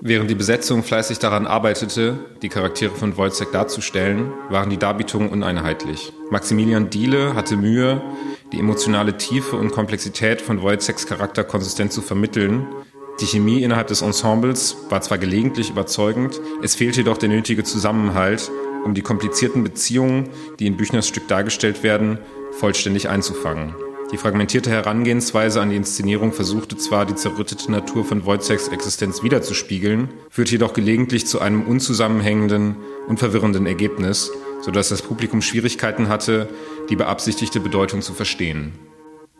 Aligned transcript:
Während 0.00 0.30
die 0.30 0.34
Besetzung 0.34 0.82
fleißig 0.82 1.18
daran 1.18 1.46
arbeitete, 1.46 2.18
die 2.42 2.50
Charaktere 2.50 2.94
von 2.94 3.16
Wojciech 3.16 3.48
darzustellen, 3.50 4.30
waren 4.50 4.68
die 4.68 4.76
Darbietungen 4.76 5.30
uneinheitlich. 5.30 6.12
Maximilian 6.30 6.90
Diele 6.90 7.34
hatte 7.34 7.56
Mühe, 7.56 8.02
die 8.52 8.58
emotionale 8.58 9.16
Tiefe 9.16 9.56
und 9.56 9.72
Komplexität 9.72 10.42
von 10.42 10.60
Wojciechs 10.60 11.06
Charakter 11.06 11.44
konsistent 11.44 11.92
zu 11.92 12.02
vermitteln. 12.02 12.66
Die 13.20 13.26
Chemie 13.26 13.62
innerhalb 13.62 13.86
des 13.86 14.02
Ensembles 14.02 14.76
war 14.90 15.00
zwar 15.00 15.16
gelegentlich 15.16 15.70
überzeugend, 15.70 16.40
es 16.62 16.74
fehlte 16.74 16.98
jedoch 16.98 17.16
der 17.16 17.30
nötige 17.30 17.64
Zusammenhalt, 17.64 18.50
um 18.84 18.92
die 18.92 19.02
komplizierten 19.02 19.64
Beziehungen, 19.64 20.28
die 20.60 20.66
in 20.66 20.76
Büchners 20.76 21.08
Stück 21.08 21.26
dargestellt 21.26 21.82
werden, 21.82 22.18
vollständig 22.52 23.08
einzufangen. 23.08 23.74
Die 24.12 24.18
fragmentierte 24.18 24.70
Herangehensweise 24.70 25.60
an 25.60 25.70
die 25.70 25.76
Inszenierung 25.76 26.32
versuchte 26.32 26.76
zwar, 26.76 27.06
die 27.06 27.16
zerrüttete 27.16 27.72
Natur 27.72 28.04
von 28.04 28.24
Wojciechs 28.24 28.68
Existenz 28.68 29.24
wiederzuspiegeln, 29.24 30.10
führte 30.30 30.52
jedoch 30.52 30.74
gelegentlich 30.74 31.26
zu 31.26 31.40
einem 31.40 31.62
unzusammenhängenden 31.62 32.76
und 33.08 33.18
verwirrenden 33.18 33.66
Ergebnis, 33.66 34.30
sodass 34.60 34.90
das 34.90 35.02
Publikum 35.02 35.42
Schwierigkeiten 35.42 36.08
hatte, 36.08 36.48
die 36.88 36.94
beabsichtigte 36.94 37.58
Bedeutung 37.58 38.00
zu 38.00 38.12
verstehen. 38.12 38.72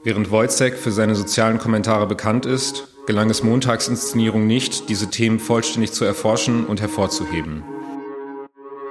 Während 0.02 0.32
Wojciech 0.32 0.74
für 0.74 0.90
seine 0.90 1.14
sozialen 1.14 1.58
Kommentare 1.58 2.06
bekannt 2.08 2.44
ist, 2.44 2.88
gelang 3.06 3.30
es 3.30 3.44
Montagsinszenierung 3.44 4.48
nicht, 4.48 4.88
diese 4.88 5.10
Themen 5.10 5.38
vollständig 5.38 5.92
zu 5.92 6.04
erforschen 6.04 6.66
und 6.66 6.80
hervorzuheben. 6.80 7.62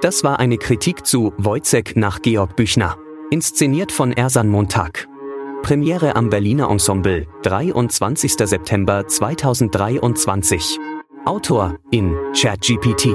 Das 0.00 0.24
war 0.24 0.38
eine 0.38 0.56
Kritik 0.56 1.06
zu 1.06 1.34
Wojciech 1.36 1.96
nach 1.96 2.22
Georg 2.22 2.56
Büchner, 2.56 2.96
inszeniert 3.30 3.92
von 3.92 4.12
Ersan 4.12 4.48
Montag. 4.48 5.06
Premiere 5.62 6.14
am 6.14 6.30
Berliner 6.30 6.70
Ensemble, 6.70 7.26
23. 7.42 8.34
September 8.36 9.06
2023. 9.06 10.78
Autor 11.24 11.78
in 11.90 12.14
ChatGPT. 12.32 13.06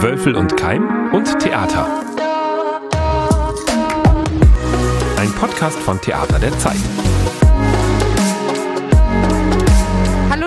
Wölfel 0.00 0.36
und 0.36 0.56
Keim 0.56 1.12
und 1.12 1.38
Theater. 1.40 2.02
Ein 5.16 5.32
Podcast 5.32 5.78
von 5.78 6.00
Theater 6.00 6.38
der 6.38 6.56
Zeit. 6.58 6.76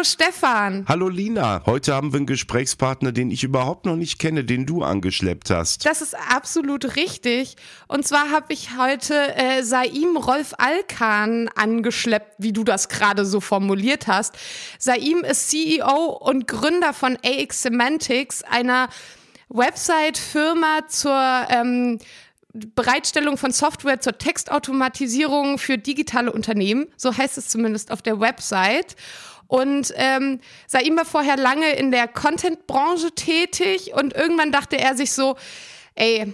Stefan. 0.06 0.86
Hallo 0.88 1.10
Lina, 1.10 1.64
heute 1.66 1.94
haben 1.94 2.14
wir 2.14 2.18
einen 2.18 2.28
Gesprächspartner, 2.28 3.12
den 3.12 3.32
ich 3.32 3.44
überhaupt 3.44 3.86
noch 3.86 3.96
nicht 3.96 4.20
kenne, 4.20 4.44
den 4.46 4.66
du 4.66 4.84
angeschleppt 4.84 5.50
hast. 5.50 5.86
Das 5.86 6.02
ist 6.02 6.16
absolut 6.16 6.96
richtig. 6.96 7.56
Und 7.88 8.08
zwar 8.08 8.30
habe 8.32 8.54
ich 8.54 8.78
heute 8.78 9.36
äh, 9.36 9.64
Saim 9.64 10.16
Rolf 10.16 10.54
Alkan 10.58 11.50
angeschleppt, 11.56 12.36
wie 12.38 12.54
du 12.54 12.64
das 12.64 12.88
gerade 12.88 13.26
so 13.26 13.42
formuliert 13.42 14.08
hast. 14.08 14.36
Saim 14.80 15.24
ist 15.24 15.50
CEO 15.50 16.18
und 16.22 16.48
Gründer 16.48 16.94
von 16.94 17.18
AX 17.26 17.64
Semantics, 17.64 18.44
einer 18.44 18.90
Website-Firma 19.50 20.88
zur 20.88 21.48
ähm, 21.50 22.00
Bereitstellung 22.54 23.38
von 23.38 23.52
Software 23.52 24.00
zur 24.00 24.18
Textautomatisierung 24.18 25.58
für 25.58 25.78
digitale 25.78 26.32
Unternehmen. 26.32 26.88
So 26.96 27.16
heißt 27.16 27.38
es 27.38 27.50
zumindest 27.50 27.92
auf 27.92 28.02
der 28.02 28.20
Website. 28.20 28.96
Und 29.48 29.94
ähm, 29.96 30.40
Saim 30.68 30.98
war 30.98 31.06
vorher 31.06 31.38
lange 31.38 31.72
in 31.74 31.92
der 31.92 32.08
Content-Branche 32.08 33.12
tätig 33.12 33.94
und 33.94 34.14
irgendwann 34.14 34.52
dachte 34.52 34.78
er 34.78 34.96
sich 34.96 35.12
so, 35.12 35.36
ey, 35.96 36.34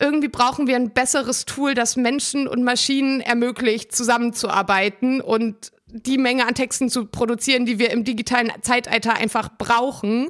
irgendwie 0.00 0.28
brauchen 0.28 0.66
wir 0.66 0.76
ein 0.76 0.90
besseres 0.90 1.44
Tool, 1.44 1.74
das 1.74 1.96
Menschen 1.96 2.46
und 2.46 2.62
Maschinen 2.62 3.20
ermöglicht, 3.20 3.94
zusammenzuarbeiten 3.94 5.20
und 5.20 5.72
die 5.90 6.18
Menge 6.18 6.46
an 6.46 6.54
Texten 6.54 6.90
zu 6.90 7.06
produzieren, 7.06 7.64
die 7.64 7.78
wir 7.78 7.90
im 7.90 8.04
digitalen 8.04 8.52
Zeitalter 8.62 9.14
einfach 9.14 9.48
brauchen. 9.56 10.28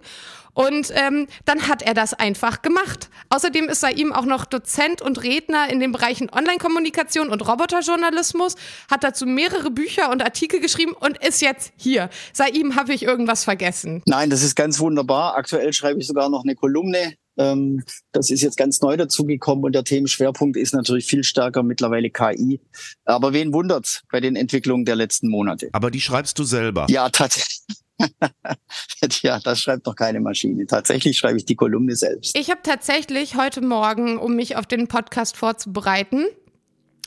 Und 0.59 0.93
ähm, 0.97 1.29
dann 1.45 1.69
hat 1.69 1.83
er 1.83 1.95
das 1.95 2.15
einfach 2.15 2.63
gemacht. 2.63 3.11
Außerdem 3.29 3.69
ist 3.69 3.85
er 3.85 3.97
ihm 3.97 4.13
auch 4.13 4.25
noch 4.25 4.45
Dozent 4.45 5.01
und 5.01 5.23
Redner 5.23 5.71
in 5.71 5.79
den 5.79 5.93
Bereichen 5.93 6.31
Online-Kommunikation 6.31 7.29
und 7.29 7.47
Roboterjournalismus, 7.47 8.57
hat 8.91 9.05
dazu 9.05 9.25
mehrere 9.25 9.71
Bücher 9.71 10.11
und 10.11 10.21
Artikel 10.21 10.59
geschrieben 10.59 10.95
und 10.99 11.25
ist 11.25 11.43
jetzt 11.43 11.73
hier. 11.77 12.11
Saim, 12.33 12.75
habe 12.75 12.93
ich 12.93 13.05
irgendwas 13.05 13.45
vergessen? 13.45 14.03
Nein, 14.07 14.31
das 14.31 14.43
ist 14.43 14.57
ganz 14.57 14.81
wunderbar. 14.81 15.37
Aktuell 15.37 15.73
schreibe 15.73 16.01
ich 16.01 16.09
sogar 16.09 16.29
noch 16.29 16.43
eine 16.43 16.57
Kolumne 16.57 17.15
ähm, 17.39 17.83
das 18.13 18.31
ist 18.31 18.43
jetzt 18.43 18.57
ganz 18.57 18.81
neu 18.81 18.97
dazugekommen 18.97 19.65
und 19.65 19.75
der 19.75 19.85
Themenschwerpunkt 19.85 20.57
ist 20.57 20.75
natürlich 20.75 21.07
viel 21.07 21.25
stärker 21.25 21.63
mittlerweile 21.63 22.11
KI. 22.11 22.61
Aber 23.05 23.33
wen 23.33 23.53
wundert's 23.53 24.03
bei 24.11 24.21
den 24.21 24.37
Entwicklungen 24.37 24.85
der 24.85 24.97
letzten 24.97 25.29
Monate? 25.29 25.69
Aber 25.73 25.91
die 25.91 26.01
schreibst 26.01 26.39
du 26.39 26.45
selber. 26.45 26.87
Ja, 26.91 27.09
tatsächlich. 27.09 27.77
ja, 29.23 29.41
das 29.41 29.61
schreibt 29.61 29.87
doch 29.87 29.97
keine 29.97 30.21
Maschine. 30.21 30.67
Tatsächlich 30.67 31.19
schreibe 31.19 31.39
ich 31.39 31.45
die 31.45 31.57
Kolumne 31.57 31.97
selbst. 31.97 32.37
Ich 32.37 32.51
habe 32.51 32.61
tatsächlich 32.63 33.37
heute 33.37 33.61
Morgen, 33.61 34.19
um 34.19 34.37
mich 34.37 34.57
auf 34.57 34.67
den 34.67 34.87
Podcast 34.87 35.37
vorzubereiten, 35.37 36.27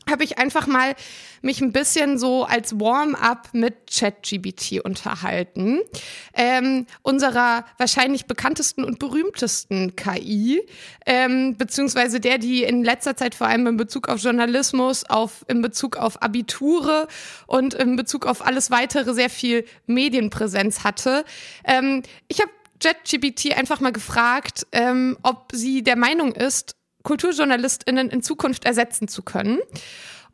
habe 0.09 0.23
ich 0.23 0.37
einfach 0.37 0.67
mal 0.67 0.95
mich 1.41 1.61
ein 1.61 1.71
bisschen 1.71 2.17
so 2.17 2.43
als 2.43 2.79
Warm-up 2.79 3.49
mit 3.53 3.91
ChatGBT 3.91 4.81
unterhalten, 4.83 5.79
ähm, 6.33 6.85
unserer 7.01 7.65
wahrscheinlich 7.77 8.25
bekanntesten 8.25 8.83
und 8.83 8.99
berühmtesten 8.99 9.95
KI, 9.95 10.61
ähm, 11.05 11.55
beziehungsweise 11.57 12.19
der, 12.19 12.37
die 12.37 12.63
in 12.63 12.83
letzter 12.83 13.15
Zeit 13.15 13.35
vor 13.35 13.47
allem 13.47 13.67
in 13.67 13.77
Bezug 13.77 14.09
auf 14.09 14.21
Journalismus, 14.21 15.03
auf 15.09 15.45
in 15.47 15.61
Bezug 15.61 15.97
auf 15.97 16.21
Abiture 16.21 17.07
und 17.47 17.73
in 17.73 17.95
Bezug 17.95 18.25
auf 18.25 18.45
alles 18.45 18.71
weitere 18.71 19.13
sehr 19.13 19.29
viel 19.29 19.65
Medienpräsenz 19.85 20.83
hatte. 20.83 21.25
Ähm, 21.63 22.03
ich 22.27 22.39
habe 22.41 22.51
ChatGBT 22.81 23.57
einfach 23.57 23.79
mal 23.79 23.91
gefragt, 23.91 24.65
ähm, 24.71 25.17
ob 25.21 25.51
sie 25.53 25.83
der 25.83 25.95
Meinung 25.95 26.33
ist, 26.33 26.75
KulturjournalistInnen 27.03 28.09
in 28.09 28.21
Zukunft 28.21 28.65
ersetzen 28.65 29.07
zu 29.07 29.23
können. 29.23 29.59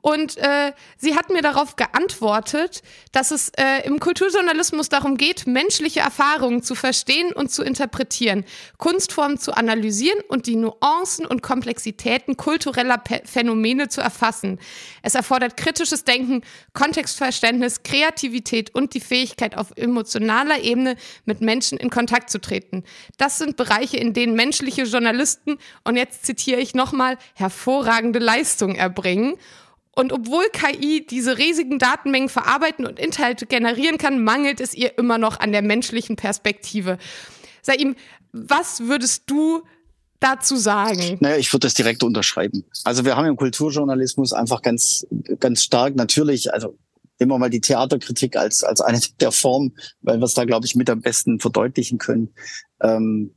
Und 0.01 0.37
äh, 0.37 0.73
sie 0.97 1.15
hat 1.15 1.29
mir 1.29 1.41
darauf 1.41 1.75
geantwortet, 1.75 2.81
dass 3.11 3.31
es 3.31 3.49
äh, 3.57 3.85
im 3.85 3.99
Kulturjournalismus 3.99 4.89
darum 4.89 5.17
geht, 5.17 5.47
menschliche 5.47 6.01
Erfahrungen 6.01 6.61
zu 6.63 6.75
verstehen 6.75 7.33
und 7.33 7.51
zu 7.51 7.63
interpretieren, 7.63 8.45
Kunstformen 8.77 9.37
zu 9.37 9.53
analysieren 9.53 10.19
und 10.27 10.45
die 10.45 10.55
Nuancen 10.55 11.25
und 11.25 11.41
Komplexitäten 11.41 12.37
kultureller 12.37 12.97
P 12.97 13.21
Phänomene 13.25 13.89
zu 13.89 14.01
erfassen. 14.01 14.59
Es 15.01 15.15
erfordert 15.15 15.57
kritisches 15.57 16.03
Denken, 16.03 16.41
Kontextverständnis, 16.73 17.83
Kreativität 17.83 18.73
und 18.73 18.93
die 18.93 18.99
Fähigkeit, 18.99 19.57
auf 19.57 19.71
emotionaler 19.75 20.61
Ebene 20.61 20.95
mit 21.25 21.41
Menschen 21.41 21.77
in 21.77 21.89
Kontakt 21.89 22.29
zu 22.29 22.39
treten. 22.39 22.83
Das 23.17 23.37
sind 23.37 23.57
Bereiche, 23.57 23.97
in 23.97 24.13
denen 24.13 24.35
menschliche 24.35 24.83
Journalisten, 24.83 25.57
und 25.83 25.97
jetzt 25.97 26.25
zitiere 26.25 26.61
ich 26.61 26.75
nochmal, 26.75 27.17
hervorragende 27.35 28.19
Leistungen 28.19 28.75
erbringen. 28.75 29.37
Und 29.97 30.13
obwohl 30.13 30.45
KI 30.53 31.07
diese 31.09 31.39
riesigen 31.39 31.79
Datenmengen 31.79 32.29
verarbeiten 32.29 32.85
und 32.85 32.99
Inhalte 32.99 33.47
generieren 33.47 33.97
kann, 33.97 34.23
mangelt 34.23 34.61
es 34.61 34.75
ihr 34.75 34.95
immer 34.99 35.17
noch 35.17 35.39
an 35.39 35.51
der 35.51 35.63
menschlichen 35.63 36.15
Perspektive. 36.15 36.99
Saim, 37.63 37.95
was 38.31 38.81
würdest 38.81 39.23
du 39.25 39.63
dazu 40.19 40.55
sagen? 40.55 41.17
Naja, 41.19 41.37
ich 41.37 41.51
würde 41.51 41.65
das 41.65 41.73
direkt 41.73 42.03
unterschreiben. 42.03 42.63
Also 42.83 43.05
wir 43.05 43.15
haben 43.15 43.25
im 43.25 43.37
Kulturjournalismus 43.37 44.33
einfach 44.33 44.61
ganz, 44.61 45.07
ganz 45.39 45.63
stark 45.63 45.95
natürlich, 45.95 46.53
also 46.53 46.77
wir 47.17 47.25
mal 47.25 47.49
die 47.49 47.61
Theaterkritik 47.61 48.35
als, 48.35 48.63
als 48.63 48.81
eine 48.81 48.99
der 49.19 49.31
Formen, 49.31 49.75
weil 50.01 50.19
wir 50.19 50.25
es 50.25 50.35
da, 50.35 50.45
glaube 50.45 50.67
ich, 50.67 50.75
mit 50.75 50.91
am 50.91 51.01
besten 51.01 51.39
verdeutlichen 51.39 51.97
können. 51.97 52.35
Ähm, 52.81 53.33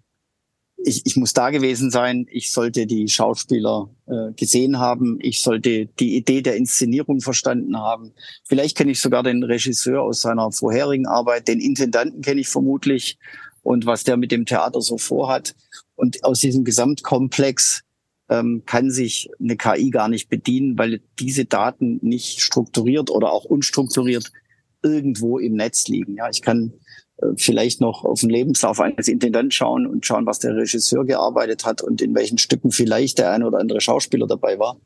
ich, 0.85 1.03
ich 1.05 1.17
muss 1.17 1.33
da 1.33 1.51
gewesen 1.51 1.91
sein, 1.91 2.27
ich 2.31 2.53
sollte 2.53 2.87
die 2.87 3.09
Schauspieler 3.09 3.91
äh, 4.07 4.33
gesehen 4.35 4.79
haben, 4.79 5.19
ich 5.21 5.43
sollte 5.43 5.87
die 5.87 6.17
Idee 6.17 6.43
der 6.43 6.57
Inszenierung 6.57 7.21
verstanden 7.21 7.77
haben. 7.77 8.13
Vielleicht 8.45 8.77
kenne 8.77 8.93
ich 8.93 9.01
sogar 9.01 9.23
den 9.23 9.43
Regisseur 9.43 10.03
aus 10.03 10.23
seiner 10.23 10.53
vorherigen 10.53 11.07
Arbeit, 11.07 11.49
den 11.49 11.61
Intendanten 11.61 12.23
kenne 12.23 12.41
ich 12.41 12.49
vermutlich 12.49 13.19
und 13.63 13.87
was 13.87 14.05
der 14.05 14.17
mit 14.17 14.33
dem 14.33 14.47
Theater 14.47 14.81
so 14.81 14.99
vorhat. 14.99 15.55
Und 15.97 16.25
aus 16.25 16.41
diesem 16.41 16.65
Gesamtkomplex 16.65 17.83
ähm, 18.31 18.63
kann 18.65 18.91
sich 18.91 19.29
eine 19.39 19.57
KI 19.57 19.91
gar 19.91 20.09
nicht 20.09 20.29
bedienen, 20.29 20.79
weil 20.79 21.03
diese 21.19 21.45
Daten 21.45 21.99
nicht 22.03 22.41
strukturiert 22.41 23.11
oder 23.11 23.33
auch 23.33 23.45
unstrukturiert 23.45 24.33
irgendwo 24.83 25.39
im 25.39 25.55
Netz 25.55 25.89
liegen. 25.89 26.17
Ja, 26.17 26.31
ich 26.31 26.41
kann 26.41 26.73
vielleicht 27.37 27.81
noch 27.81 28.05
auf 28.05 28.21
den 28.21 28.31
Lebenslauf 28.31 28.81
eines 28.81 29.09
Intendanten 29.09 29.51
schauen 29.51 29.87
und 29.87 30.07
schauen, 30.07 30.27
was 30.27 30.39
der 30.39 30.57
Regisseur 30.57 31.05
gearbeitet 31.05 31.65
hat 31.65 31.83
und 31.83 32.01
in 32.03 32.15
welchen 32.15 32.39
Stücken 32.39 32.71
vielleicht 32.71 33.19
der 33.19 33.31
eine 33.33 33.47
oder 33.47 33.59
andere 33.59 33.81
Schauspieler 33.81 34.27
dabei 34.27 34.59
war. 34.59 34.81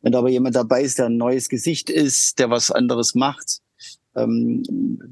Wenn 0.00 0.14
aber 0.14 0.28
jemand 0.28 0.54
dabei 0.54 0.82
ist, 0.82 0.98
der 0.98 1.06
ein 1.06 1.16
neues 1.16 1.48
Gesicht 1.48 1.90
ist, 1.90 2.38
der 2.38 2.50
was 2.50 2.70
anderes 2.70 3.14
macht, 3.14 3.60
ähm, 4.16 4.62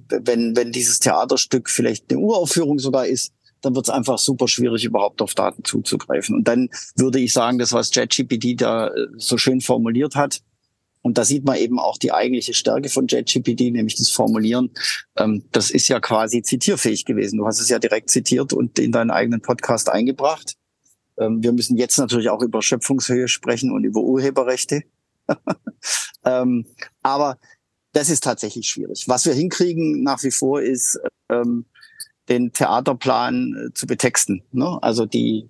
wenn, 0.09 0.57
wenn 0.57 0.73
dieses 0.73 0.99
Theaterstück 1.01 1.71
vielleicht 1.71 2.11
eine 2.11 2.21
Uraufführung 2.21 2.79
sogar 2.79 3.07
ist, 3.07 3.33
dann 3.63 3.75
wird 3.75 3.87
es 3.87 3.95
einfach 3.95 4.19
super 4.19 4.49
schwierig, 4.49 4.85
überhaupt 4.85 5.23
auf 5.23 5.35
Daten 5.35 5.65
zuzugreifen. 5.65 6.35
Und 6.37 6.47
dann 6.47 6.69
würde 6.95 7.19
ich 7.19 7.33
sagen, 7.33 7.59
das, 7.59 7.73
was 7.73 7.91
ChatGPT 7.91 8.61
da 8.61 8.89
äh, 8.89 9.07
so 9.17 9.39
schön 9.39 9.61
formuliert 9.61 10.15
hat, 10.15 10.43
Und 11.07 11.19
da 11.19 11.25
sieht 11.25 11.45
man 11.45 11.57
eben 11.57 11.79
auch 11.79 11.99
die 11.99 12.11
eigentliche 12.11 12.53
Stärke 12.53 12.89
von 12.89 13.07
JetGPT, 13.07 13.71
nämlich 13.71 13.95
das 13.95 14.11
Formulieren. 14.11 14.73
Ähm, 15.17 15.45
das 15.53 15.71
ist 15.71 15.87
ja 15.87 16.01
quasi 16.01 16.43
zitierfähig 16.43 17.05
gewesen. 17.05 17.39
Du 17.39 17.47
hast 17.47 17.61
es 17.61 17.69
ja 17.69 17.79
direkt 17.79 18.11
zitiert 18.11 18.53
und 18.53 18.77
in 18.81 18.91
deinen 18.91 19.13
eigenen 19.13 19.41
Podcast 19.41 19.89
eingebracht. 19.89 20.57
Ähm, 21.17 21.45
wir 21.45 21.53
müssen 21.53 21.77
jetzt 21.77 21.97
natürlich 21.97 22.29
auch 22.29 22.43
über 22.43 22.61
Schöpfungshöhe 22.61 23.29
sprechen 23.29 23.71
und 23.71 23.85
über 23.85 24.01
Urheberrechte. 24.01 24.83
ähm, 26.25 26.67
aber 27.05 27.39
das 27.93 28.11
ist 28.11 28.25
tatsächlich 28.25 28.69
schwierig. 28.69 29.05
Was 29.07 29.27
wir 29.27 29.33
hinkriegen 29.33 30.03
nach 30.03 30.25
wie 30.25 30.33
vor 30.33 30.61
ist, 30.61 30.99
ähm, 31.31 31.67
den 32.29 32.53
Theaterplan 32.53 33.69
äh, 33.69 33.73
zu 33.75 33.87
betexten. 33.87 34.43
Ne? 34.51 34.77
Also 34.83 35.07
die 35.07 35.49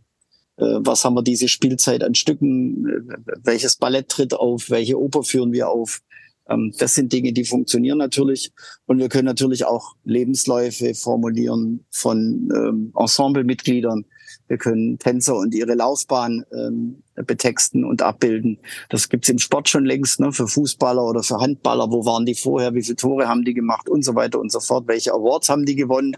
was 0.56 1.04
haben 1.04 1.14
wir 1.14 1.22
diese 1.22 1.48
Spielzeit 1.48 2.02
an 2.02 2.14
Stücken, 2.14 2.86
äh, 2.86 3.16
welches 3.42 3.76
Ballett 3.76 4.08
tritt 4.08 4.34
auf, 4.34 4.70
welche 4.70 4.98
Oper 4.98 5.22
führen 5.22 5.52
wir 5.52 5.68
auf. 5.68 6.00
Ähm, 6.48 6.72
das 6.78 6.94
sind 6.94 7.12
Dinge, 7.12 7.32
die 7.32 7.44
funktionieren 7.44 7.98
natürlich. 7.98 8.52
Und 8.86 8.98
wir 8.98 9.08
können 9.08 9.26
natürlich 9.26 9.64
auch 9.64 9.96
Lebensläufe 10.04 10.94
formulieren 10.94 11.84
von 11.90 12.48
ähm, 12.54 12.92
Ensemblemitgliedern, 12.96 14.06
wir 14.48 14.58
können 14.58 14.98
Tänzer 14.98 15.36
und 15.36 15.54
ihre 15.54 15.74
Laufbahn 15.74 16.44
ähm, 16.52 17.02
betexten 17.24 17.84
und 17.84 18.02
abbilden. 18.02 18.58
Das 18.88 19.08
gibt's 19.08 19.28
im 19.28 19.38
Sport 19.38 19.68
schon 19.68 19.84
längst, 19.84 20.20
ne, 20.20 20.32
für 20.32 20.46
Fußballer 20.48 21.02
oder 21.02 21.22
für 21.22 21.40
Handballer. 21.40 21.90
Wo 21.90 22.04
waren 22.04 22.26
die 22.26 22.34
vorher? 22.34 22.74
Wie 22.74 22.82
viele 22.82 22.96
Tore 22.96 23.28
haben 23.28 23.44
die 23.44 23.54
gemacht? 23.54 23.88
Und 23.88 24.04
so 24.04 24.14
weiter 24.14 24.38
und 24.40 24.52
so 24.52 24.60
fort. 24.60 24.86
Welche 24.86 25.12
Awards 25.12 25.48
haben 25.48 25.64
die 25.64 25.76
gewonnen? 25.76 26.16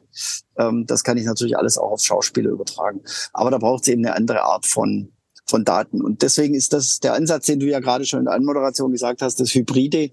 Ähm, 0.57 0.87
das 0.87 1.05
kann 1.05 1.17
ich 1.17 1.25
natürlich 1.25 1.57
alles 1.57 1.79
auch 1.79 1.93
auf 1.93 2.01
Schauspieler 2.01 2.51
übertragen. 2.51 3.01
Aber 3.33 3.51
da 3.51 3.59
braucht 3.59 3.83
es 3.83 3.89
eben 3.89 4.05
eine 4.05 4.17
andere 4.17 4.43
Art 4.43 4.67
von 4.67 5.13
von 5.49 5.65
Daten. 5.65 6.03
Und 6.03 6.23
deswegen 6.23 6.55
ist 6.55 6.73
das 6.73 7.01
der 7.01 7.15
Ansatz, 7.15 7.47
den 7.47 7.59
du 7.59 7.67
ja 7.67 7.81
gerade 7.81 8.05
schon 8.05 8.21
in 8.21 8.27
der 8.27 8.35
Anmoderation 8.35 8.93
gesagt 8.93 9.23
hast, 9.23 9.41
das 9.41 9.55
Hybride. 9.55 10.11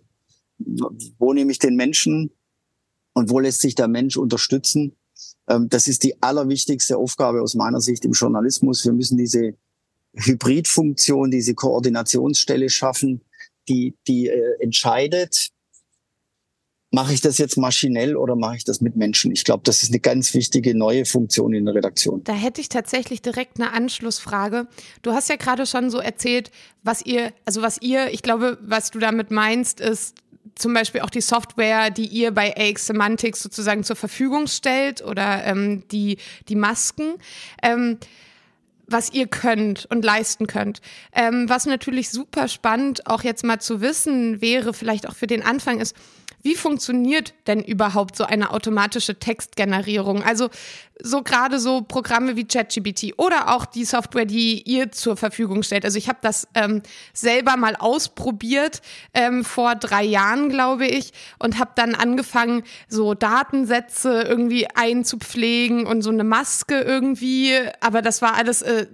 Wo 1.19 1.33
nehme 1.33 1.51
ich 1.51 1.59
den 1.59 1.75
Menschen 1.75 2.31
und 3.13 3.29
wo 3.29 3.39
lässt 3.39 3.59
sich 3.59 3.75
der 3.75 3.89
Mensch 3.89 4.15
unterstützen? 4.15 4.95
Ähm, 5.47 5.67
das 5.69 5.87
ist 5.87 6.03
die 6.03 6.21
allerwichtigste 6.21 6.97
Aufgabe 6.97 7.41
aus 7.41 7.55
meiner 7.55 7.81
Sicht 7.81 8.05
im 8.05 8.13
Journalismus. 8.13 8.85
Wir 8.85 8.93
müssen 8.93 9.17
diese 9.17 9.55
Hybridfunktion, 10.15 11.31
diese 11.31 11.53
Koordinationsstelle 11.53 12.69
schaffen, 12.69 13.21
die, 13.67 13.95
die 14.07 14.27
äh, 14.27 14.61
entscheidet, 14.61 15.51
mache 16.91 17.13
ich 17.13 17.21
das 17.21 17.37
jetzt 17.37 17.57
maschinell 17.57 18.15
oder 18.15 18.35
mache 18.35 18.55
ich 18.55 18.63
das 18.63 18.79
mit 18.79 18.95
Menschen? 18.95 19.31
Ich 19.33 19.43
glaube, 19.43 19.63
das 19.65 19.83
ist 19.83 19.89
eine 19.89 19.99
ganz 19.99 20.33
wichtige 20.33 20.75
neue 20.75 21.05
Funktion 21.05 21.53
in 21.53 21.65
der 21.65 21.75
Redaktion. 21.75 22.23
Da 22.23 22.33
hätte 22.33 22.61
ich 22.61 22.69
tatsächlich 22.69 23.21
direkt 23.21 23.59
eine 23.59 23.73
Anschlussfrage. 23.73 24.67
Du 25.01 25.11
hast 25.11 25.29
ja 25.29 25.35
gerade 25.35 25.65
schon 25.65 25.89
so 25.89 25.99
erzählt, 25.99 26.51
was 26.83 27.05
ihr, 27.05 27.33
also 27.43 27.61
was 27.61 27.81
ihr, 27.81 28.11
ich 28.13 28.21
glaube, 28.21 28.57
was 28.61 28.91
du 28.91 28.99
damit 28.99 29.29
meinst, 29.29 29.81
ist 29.81 30.15
zum 30.55 30.73
Beispiel 30.73 31.01
auch 31.01 31.09
die 31.09 31.21
Software, 31.21 31.89
die 31.89 32.07
ihr 32.07 32.31
bei 32.31 32.55
AX 32.55 32.87
Semantics 32.87 33.43
sozusagen 33.43 33.83
zur 33.83 33.97
Verfügung 33.97 34.47
stellt 34.47 35.03
oder 35.03 35.43
ähm, 35.43 35.83
die, 35.91 36.17
die 36.47 36.55
Masken. 36.55 37.15
Ähm, 37.61 37.97
was 38.87 39.11
ihr 39.13 39.27
könnt 39.27 39.85
und 39.89 40.03
leisten 40.03 40.47
könnt. 40.47 40.81
Ähm, 41.13 41.47
was 41.47 41.65
natürlich 41.65 42.09
super 42.09 42.47
spannend 42.47 43.07
auch 43.07 43.23
jetzt 43.23 43.43
mal 43.43 43.59
zu 43.59 43.81
wissen 43.81 44.41
wäre, 44.41 44.73
vielleicht 44.73 45.07
auch 45.07 45.15
für 45.15 45.27
den 45.27 45.43
Anfang 45.43 45.79
ist, 45.79 45.95
wie 46.45 46.53
funktioniert 46.53 47.33
denn 47.47 47.63
überhaupt 47.63 48.15
so 48.15 48.23
eine 48.23 48.51
automatische 48.51 49.17
Textgenerierung? 49.17 50.21
Also 50.21 50.51
so 51.01 51.23
gerade 51.23 51.59
so 51.59 51.81
Programme 51.81 52.35
wie 52.35 52.45
ChatGPT 52.45 53.15
oder 53.17 53.55
auch 53.55 53.65
die 53.65 53.83
Software, 53.83 54.25
die 54.25 54.61
ihr 54.61 54.91
zur 54.91 55.17
Verfügung 55.17 55.63
stellt. 55.63 55.85
Also 55.85 55.97
ich 55.97 56.07
habe 56.07 56.19
das 56.21 56.47
ähm, 56.53 56.83
selber 57.13 57.57
mal 57.57 57.75
ausprobiert 57.75 58.83
ähm, 59.15 59.43
vor 59.43 59.73
drei 59.73 60.03
Jahren, 60.03 60.49
glaube 60.49 60.85
ich, 60.85 61.13
und 61.39 61.57
habe 61.57 61.71
dann 61.75 61.95
angefangen, 61.95 62.61
so 62.87 63.15
Datensätze 63.15 64.21
irgendwie 64.21 64.67
einzupflegen 64.67 65.87
und 65.87 66.03
so 66.03 66.11
eine 66.11 66.23
Maske 66.23 66.79
irgendwie. 66.79 67.57
Aber 67.81 68.03
das 68.03 68.21
war 68.21 68.35
alles, 68.35 68.61
äh, 68.61 68.85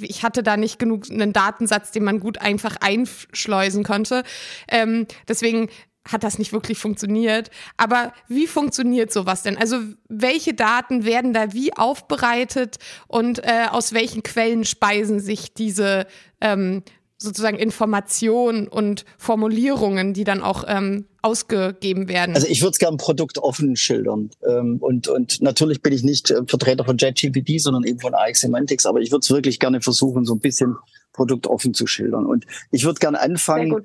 ich 0.00 0.22
hatte 0.22 0.42
da 0.42 0.56
nicht 0.56 0.78
genug 0.78 1.10
einen 1.10 1.34
Datensatz, 1.34 1.90
den 1.90 2.04
man 2.04 2.20
gut 2.20 2.38
einfach 2.38 2.76
einschleusen 2.80 3.84
konnte. 3.84 4.24
Ähm, 4.68 5.06
deswegen 5.28 5.68
hat 6.06 6.24
das 6.24 6.38
nicht 6.38 6.52
wirklich 6.52 6.78
funktioniert. 6.78 7.50
Aber 7.76 8.12
wie 8.28 8.46
funktioniert 8.46 9.12
sowas 9.12 9.42
denn? 9.42 9.56
Also 9.56 9.78
welche 10.08 10.54
Daten 10.54 11.04
werden 11.04 11.32
da 11.32 11.52
wie 11.52 11.72
aufbereitet 11.76 12.76
und 13.08 13.44
äh, 13.44 13.66
aus 13.70 13.92
welchen 13.92 14.22
Quellen 14.22 14.64
speisen 14.64 15.20
sich 15.20 15.52
diese 15.54 16.06
ähm, 16.40 16.82
sozusagen 17.18 17.58
Informationen 17.58 18.68
und 18.68 19.04
Formulierungen, 19.16 20.12
die 20.12 20.24
dann 20.24 20.42
auch 20.42 20.64
ähm, 20.66 21.06
ausgegeben 21.22 22.08
werden? 22.08 22.34
Also 22.34 22.46
ich 22.46 22.62
würde 22.62 22.72
es 22.72 22.78
gerne 22.78 22.98
produktoffen 22.98 23.74
schildern. 23.76 24.30
Ähm, 24.46 24.78
und, 24.80 25.08
und 25.08 25.40
natürlich 25.40 25.82
bin 25.82 25.92
ich 25.92 26.04
nicht 26.04 26.30
äh, 26.30 26.42
Vertreter 26.46 26.84
von 26.84 26.98
JetGPT, 26.98 27.60
sondern 27.60 27.84
eben 27.84 28.00
von 28.00 28.14
AX 28.14 28.40
Semantics, 28.40 28.86
aber 28.86 29.00
ich 29.00 29.10
würde 29.10 29.24
es 29.24 29.30
wirklich 29.30 29.58
gerne 29.58 29.80
versuchen, 29.80 30.24
so 30.24 30.34
ein 30.34 30.40
bisschen 30.40 30.76
produktoffen 31.12 31.72
zu 31.72 31.86
schildern. 31.86 32.26
Und 32.26 32.44
ich 32.70 32.84
würde 32.84 33.00
gerne 33.00 33.20
anfangen 33.20 33.82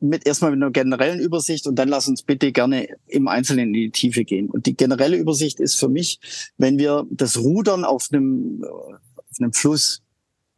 mit 0.00 0.26
erstmal 0.26 0.50
mit 0.50 0.62
einer 0.62 0.70
generellen 0.70 1.20
Übersicht 1.20 1.66
und 1.66 1.76
dann 1.76 1.88
lass 1.88 2.08
uns 2.08 2.22
bitte 2.22 2.52
gerne 2.52 2.88
im 3.06 3.28
Einzelnen 3.28 3.68
in 3.68 3.72
die 3.72 3.90
Tiefe 3.90 4.24
gehen. 4.24 4.48
Und 4.48 4.66
die 4.66 4.76
generelle 4.76 5.16
Übersicht 5.16 5.60
ist 5.60 5.74
für 5.74 5.88
mich, 5.88 6.20
wenn 6.56 6.78
wir 6.78 7.06
das 7.10 7.38
Rudern 7.38 7.84
auf 7.84 8.08
einem, 8.10 8.64
auf 8.64 9.36
einem 9.38 9.52
Fluss 9.52 10.02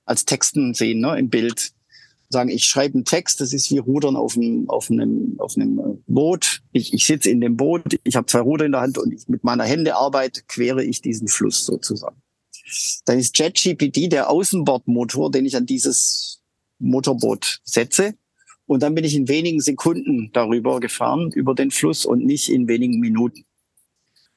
als 0.05 0.25
Texten 0.25 0.75
sehen, 0.75 1.01
ne, 1.01 1.19
im 1.19 1.29
Bild. 1.29 1.73
Sagen, 2.29 2.51
ich 2.51 2.65
schreibe 2.65 2.95
einen 2.95 3.05
Text, 3.05 3.41
das 3.41 3.53
ist 3.53 3.71
wie 3.71 3.79
Rudern 3.79 4.17
auf 4.17 4.37
einem, 4.37 4.69
auf 4.69 4.91
einem, 4.91 5.37
auf 5.39 5.57
einem 5.57 6.03
Boot. 6.09 6.63
Ich, 6.73 6.93
ich 6.93 7.07
sitze 7.07 7.31
in 7.31 7.41
dem 7.41 7.57
Boot, 7.57 8.01
ich 8.03 8.17
habe 8.17 8.27
zwei 8.27 8.41
Ruder 8.41 8.65
in 8.65 8.73
der 8.73 8.81
Hand 8.81 8.99
und 8.99 9.13
ich, 9.13 9.29
mit 9.29 9.45
meiner 9.45 9.65
Hände 9.65 9.95
arbeite, 9.95 10.43
quere 10.49 10.85
ich 10.85 11.01
diesen 11.01 11.29
Fluss 11.29 11.65
sozusagen. 11.65 12.21
Dann 13.05 13.19
ist 13.21 13.39
JetGPT 13.39 14.11
der 14.11 14.29
Außenbordmotor, 14.29 15.31
den 15.31 15.47
ich 15.47 15.57
an 15.57 15.67
dieses 15.67 16.43
Motorboot 16.81 17.61
setze 17.63 18.15
und 18.67 18.83
dann 18.83 18.95
bin 18.95 19.05
ich 19.05 19.15
in 19.15 19.29
wenigen 19.29 19.61
Sekunden 19.61 20.31
darüber 20.33 20.81
gefahren, 20.81 21.31
über 21.33 21.55
den 21.55 21.71
Fluss 21.71 22.05
und 22.05 22.25
nicht 22.25 22.49
in 22.49 22.69
wenigen 22.69 23.01
Minuten. 23.01 23.45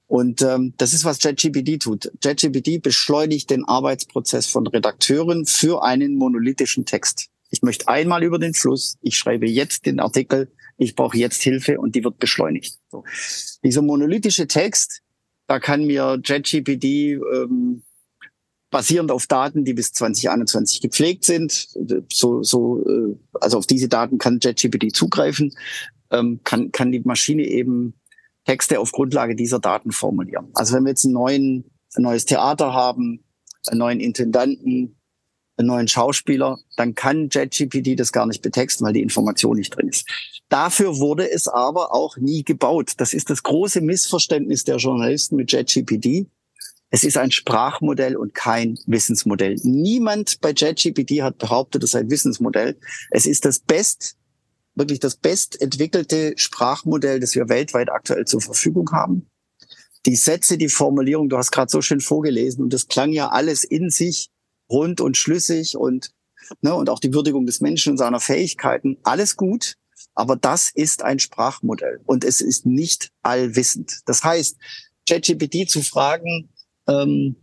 Und 0.07 0.41
ähm, 0.41 0.73
das 0.77 0.93
ist, 0.93 1.05
was 1.05 1.21
JetGPT 1.21 1.81
tut. 1.81 2.11
JetGPT 2.23 2.81
beschleunigt 2.81 3.49
den 3.51 3.63
Arbeitsprozess 3.65 4.47
von 4.47 4.65
Redakteuren 4.65 5.45
für 5.45 5.83
einen 5.83 6.15
monolithischen 6.15 6.85
Text. 6.85 7.29
Ich 7.51 7.61
möchte 7.61 7.87
einmal 7.87 8.23
über 8.23 8.39
den 8.39 8.53
Fluss, 8.53 8.97
ich 9.01 9.17
schreibe 9.17 9.47
jetzt 9.47 9.85
den 9.85 9.99
Artikel, 9.99 10.51
ich 10.77 10.95
brauche 10.95 11.17
jetzt 11.17 11.41
Hilfe 11.41 11.79
und 11.79 11.95
die 11.95 12.03
wird 12.03 12.17
beschleunigt. 12.17 12.79
So. 12.89 13.03
Dieser 13.63 13.81
monolithische 13.81 14.47
Text, 14.47 15.01
da 15.47 15.59
kann 15.59 15.85
mir 15.85 16.19
JetGPT 16.23 16.85
ähm, 16.85 17.83
basierend 18.69 19.11
auf 19.11 19.27
Daten, 19.27 19.65
die 19.65 19.73
bis 19.73 19.93
2021 19.93 20.81
gepflegt 20.81 21.25
sind. 21.25 21.67
So, 22.11 22.43
so, 22.43 22.85
äh, 22.85 23.15
also 23.39 23.57
auf 23.57 23.65
diese 23.65 23.89
Daten 23.89 24.17
kann 24.17 24.39
JetGPT 24.41 24.95
zugreifen, 24.95 25.53
ähm, 26.11 26.39
kann, 26.43 26.71
kann 26.71 26.91
die 26.91 26.99
Maschine 26.99 27.43
eben 27.43 27.93
Texte 28.45 28.79
auf 28.79 28.91
Grundlage 28.91 29.35
dieser 29.35 29.59
Daten 29.59 29.91
formulieren. 29.91 30.49
Also 30.53 30.75
wenn 30.75 30.83
wir 30.83 30.89
jetzt 30.89 31.05
einen 31.05 31.13
neuen, 31.13 31.71
ein 31.95 32.03
neues 32.03 32.25
Theater 32.25 32.73
haben, 32.73 33.23
einen 33.67 33.79
neuen 33.79 33.99
Intendanten, 33.99 34.95
einen 35.57 35.67
neuen 35.67 35.87
Schauspieler, 35.87 36.57
dann 36.77 36.95
kann 36.95 37.29
JetGPT 37.29 37.99
das 37.99 38.11
gar 38.11 38.25
nicht 38.25 38.41
betexten, 38.41 38.85
weil 38.85 38.93
die 38.93 39.01
Information 39.01 39.57
nicht 39.57 39.75
drin 39.75 39.89
ist. 39.89 40.07
Dafür 40.47 40.97
wurde 40.97 41.29
es 41.29 41.47
aber 41.47 41.93
auch 41.93 42.17
nie 42.17 42.43
gebaut. 42.43 42.93
Das 42.97 43.13
ist 43.13 43.29
das 43.29 43.43
große 43.43 43.81
Missverständnis 43.81 44.63
der 44.63 44.77
Journalisten 44.77 45.35
mit 45.35 45.51
JetGPT. 45.51 46.27
Es 46.91 47.03
ist 47.03 47.17
ein 47.17 47.31
Sprachmodell 47.31 48.15
und 48.15 48.33
kein 48.33 48.79
Wissensmodell. 48.87 49.55
Niemand 49.63 50.41
bei 50.41 50.51
JetGPT 50.51 51.21
hat 51.21 51.37
behauptet, 51.37 51.83
es 51.83 51.91
sei 51.91 51.99
ein 51.99 52.09
Wissensmodell. 52.09 52.79
Es 53.11 53.27
ist 53.27 53.45
das 53.45 53.59
best, 53.59 54.17
wirklich 54.73 54.99
das 54.99 55.15
bestentwickelte 55.15 56.33
Sprachmodell, 56.35 57.19
das 57.19 57.35
wir 57.35 57.47
weltweit 57.47 57.91
aktuell 57.91 58.25
zur 58.25 58.41
Verfügung 58.41 58.91
haben. 58.91 59.29
Die 60.05 60.15
Sätze, 60.15 60.57
die 60.57 60.69
Formulierung, 60.69 61.29
du 61.29 61.37
hast 61.37 61.51
gerade 61.51 61.69
so 61.69 61.81
schön 61.81 61.99
vorgelesen 61.99 62.63
und 62.63 62.73
das 62.73 62.87
klang 62.87 63.11
ja 63.11 63.29
alles 63.29 63.63
in 63.63 63.89
sich 63.89 64.29
rund 64.69 65.01
und 65.01 65.17
schlüssig 65.17 65.75
und, 65.75 66.11
ne, 66.61 66.73
und 66.73 66.89
auch 66.89 66.99
die 66.99 67.13
Würdigung 67.13 67.45
des 67.45 67.61
Menschen 67.61 67.91
und 67.91 67.97
seiner 67.97 68.19
Fähigkeiten, 68.19 68.97
alles 69.03 69.35
gut. 69.35 69.75
Aber 70.15 70.35
das 70.35 70.71
ist 70.73 71.03
ein 71.03 71.19
Sprachmodell 71.19 72.01
und 72.05 72.23
es 72.23 72.41
ist 72.41 72.65
nicht 72.65 73.11
allwissend. 73.21 73.99
Das 74.05 74.23
heißt, 74.23 74.57
ChatGPT 75.07 75.69
zu 75.69 75.81
fragen, 75.81 76.49
ähm, 76.89 77.35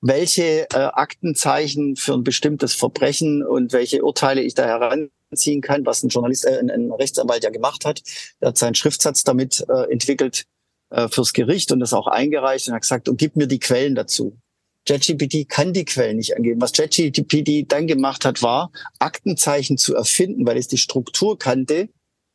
welche 0.00 0.70
äh, 0.70 0.76
Aktenzeichen 0.76 1.96
für 1.96 2.14
ein 2.14 2.22
bestimmtes 2.22 2.74
Verbrechen 2.74 3.44
und 3.44 3.72
welche 3.72 4.04
Urteile 4.04 4.42
ich 4.42 4.54
da 4.54 4.64
heranziehen 4.64 5.60
kann, 5.60 5.84
was 5.86 6.02
ein 6.02 6.08
Journalist, 6.08 6.44
äh, 6.44 6.58
ein, 6.58 6.70
ein 6.70 6.92
Rechtsanwalt 6.92 7.44
ja 7.44 7.50
gemacht 7.50 7.84
hat. 7.84 8.02
Er 8.40 8.48
hat 8.48 8.58
seinen 8.58 8.74
Schriftsatz 8.74 9.24
damit 9.24 9.64
äh, 9.68 9.90
entwickelt 9.90 10.44
äh, 10.90 11.08
fürs 11.08 11.32
Gericht 11.32 11.72
und 11.72 11.80
das 11.80 11.92
auch 11.92 12.06
eingereicht 12.06 12.68
und 12.68 12.74
hat 12.74 12.82
gesagt, 12.82 13.08
und 13.08 13.18
gib 13.18 13.36
mir 13.36 13.46
die 13.46 13.58
Quellen 13.58 13.94
dazu. 13.94 14.38
JetGPT 14.86 15.48
kann 15.48 15.72
die 15.72 15.84
Quellen 15.84 16.16
nicht 16.16 16.36
angeben. 16.36 16.60
Was 16.60 16.72
JetGPT 16.74 17.70
dann 17.70 17.86
gemacht 17.86 18.24
hat, 18.24 18.42
war, 18.42 18.70
Aktenzeichen 18.98 19.76
zu 19.76 19.94
erfinden, 19.94 20.46
weil 20.46 20.56
es 20.56 20.68
die 20.68 20.78
Struktur 20.78 21.38
kannte, 21.38 21.88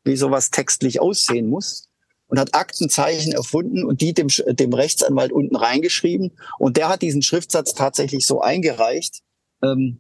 wie 0.04 0.16
sowas 0.16 0.52
textlich 0.52 1.02
aussehen 1.02 1.48
muss. 1.48 1.88
Und 2.34 2.40
hat 2.40 2.56
Aktenzeichen 2.56 3.32
erfunden 3.32 3.86
und 3.86 4.02
die 4.02 4.12
dem, 4.16 4.28
dem 4.48 4.74
Rechtsanwalt 4.74 5.32
unten 5.32 5.56
reingeschrieben. 5.56 6.32
Und 6.58 6.78
der 6.78 6.90
hat 6.90 7.04
diesen 7.04 7.22
Schriftsatz 7.22 7.76
tatsächlich 7.76 8.26
so 8.26 8.42
eingereicht, 8.42 9.20
ähm, 9.62 10.00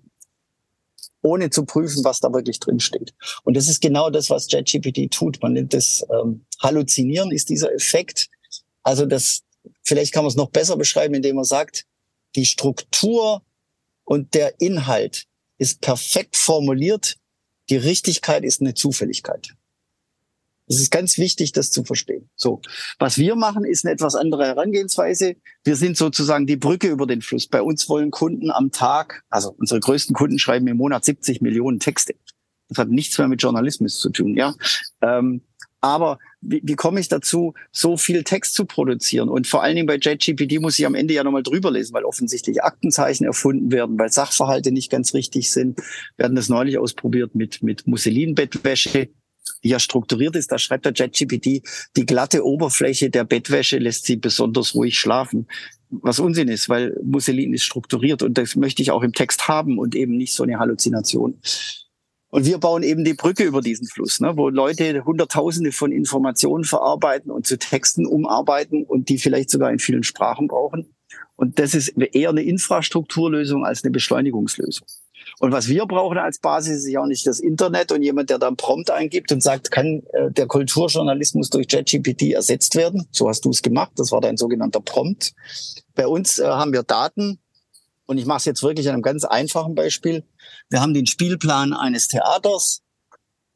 ohne 1.21 1.51
zu 1.51 1.63
prüfen, 1.63 2.03
was 2.03 2.21
da 2.21 2.33
wirklich 2.33 2.59
drin 2.59 2.79
steht. 2.79 3.13
Und 3.43 3.55
das 3.55 3.67
ist 3.67 3.81
genau 3.81 4.09
das, 4.09 4.31
was 4.31 4.51
JetGPT 4.51 5.11
tut. 5.11 5.43
Man 5.43 5.53
nennt 5.53 5.75
das 5.75 6.03
ähm, 6.11 6.43
Halluzinieren, 6.59 7.31
ist 7.31 7.49
dieser 7.49 7.71
Effekt. 7.71 8.29
Also 8.81 9.05
das, 9.05 9.43
vielleicht 9.83 10.11
kann 10.11 10.23
man 10.23 10.29
es 10.29 10.35
noch 10.35 10.49
besser 10.49 10.75
beschreiben, 10.75 11.13
indem 11.13 11.35
man 11.35 11.45
sagt, 11.45 11.85
die 12.35 12.47
Struktur 12.47 13.43
und 14.05 14.33
der 14.33 14.59
Inhalt 14.59 15.27
ist 15.59 15.81
perfekt 15.81 16.35
formuliert. 16.35 17.17
Die 17.69 17.77
Richtigkeit 17.77 18.43
ist 18.43 18.59
eine 18.59 18.73
Zufälligkeit. 18.73 19.53
Es 20.67 20.79
ist 20.79 20.91
ganz 20.91 21.17
wichtig, 21.17 21.51
das 21.51 21.71
zu 21.71 21.83
verstehen. 21.83 22.29
So, 22.35 22.61
was 22.99 23.17
wir 23.17 23.35
machen, 23.35 23.65
ist 23.65 23.85
eine 23.85 23.93
etwas 23.93 24.15
andere 24.15 24.45
Herangehensweise. 24.45 25.35
Wir 25.63 25.75
sind 25.75 25.97
sozusagen 25.97 26.47
die 26.47 26.55
Brücke 26.55 26.87
über 26.87 27.05
den 27.05 27.21
Fluss. 27.21 27.47
Bei 27.47 27.61
uns 27.61 27.89
wollen 27.89 28.11
Kunden 28.11 28.49
am 28.49 28.71
Tag, 28.71 29.23
also 29.29 29.53
unsere 29.57 29.79
größten 29.79 30.15
Kunden 30.15 30.39
schreiben 30.39 30.67
im 30.67 30.77
Monat 30.77 31.03
70 31.05 31.41
Millionen 31.41 31.79
Texte. 31.79 32.15
Das 32.69 32.77
hat 32.77 32.89
nichts 32.89 33.17
mehr 33.17 33.27
mit 33.27 33.41
Journalismus 33.41 33.99
zu 33.99 34.09
tun, 34.09 34.35
ja. 34.35 34.55
Ähm, 35.01 35.41
aber 35.81 36.17
wie, 36.39 36.61
wie 36.63 36.75
komme 36.75 37.01
ich 37.01 37.09
dazu, 37.09 37.53
so 37.73 37.97
viel 37.97 38.23
Text 38.23 38.53
zu 38.53 38.63
produzieren? 38.63 39.27
Und 39.27 39.47
vor 39.47 39.63
allen 39.63 39.75
Dingen 39.75 39.85
bei 39.85 39.97
JetGPT 39.97 40.61
muss 40.61 40.79
ich 40.79 40.85
am 40.85 40.95
Ende 40.95 41.13
ja 41.13 41.25
nochmal 41.25 41.43
drüber 41.43 41.71
lesen, 41.71 41.93
weil 41.93 42.05
offensichtlich 42.05 42.63
Aktenzeichen 42.63 43.25
erfunden 43.25 43.69
werden, 43.69 43.99
weil 43.99 44.09
Sachverhalte 44.09 44.71
nicht 44.71 44.89
ganz 44.89 45.13
richtig 45.13 45.51
sind. 45.51 45.81
Wir 46.15 46.23
hatten 46.23 46.37
das 46.37 46.47
neulich 46.47 46.77
ausprobiert 46.77 47.35
mit, 47.35 47.61
mit 47.63 47.85
Musselinbettwäsche 47.85 49.09
ja 49.61 49.79
strukturiert 49.79 50.35
ist. 50.35 50.51
Da 50.51 50.57
schreibt 50.57 50.85
der 50.85 50.93
JetGPT, 50.93 51.61
die 51.95 52.05
glatte 52.05 52.45
Oberfläche 52.45 53.09
der 53.09 53.23
Bettwäsche 53.23 53.77
lässt 53.77 54.05
sie 54.05 54.17
besonders 54.17 54.75
ruhig 54.75 54.97
schlafen. 54.97 55.47
Was 55.89 56.19
Unsinn 56.19 56.47
ist, 56.47 56.69
weil 56.69 56.99
Musselin 57.03 57.53
ist 57.53 57.63
strukturiert 57.63 58.23
und 58.23 58.37
das 58.37 58.55
möchte 58.55 58.81
ich 58.81 58.91
auch 58.91 59.03
im 59.03 59.13
Text 59.13 59.47
haben 59.47 59.77
und 59.77 59.95
eben 59.95 60.17
nicht 60.17 60.33
so 60.33 60.43
eine 60.43 60.59
Halluzination. 60.59 61.39
Und 62.29 62.47
wir 62.47 62.57
bauen 62.57 62.81
eben 62.81 63.03
die 63.03 63.13
Brücke 63.13 63.43
über 63.43 63.61
diesen 63.61 63.85
Fluss, 63.85 64.19
ne, 64.19 64.35
wo 64.35 64.49
Leute 64.49 65.05
Hunderttausende 65.05 65.71
von 65.71 65.91
Informationen 65.91 66.63
verarbeiten 66.63 67.29
und 67.29 67.45
zu 67.45 67.59
Texten 67.59 68.07
umarbeiten 68.07 68.83
und 68.85 69.09
die 69.09 69.19
vielleicht 69.19 69.51
sogar 69.51 69.71
in 69.71 69.77
vielen 69.77 70.01
Sprachen 70.01 70.47
brauchen. 70.47 70.95
Und 71.35 71.59
das 71.59 71.75
ist 71.75 71.89
eher 71.89 72.29
eine 72.29 72.41
Infrastrukturlösung 72.41 73.65
als 73.65 73.83
eine 73.83 73.91
Beschleunigungslösung. 73.91 74.87
Und 75.39 75.51
was 75.51 75.67
wir 75.67 75.85
brauchen 75.85 76.17
als 76.17 76.39
Basis 76.39 76.79
ist 76.79 76.89
ja 76.89 77.01
auch 77.01 77.05
nicht 77.05 77.25
das 77.27 77.39
Internet 77.39 77.91
und 77.91 78.01
jemand, 78.03 78.29
der 78.29 78.39
dann 78.39 78.55
Prompt 78.55 78.91
eingibt 78.91 79.31
und 79.31 79.41
sagt, 79.41 79.71
kann 79.71 80.03
äh, 80.13 80.31
der 80.31 80.47
Kulturjournalismus 80.47 81.49
durch 81.49 81.67
ChatGPT 81.67 82.33
ersetzt 82.33 82.75
werden? 82.75 83.07
So 83.11 83.27
hast 83.29 83.45
du 83.45 83.49
es 83.49 83.61
gemacht. 83.61 83.91
Das 83.95 84.11
war 84.11 84.21
dein 84.21 84.37
sogenannter 84.37 84.81
Prompt. 84.81 85.33
Bei 85.95 86.07
uns 86.07 86.39
äh, 86.39 86.45
haben 86.45 86.73
wir 86.73 86.83
Daten, 86.83 87.39
und 88.05 88.17
ich 88.17 88.25
mache 88.25 88.39
es 88.39 88.45
jetzt 88.45 88.63
wirklich 88.63 88.87
an 88.89 88.95
einem 88.95 89.01
ganz 89.01 89.23
einfachen 89.23 89.75
Beispiel. 89.75 90.25
Wir 90.69 90.81
haben 90.81 90.93
den 90.93 91.07
Spielplan 91.07 91.73
eines 91.73 92.07
Theaters 92.09 92.81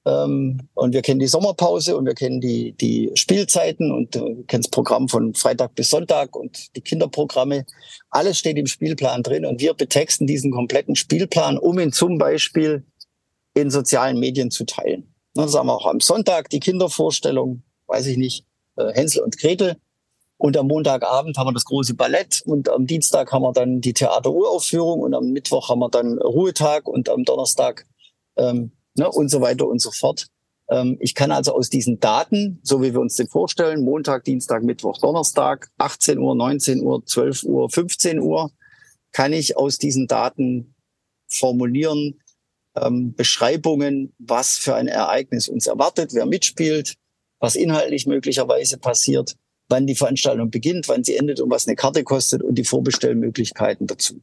und 0.07 0.93
wir 0.93 1.01
kennen 1.01 1.19
die 1.19 1.27
Sommerpause 1.27 1.97
und 1.97 2.05
wir 2.05 2.13
kennen 2.13 2.39
die, 2.39 2.71
die 2.73 3.11
Spielzeiten 3.15 3.91
und 3.91 4.15
äh, 4.15 4.19
kennen 4.47 4.63
das 4.63 4.69
Programm 4.69 5.09
von 5.09 5.33
Freitag 5.33 5.75
bis 5.75 5.89
Sonntag 5.89 6.35
und 6.35 6.75
die 6.77 6.81
Kinderprogramme. 6.81 7.65
Alles 8.09 8.37
steht 8.37 8.57
im 8.57 8.67
Spielplan 8.67 9.23
drin 9.23 9.45
und 9.45 9.59
wir 9.59 9.73
betexten 9.73 10.25
diesen 10.25 10.51
kompletten 10.51 10.95
Spielplan, 10.95 11.57
um 11.57 11.77
ihn 11.79 11.91
zum 11.91 12.17
Beispiel 12.17 12.85
in 13.53 13.69
sozialen 13.69 14.19
Medien 14.19 14.49
zu 14.49 14.65
teilen. 14.65 15.13
Dann 15.33 15.49
sagen 15.49 15.67
wir 15.67 15.75
auch 15.75 15.87
am 15.87 15.99
Sonntag 15.99 16.49
die 16.51 16.61
Kindervorstellung, 16.61 17.63
weiß 17.87 18.05
ich 18.05 18.17
nicht, 18.17 18.45
äh, 18.77 18.93
Hänsel 18.93 19.23
und 19.23 19.37
Gretel. 19.37 19.75
Und 20.37 20.55
am 20.55 20.67
Montagabend 20.67 21.37
haben 21.37 21.47
wir 21.47 21.53
das 21.53 21.65
große 21.65 21.95
Ballett 21.95 22.43
und 22.45 22.69
am 22.69 22.85
Dienstag 22.85 23.31
haben 23.33 23.41
wir 23.41 23.51
dann 23.51 23.81
die 23.81 23.93
Theateruraufführung 23.93 25.01
und 25.01 25.15
am 25.15 25.31
Mittwoch 25.31 25.69
haben 25.69 25.79
wir 25.79 25.89
dann 25.89 26.19
Ruhetag 26.19 26.87
und 26.87 27.09
am 27.09 27.25
Donnerstag 27.25 27.87
ähm, 28.37 28.71
ne, 28.97 29.09
und 29.09 29.29
so 29.29 29.41
weiter 29.41 29.67
und 29.67 29.81
so 29.81 29.91
fort. 29.91 30.27
Ähm, 30.69 30.97
ich 30.99 31.15
kann 31.15 31.31
also 31.31 31.53
aus 31.53 31.69
diesen 31.69 31.99
Daten, 31.99 32.59
so 32.63 32.81
wie 32.81 32.93
wir 32.93 32.99
uns 32.99 33.15
den 33.15 33.27
vorstellen, 33.27 33.83
Montag, 33.83 34.23
Dienstag, 34.23 34.63
Mittwoch, 34.63 34.97
Donnerstag, 34.97 35.69
18 35.77 36.19
Uhr, 36.19 36.35
19 36.35 36.81
Uhr, 36.81 37.05
12 37.05 37.43
Uhr, 37.43 37.69
15 37.69 38.19
Uhr, 38.19 38.51
kann 39.11 39.33
ich 39.33 39.57
aus 39.57 39.77
diesen 39.77 40.07
Daten 40.07 40.75
formulieren, 41.27 42.19
ähm, 42.75 43.13
Beschreibungen, 43.15 44.13
was 44.19 44.57
für 44.57 44.75
ein 44.75 44.87
Ereignis 44.87 45.47
uns 45.47 45.67
erwartet, 45.67 46.13
wer 46.13 46.25
mitspielt, 46.25 46.95
was 47.39 47.55
inhaltlich 47.55 48.05
möglicherweise 48.05 48.77
passiert 48.77 49.35
wann 49.69 49.87
die 49.87 49.95
Veranstaltung 49.95 50.49
beginnt, 50.49 50.87
wann 50.87 51.03
sie 51.03 51.15
endet 51.15 51.39
und 51.39 51.49
was 51.49 51.67
eine 51.67 51.75
Karte 51.75 52.03
kostet 52.03 52.41
und 52.41 52.55
die 52.55 52.63
Vorbestellmöglichkeiten 52.63 53.87
dazu. 53.87 54.21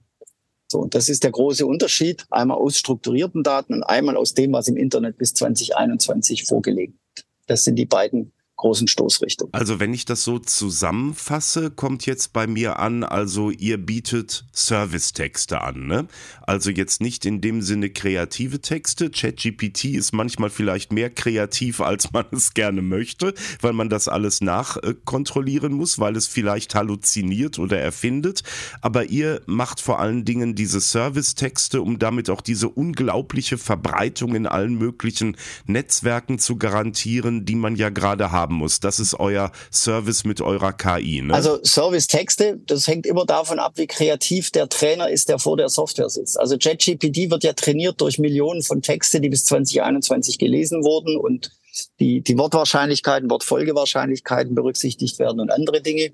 So, 0.69 0.81
und 0.81 0.95
das 0.95 1.09
ist 1.09 1.25
der 1.25 1.31
große 1.31 1.67
Unterschied, 1.67 2.25
einmal 2.31 2.59
aus 2.59 2.79
strukturierten 2.79 3.43
Daten 3.43 3.75
und 3.75 3.83
einmal 3.83 4.17
aus 4.17 4.35
dem, 4.35 4.53
was 4.53 4.69
im 4.69 4.77
Internet 4.77 5.19
bis 5.19 5.35
2021 5.35 6.45
vorgelegt. 6.45 6.99
Das 7.47 7.65
sind 7.65 7.77
die 7.77 7.87
beiden 7.87 8.33
großen 8.65 8.89
Stoßrichtung. 8.89 9.51
Also 9.53 9.79
wenn 9.79 9.93
ich 9.93 10.07
das 10.07 10.25
so 10.25 10.39
zusammenfasse, 10.39 11.71
kommt 11.71 12.07
jetzt 12.07 12.33
bei 12.33 12.47
mir 12.47 12.79
an, 12.79 13.05
also 13.05 13.51
ihr 13.51 13.77
bietet 13.77 14.47
Service-Texte 14.55 15.61
an, 15.61 15.87
ne? 15.87 16.07
Also 16.47 16.71
jetzt 16.71 17.03
nicht 17.03 17.27
in 17.27 17.43
dem 17.43 17.61
Sinne 17.61 17.91
kreative 17.91 18.61
Texte. 18.61 19.11
ChatGPT 19.11 19.85
ist 19.85 20.13
manchmal 20.13 20.49
vielleicht 20.49 20.95
mehr 20.95 21.11
kreativ, 21.11 21.83
als 21.83 22.11
man 22.15 22.25
es 22.33 22.55
gerne 22.55 22.81
möchte, 22.81 23.35
weil 23.61 23.75
man 23.75 23.91
das 23.91 24.09
alles 24.09 24.41
nachkontrollieren 24.41 25.75
muss, 25.75 25.99
weil 25.99 26.17
es 26.17 26.27
vielleicht 26.27 26.75
halluziniert 26.75 27.59
oder 27.59 27.79
erfindet. 27.79 28.45
Aber 28.81 29.05
ihr 29.11 29.43
macht 29.45 29.83
vor 29.83 30.01
allen 30.01 30.25
Dingen 30.25 30.55
diese 30.55 30.81
Service-Texte, 30.81 31.83
um 31.83 31.99
damit 31.99 32.31
auch 32.31 32.41
diese 32.41 32.71
unglaubliche 32.71 33.59
Verbreitung 33.59 34.35
in 34.35 34.47
allen 34.47 34.79
möglichen 34.79 35.37
Netzwerken 35.67 36.39
zu 36.39 36.57
garantieren, 36.57 37.45
die 37.45 37.57
man 37.57 37.77
ja 37.77 37.91
gerade 37.91 38.33
hat 38.33 38.54
haben 38.55 38.59
muss. 38.59 38.81
Das 38.81 39.01
ist 39.01 39.15
euer 39.19 39.51
Service 39.73 40.25
mit 40.25 40.41
eurer 40.41 40.73
KI. 40.73 41.23
Ne? 41.23 41.35
Also 41.35 41.63
Service-Texte, 41.63 42.61
das 42.67 42.87
hängt 42.87 43.07
immer 43.07 43.27
davon 43.27 43.59
ab, 43.59 43.73
wie 43.77 43.87
kreativ 43.87 44.51
der 44.51 44.69
Trainer 44.69 45.09
ist, 45.09 45.29
der 45.29 45.39
vor 45.39 45.57
der 45.57 45.69
Software 45.69 46.09
sitzt. 46.09 46.39
Also 46.39 46.57
JetGPT 46.57 47.31
wird 47.31 47.45
ja 47.45 47.53
trainiert 47.53 48.01
durch 48.01 48.19
Millionen 48.19 48.63
von 48.63 48.83
Texte, 48.83 49.21
die 49.21 49.29
bis 49.29 49.45
2021 49.45 50.39
gelesen 50.39 50.85
wurden 50.85 51.17
und 51.17 51.51
die, 51.99 52.23
die 52.23 52.39
Wortwahrscheinlichkeiten, 52.39 53.29
Wortfolgewahrscheinlichkeiten 53.31 54.55
berücksichtigt 54.55 55.19
werden 55.19 55.41
und 55.41 55.51
andere 55.51 55.81
Dinge. 55.81 56.13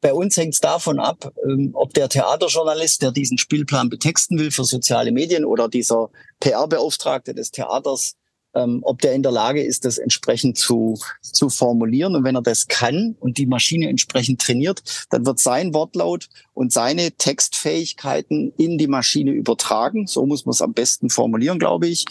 Bei 0.00 0.12
uns 0.12 0.36
hängt 0.36 0.54
es 0.54 0.60
davon 0.60 1.00
ab, 1.00 1.32
ähm, 1.44 1.70
ob 1.74 1.92
der 1.92 2.08
Theaterjournalist, 2.08 3.02
der 3.02 3.10
diesen 3.10 3.36
Spielplan 3.36 3.90
betexten 3.90 4.38
will 4.38 4.52
für 4.52 4.64
soziale 4.64 5.10
Medien 5.10 5.44
oder 5.44 5.68
dieser 5.68 6.10
PR-Beauftragte 6.40 7.34
des 7.34 7.50
Theaters 7.50 8.14
ähm, 8.58 8.80
ob 8.82 9.00
der 9.00 9.14
in 9.14 9.22
der 9.22 9.32
Lage 9.32 9.62
ist, 9.62 9.84
das 9.84 9.98
entsprechend 9.98 10.58
zu, 10.58 10.98
zu 11.22 11.48
formulieren. 11.48 12.16
Und 12.16 12.24
wenn 12.24 12.34
er 12.34 12.42
das 12.42 12.66
kann 12.66 13.16
und 13.20 13.38
die 13.38 13.46
Maschine 13.46 13.88
entsprechend 13.88 14.40
trainiert, 14.40 14.82
dann 15.10 15.24
wird 15.24 15.38
sein 15.38 15.72
Wortlaut 15.74 16.28
und 16.54 16.72
seine 16.72 17.12
Textfähigkeiten 17.12 18.52
in 18.56 18.78
die 18.78 18.88
Maschine 18.88 19.30
übertragen. 19.30 20.06
So 20.06 20.26
muss 20.26 20.44
man 20.44 20.52
es 20.52 20.62
am 20.62 20.74
besten 20.74 21.10
formulieren, 21.10 21.58
glaube 21.58 21.86
ich. 21.86 22.04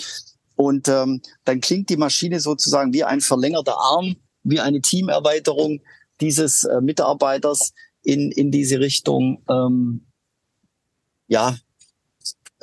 Und 0.55 0.87
ähm, 0.87 1.21
dann 1.43 1.61
klingt 1.61 1.89
die 1.89 1.97
Maschine 1.97 2.39
sozusagen 2.39 2.93
wie 2.93 3.03
ein 3.03 3.21
verlängerter 3.21 3.77
Arm, 3.77 4.15
wie 4.43 4.59
eine 4.59 4.81
Teamerweiterung 4.81 5.81
dieses 6.21 6.63
äh, 6.63 6.81
Mitarbeiters 6.81 7.73
in, 8.03 8.31
in 8.31 8.51
diese 8.51 8.79
Richtung 8.79 9.43
ähm, 9.49 10.07
ja, 11.27 11.57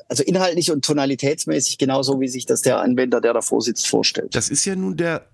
also 0.09 0.23
inhaltlich 0.23 0.71
und 0.71 0.85
tonalitätsmäßig 0.85 1.79
genauso, 1.79 2.21
wie 2.21 2.29
sich 2.29 2.47
das 2.47 2.63
der 2.63 2.81
Anwender, 2.81 3.21
der 3.21 3.33
davor 3.33 3.61
sitzt, 3.61 3.87
vorstellt. 3.87 4.35
Das 4.35 4.49
ist 4.49 4.65
ja 4.65 4.77
nun 4.77 4.97
der, 4.97 5.27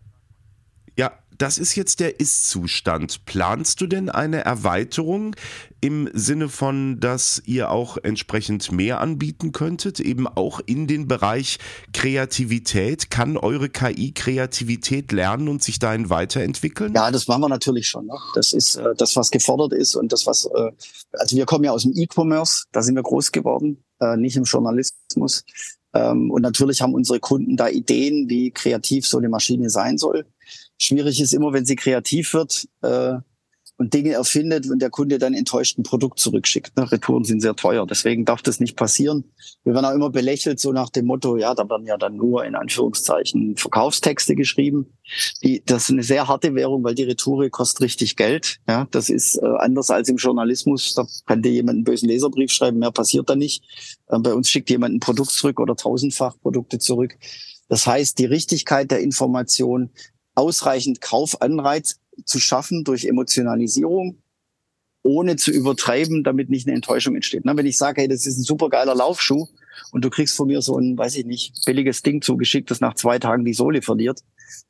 ja, 0.97 1.13
das 1.41 1.57
ist 1.57 1.75
jetzt 1.75 2.01
der 2.01 2.21
Ist-Zustand. 2.21 3.25
Planst 3.25 3.81
du 3.81 3.87
denn 3.87 4.11
eine 4.11 4.45
Erweiterung 4.45 5.35
im 5.81 6.11
Sinne 6.13 6.51
von, 6.51 7.01
dass 7.01 7.43
ihr 7.47 7.71
auch 7.71 7.97
entsprechend 7.97 8.71
mehr 8.73 9.01
anbieten 9.01 9.53
könntet, 9.53 10.01
eben 10.01 10.27
auch 10.27 10.61
in 10.67 10.87
den 10.87 11.09
Bereich 11.09 11.59
Kreativität? 11.95 13.11
Kann 13.11 13.39
eure 13.39 13.71
KI 13.71 14.13
Kreativität 14.13 15.13
lernen 15.13 15.49
und 15.49 15.63
sich 15.63 15.79
dahin 15.79 16.11
weiterentwickeln? 16.11 16.93
Ja, 16.95 17.11
das 17.11 17.27
machen 17.27 17.41
wir 17.41 17.49
natürlich 17.49 17.89
schon. 17.89 18.05
Ne? 18.05 18.19
Das 18.35 18.53
ist 18.53 18.77
äh, 18.77 18.95
das, 18.99 19.17
was 19.17 19.31
gefordert 19.31 19.73
ist 19.73 19.95
und 19.95 20.13
das, 20.13 20.27
was, 20.27 20.45
äh, 20.45 20.71
also 21.13 21.37
wir 21.37 21.47
kommen 21.47 21.65
ja 21.65 21.73
aus 21.73 21.85
dem 21.85 21.93
E-Commerce, 21.97 22.65
da 22.73 22.83
sind 22.83 22.97
wir 22.97 23.03
groß 23.03 23.33
geworden 23.33 23.83
äh, 24.01 24.17
nicht 24.17 24.37
im 24.37 24.45
Journalismus. 24.45 25.45
Ähm, 25.93 26.31
und 26.31 26.43
natürlich 26.43 26.83
haben 26.83 26.95
unsere 26.95 27.21
Kunden 27.21 27.57
da 27.57 27.69
Ideen, 27.69 28.29
wie 28.29 28.51
kreativ 28.51 29.07
so 29.07 29.19
eine 29.19 29.29
Maschine 29.29 29.71
sein 29.71 29.99
soll. 29.99 30.27
Schwierig 30.79 31.21
ist 31.21 31.35
immer, 31.35 31.53
wenn 31.53 31.65
sie 31.65 31.77
kreativ 31.77 32.33
wird, 32.35 32.69
äh, 32.83 33.19
und 33.81 33.95
Dinge 33.95 34.13
erfindet 34.13 34.69
und 34.71 34.83
der 34.83 34.91
Kunde 34.91 35.19
dann 35.19 35.33
enttäuscht 35.33 35.79
ein 35.79 35.85
Produkt 35.85 36.19
zurückschickt. 36.19 36.77
Ne? 36.77 36.93
Retouren 36.93 37.25
sind 37.25 37.41
sehr 37.41 37.57
teuer, 37.57 37.87
deswegen 37.87 38.27
darf 38.27 38.43
das 38.43 38.61
nicht 38.61 38.77
passieren. 38.77 39.25
Wir 39.65 39.73
werden 39.73 39.87
auch 39.87 39.95
immer 39.95 40.11
belächelt, 40.11 40.61
so 40.61 40.71
nach 40.71 40.91
dem 40.91 41.07
Motto, 41.07 41.39
ja, 41.39 41.55
da 41.55 41.67
werden 41.67 41.87
ja 41.87 41.97
dann 41.97 42.15
nur 42.15 42.45
in 42.45 42.55
Anführungszeichen 42.55 43.57
Verkaufstexte 43.57 44.35
geschrieben. 44.35 44.99
Die, 45.43 45.63
das 45.65 45.85
ist 45.85 45.91
eine 45.93 46.03
sehr 46.03 46.29
harte 46.29 46.55
Währung, 46.55 46.85
weil 46.85 46.95
die 46.95 47.05
Retoure 47.05 47.49
kostet 47.49 47.81
richtig 47.81 48.17
Geld. 48.17 48.61
Ja, 48.69 48.87
das 48.91 49.09
ist 49.09 49.37
äh, 49.37 49.47
anders 49.47 49.89
als 49.89 50.11
im 50.11 50.17
Journalismus. 50.17 50.93
Da 50.93 51.07
kann 51.25 51.41
dir 51.41 51.51
jemand 51.51 51.77
einen 51.77 51.85
bösen 51.85 52.07
Leserbrief 52.07 52.53
schreiben, 52.53 52.81
mehr 52.81 52.93
passiert 52.93 53.31
da 53.31 53.35
nicht. 53.35 53.65
Äh, 54.09 54.19
bei 54.19 54.35
uns 54.35 54.51
schickt 54.51 54.69
jemand 54.69 54.95
ein 54.95 55.01
Produkt 55.01 55.31
zurück 55.31 55.59
oder 55.59 55.75
tausendfach 55.75 56.39
Produkte 56.43 56.79
zurück. 56.79 57.17
Das 57.71 57.87
heißt, 57.87 58.19
die 58.19 58.27
Richtigkeit 58.27 58.91
der 58.91 59.01
Information, 59.01 59.89
ausreichend 60.35 61.01
Kaufanreiz 61.01 61.99
zu 62.25 62.39
schaffen 62.39 62.85
durch 62.85 63.05
Emotionalisierung, 63.05 64.23
ohne 65.03 65.37
zu 65.37 65.51
übertreiben, 65.51 66.25
damit 66.25 66.51
nicht 66.51 66.67
eine 66.67 66.77
Enttäuschung 66.77 67.15
entsteht. 67.15 67.43
Na, 67.45 67.57
wenn 67.57 67.67
ich 67.67 67.79
sage, 67.79 68.03
hey, 68.03 68.09
das 68.09 68.27
ist 68.27 68.39
ein 68.39 68.45
super 68.45 68.69
geiler 68.69 68.95
Laufschuh 68.95 69.47
und 69.93 70.05
du 70.05 70.11
kriegst 70.11 70.37
von 70.37 70.49
mir 70.49 70.61
so 70.63 70.79
ein, 70.79 70.97
weiß 70.99 71.17
ich 71.17 71.25
nicht, 71.25 71.65
billiges 71.65 72.03
Ding 72.03 72.21
zugeschickt, 72.23 72.71
das 72.71 72.81
nach 72.81 72.95
zwei 72.95 73.19
Tagen 73.19 73.45
die 73.45 73.55
Sohle 73.55 73.83
verliert, 73.83 74.21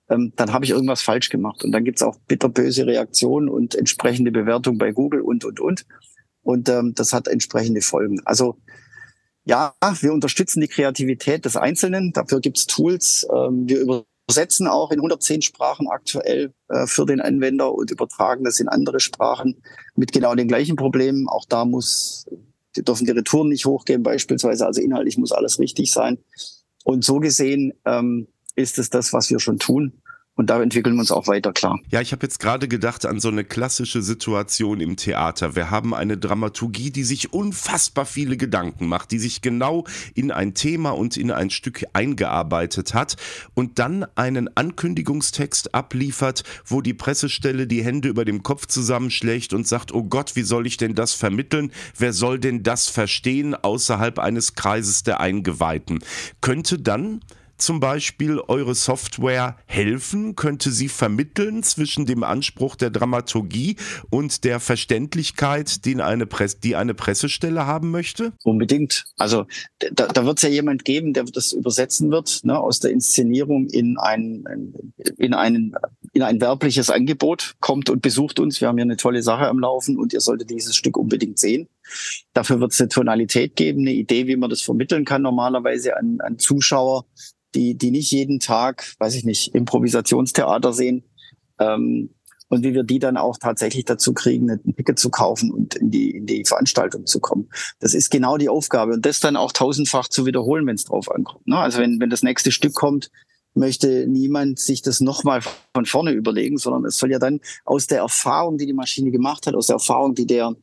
ähm, 0.08 0.32
dann 0.36 0.52
habe 0.52 0.64
ich 0.64 0.70
irgendwas 0.70 1.02
falsch 1.02 1.30
gemacht. 1.30 1.64
Und 1.64 1.72
dann 1.72 1.84
gibt's 1.84 2.02
auch 2.02 2.16
bitterböse 2.28 2.86
Reaktionen 2.86 3.48
und 3.48 3.74
entsprechende 3.74 4.30
Bewertung 4.30 4.78
bei 4.78 4.92
Google 4.92 5.22
und, 5.22 5.44
und, 5.44 5.60
und. 5.60 5.86
Und 6.42 6.68
ähm, 6.68 6.94
das 6.94 7.12
hat 7.12 7.28
entsprechende 7.28 7.80
Folgen. 7.80 8.20
Also 8.24 8.56
ja, 9.44 9.74
wir 10.00 10.12
unterstützen 10.12 10.60
die 10.60 10.68
Kreativität 10.68 11.44
des 11.44 11.56
Einzelnen. 11.56 12.12
Dafür 12.12 12.40
gibt's 12.40 12.66
Tools. 12.66 13.26
Ähm, 13.34 13.68
wir 13.68 14.04
übersetzen 14.30 14.68
auch 14.68 14.92
in 14.92 14.98
110 14.98 15.42
Sprachen 15.42 15.88
aktuell 15.88 16.52
äh, 16.68 16.86
für 16.86 17.04
den 17.04 17.20
Anwender 17.20 17.74
und 17.74 17.90
übertragen 17.90 18.44
das 18.44 18.60
in 18.60 18.68
andere 18.68 19.00
Sprachen 19.00 19.60
mit 19.96 20.12
genau 20.12 20.36
den 20.36 20.46
gleichen 20.46 20.76
Problemen. 20.76 21.28
Auch 21.28 21.44
da 21.48 21.64
muss, 21.64 22.26
die 22.76 22.84
dürfen 22.84 23.06
die 23.06 23.12
Retouren 23.12 23.48
nicht 23.48 23.66
hochgehen 23.66 24.04
beispielsweise, 24.04 24.66
also 24.66 24.80
inhaltlich 24.80 25.18
muss 25.18 25.32
alles 25.32 25.58
richtig 25.58 25.90
sein. 25.90 26.18
Und 26.84 27.04
so 27.04 27.18
gesehen 27.18 27.72
ähm, 27.84 28.28
ist 28.54 28.78
es 28.78 28.88
das, 28.88 29.12
was 29.12 29.30
wir 29.30 29.40
schon 29.40 29.58
tun. 29.58 30.00
Und 30.40 30.46
da 30.46 30.62
entwickeln 30.62 30.94
wir 30.94 31.00
uns 31.00 31.12
auch 31.12 31.26
weiter, 31.26 31.52
klar. 31.52 31.78
Ja, 31.90 32.00
ich 32.00 32.12
habe 32.12 32.22
jetzt 32.22 32.40
gerade 32.40 32.66
gedacht 32.66 33.04
an 33.04 33.20
so 33.20 33.28
eine 33.28 33.44
klassische 33.44 34.00
Situation 34.00 34.80
im 34.80 34.96
Theater. 34.96 35.54
Wir 35.54 35.70
haben 35.70 35.92
eine 35.92 36.16
Dramaturgie, 36.16 36.90
die 36.90 37.04
sich 37.04 37.34
unfassbar 37.34 38.06
viele 38.06 38.38
Gedanken 38.38 38.86
macht, 38.86 39.10
die 39.10 39.18
sich 39.18 39.42
genau 39.42 39.84
in 40.14 40.30
ein 40.30 40.54
Thema 40.54 40.92
und 40.92 41.18
in 41.18 41.30
ein 41.30 41.50
Stück 41.50 41.84
eingearbeitet 41.92 42.94
hat 42.94 43.16
und 43.52 43.78
dann 43.78 44.06
einen 44.14 44.48
Ankündigungstext 44.56 45.74
abliefert, 45.74 46.42
wo 46.64 46.80
die 46.80 46.94
Pressestelle 46.94 47.66
die 47.66 47.84
Hände 47.84 48.08
über 48.08 48.24
dem 48.24 48.42
Kopf 48.42 48.64
zusammenschlägt 48.64 49.52
und 49.52 49.68
sagt, 49.68 49.92
oh 49.92 50.04
Gott, 50.04 50.36
wie 50.36 50.42
soll 50.42 50.66
ich 50.66 50.78
denn 50.78 50.94
das 50.94 51.12
vermitteln? 51.12 51.70
Wer 51.98 52.14
soll 52.14 52.38
denn 52.38 52.62
das 52.62 52.86
verstehen 52.86 53.54
außerhalb 53.54 54.18
eines 54.18 54.54
Kreises 54.54 55.02
der 55.02 55.20
Eingeweihten? 55.20 55.98
Könnte 56.40 56.78
dann 56.78 57.20
zum 57.60 57.80
Beispiel 57.80 58.40
eure 58.48 58.74
Software 58.74 59.56
helfen? 59.66 60.36
Könnte 60.36 60.70
sie 60.70 60.88
vermitteln 60.88 61.62
zwischen 61.62 62.06
dem 62.06 62.22
Anspruch 62.22 62.76
der 62.76 62.90
Dramaturgie 62.90 63.76
und 64.10 64.44
der 64.44 64.60
Verständlichkeit, 64.60 65.84
den 65.84 66.00
eine 66.00 66.26
Presse, 66.26 66.58
die 66.62 66.76
eine 66.76 66.94
Pressestelle 66.94 67.66
haben 67.66 67.90
möchte? 67.90 68.32
Unbedingt. 68.42 69.04
Also 69.16 69.46
da, 69.92 70.06
da 70.06 70.24
wird 70.24 70.38
es 70.38 70.42
ja 70.42 70.48
jemand 70.48 70.84
geben, 70.84 71.12
der 71.12 71.24
das 71.24 71.52
übersetzen 71.52 72.10
wird, 72.10 72.40
ne, 72.44 72.58
aus 72.58 72.80
der 72.80 72.90
Inszenierung 72.90 73.68
in 73.68 73.98
ein, 73.98 74.44
in 75.18 75.34
einen 75.34 75.74
in 76.12 76.22
ein 76.22 76.40
werbliches 76.40 76.90
Angebot, 76.90 77.54
kommt 77.60 77.88
und 77.88 78.02
besucht 78.02 78.40
uns. 78.40 78.60
Wir 78.60 78.68
haben 78.68 78.76
hier 78.76 78.84
eine 78.84 78.96
tolle 78.96 79.22
Sache 79.22 79.46
am 79.46 79.58
Laufen 79.58 79.98
und 79.98 80.12
ihr 80.12 80.20
solltet 80.20 80.50
dieses 80.50 80.74
Stück 80.74 80.96
unbedingt 80.96 81.38
sehen. 81.38 81.68
Dafür 82.32 82.60
wird 82.60 82.72
es 82.72 82.80
eine 82.80 82.88
Tonalität 82.88 83.56
geben, 83.56 83.80
eine 83.80 83.92
Idee, 83.92 84.26
wie 84.26 84.36
man 84.36 84.50
das 84.50 84.62
vermitteln 84.62 85.04
kann 85.04 85.22
normalerweise 85.22 85.96
an, 85.96 86.18
an 86.20 86.38
Zuschauer, 86.38 87.06
die, 87.54 87.76
die 87.76 87.90
nicht 87.90 88.10
jeden 88.10 88.40
Tag, 88.40 88.94
weiß 88.98 89.14
ich 89.14 89.24
nicht, 89.24 89.54
Improvisationstheater 89.54 90.72
sehen. 90.72 91.04
Ähm, 91.58 92.10
und 92.50 92.64
wie 92.64 92.74
wir 92.74 92.82
die 92.82 92.98
dann 92.98 93.16
auch 93.16 93.38
tatsächlich 93.38 93.84
dazu 93.84 94.12
kriegen, 94.12 94.50
ein 94.50 94.74
Ticket 94.74 94.98
zu 94.98 95.08
kaufen 95.08 95.52
und 95.52 95.76
in 95.76 95.90
die, 95.90 96.10
in 96.10 96.26
die 96.26 96.44
Veranstaltung 96.44 97.06
zu 97.06 97.20
kommen. 97.20 97.48
Das 97.78 97.94
ist 97.94 98.10
genau 98.10 98.38
die 98.38 98.48
Aufgabe. 98.48 98.92
Und 98.92 99.06
das 99.06 99.20
dann 99.20 99.36
auch 99.36 99.52
tausendfach 99.52 100.08
zu 100.08 100.26
wiederholen, 100.26 100.66
wenn 100.66 100.74
es 100.74 100.84
drauf 100.84 101.10
ankommt. 101.10 101.46
Ne? 101.46 101.56
Also 101.56 101.78
wenn, 101.78 102.00
wenn 102.00 102.10
das 102.10 102.24
nächste 102.24 102.50
Stück 102.50 102.74
kommt, 102.74 103.10
möchte 103.54 104.06
niemand 104.08 104.58
sich 104.58 104.82
das 104.82 105.00
nochmal 105.00 105.42
von 105.74 105.86
vorne 105.86 106.12
überlegen, 106.12 106.58
sondern 106.58 106.84
es 106.84 106.98
soll 106.98 107.12
ja 107.12 107.18
dann 107.18 107.40
aus 107.64 107.86
der 107.86 107.98
Erfahrung, 107.98 108.58
die 108.58 108.66
die 108.66 108.72
Maschine 108.72 109.12
gemacht 109.12 109.46
hat, 109.46 109.54
aus 109.54 109.68
der 109.68 109.74
Erfahrung, 109.74 110.14
die 110.14 110.26
der 110.26 110.54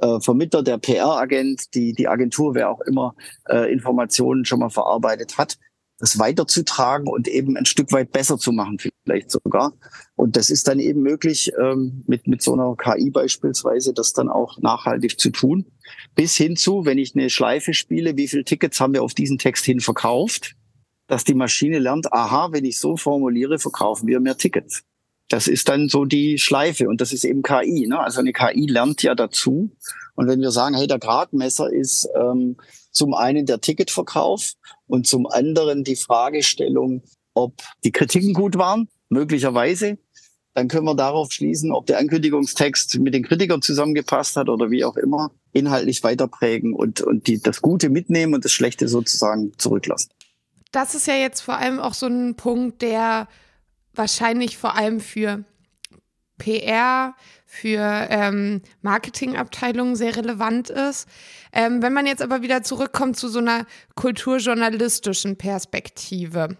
äh, 0.00 0.20
Vermittler, 0.20 0.62
der 0.62 0.78
PR-Agent, 0.78 1.74
die, 1.74 1.92
die 1.92 2.08
Agentur, 2.08 2.54
wer 2.54 2.70
auch 2.70 2.80
immer 2.82 3.14
äh, 3.48 3.72
Informationen 3.72 4.44
schon 4.44 4.60
mal 4.60 4.70
verarbeitet 4.70 5.38
hat, 5.38 5.58
das 6.00 6.18
weiterzutragen 6.18 7.06
und 7.06 7.28
eben 7.28 7.56
ein 7.56 7.66
Stück 7.66 7.92
weit 7.92 8.10
besser 8.10 8.38
zu 8.38 8.52
machen, 8.52 8.78
vielleicht 9.04 9.30
sogar. 9.30 9.74
Und 10.16 10.36
das 10.36 10.48
ist 10.48 10.66
dann 10.66 10.78
eben 10.78 11.02
möglich, 11.02 11.52
ähm, 11.60 12.02
mit, 12.06 12.26
mit 12.26 12.42
so 12.42 12.54
einer 12.54 12.74
KI 12.76 13.10
beispielsweise, 13.10 13.92
das 13.92 14.14
dann 14.14 14.30
auch 14.30 14.58
nachhaltig 14.58 15.20
zu 15.20 15.30
tun. 15.30 15.66
Bis 16.14 16.36
hin 16.36 16.56
zu, 16.56 16.86
wenn 16.86 16.98
ich 16.98 17.14
eine 17.14 17.28
Schleife 17.28 17.74
spiele, 17.74 18.16
wie 18.16 18.28
viele 18.28 18.44
Tickets 18.44 18.80
haben 18.80 18.94
wir 18.94 19.02
auf 19.02 19.14
diesen 19.14 19.38
Text 19.38 19.64
hin 19.66 19.80
verkauft, 19.80 20.56
dass 21.06 21.24
die 21.24 21.34
Maschine 21.34 21.78
lernt, 21.78 22.12
aha, 22.12 22.48
wenn 22.52 22.64
ich 22.64 22.78
so 22.78 22.96
formuliere, 22.96 23.58
verkaufen 23.58 24.06
wir 24.06 24.20
mehr 24.20 24.38
Tickets. 24.38 24.84
Das 25.30 25.46
ist 25.46 25.68
dann 25.68 25.88
so 25.88 26.04
die 26.04 26.38
Schleife 26.38 26.88
und 26.88 27.00
das 27.00 27.12
ist 27.12 27.24
eben 27.24 27.42
KI. 27.42 27.86
Ne? 27.86 27.98
Also 27.98 28.18
eine 28.18 28.32
KI 28.32 28.66
lernt 28.66 29.02
ja 29.02 29.14
dazu. 29.14 29.70
Und 30.16 30.26
wenn 30.26 30.40
wir 30.40 30.50
sagen, 30.50 30.74
hey, 30.74 30.88
der 30.88 30.98
Gradmesser 30.98 31.72
ist 31.72 32.08
ähm, 32.20 32.56
zum 32.90 33.14
einen 33.14 33.46
der 33.46 33.60
Ticketverkauf 33.60 34.54
und 34.88 35.06
zum 35.06 35.28
anderen 35.28 35.84
die 35.84 35.94
Fragestellung, 35.94 37.04
ob 37.32 37.54
die 37.84 37.92
Kritiken 37.92 38.34
gut 38.34 38.58
waren, 38.58 38.88
möglicherweise. 39.08 39.98
Dann 40.54 40.66
können 40.66 40.84
wir 40.84 40.96
darauf 40.96 41.30
schließen, 41.30 41.70
ob 41.70 41.86
der 41.86 41.98
Ankündigungstext 41.98 42.98
mit 42.98 43.14
den 43.14 43.22
Kritikern 43.22 43.62
zusammengepasst 43.62 44.36
hat 44.36 44.48
oder 44.48 44.68
wie 44.72 44.84
auch 44.84 44.96
immer, 44.96 45.30
inhaltlich 45.52 46.02
weiterprägen 46.02 46.74
und, 46.74 47.02
und 47.02 47.28
die, 47.28 47.40
das 47.40 47.62
Gute 47.62 47.88
mitnehmen 47.88 48.34
und 48.34 48.44
das 48.44 48.50
Schlechte 48.52 48.88
sozusagen 48.88 49.52
zurücklassen. 49.58 50.10
Das 50.72 50.96
ist 50.96 51.06
ja 51.06 51.14
jetzt 51.14 51.40
vor 51.40 51.56
allem 51.56 51.78
auch 51.78 51.94
so 51.94 52.06
ein 52.06 52.34
Punkt, 52.34 52.82
der 52.82 53.28
wahrscheinlich 54.00 54.56
vor 54.56 54.76
allem 54.76 54.98
für 54.98 55.44
PR, 56.38 57.14
für 57.44 58.06
ähm, 58.08 58.62
Marketingabteilungen 58.80 59.94
sehr 59.94 60.16
relevant 60.16 60.70
ist. 60.70 61.06
Ähm, 61.52 61.82
wenn 61.82 61.92
man 61.92 62.06
jetzt 62.06 62.22
aber 62.22 62.40
wieder 62.40 62.62
zurückkommt 62.62 63.18
zu 63.18 63.28
so 63.28 63.40
einer 63.40 63.66
kulturjournalistischen 63.96 65.36
Perspektive. 65.36 66.56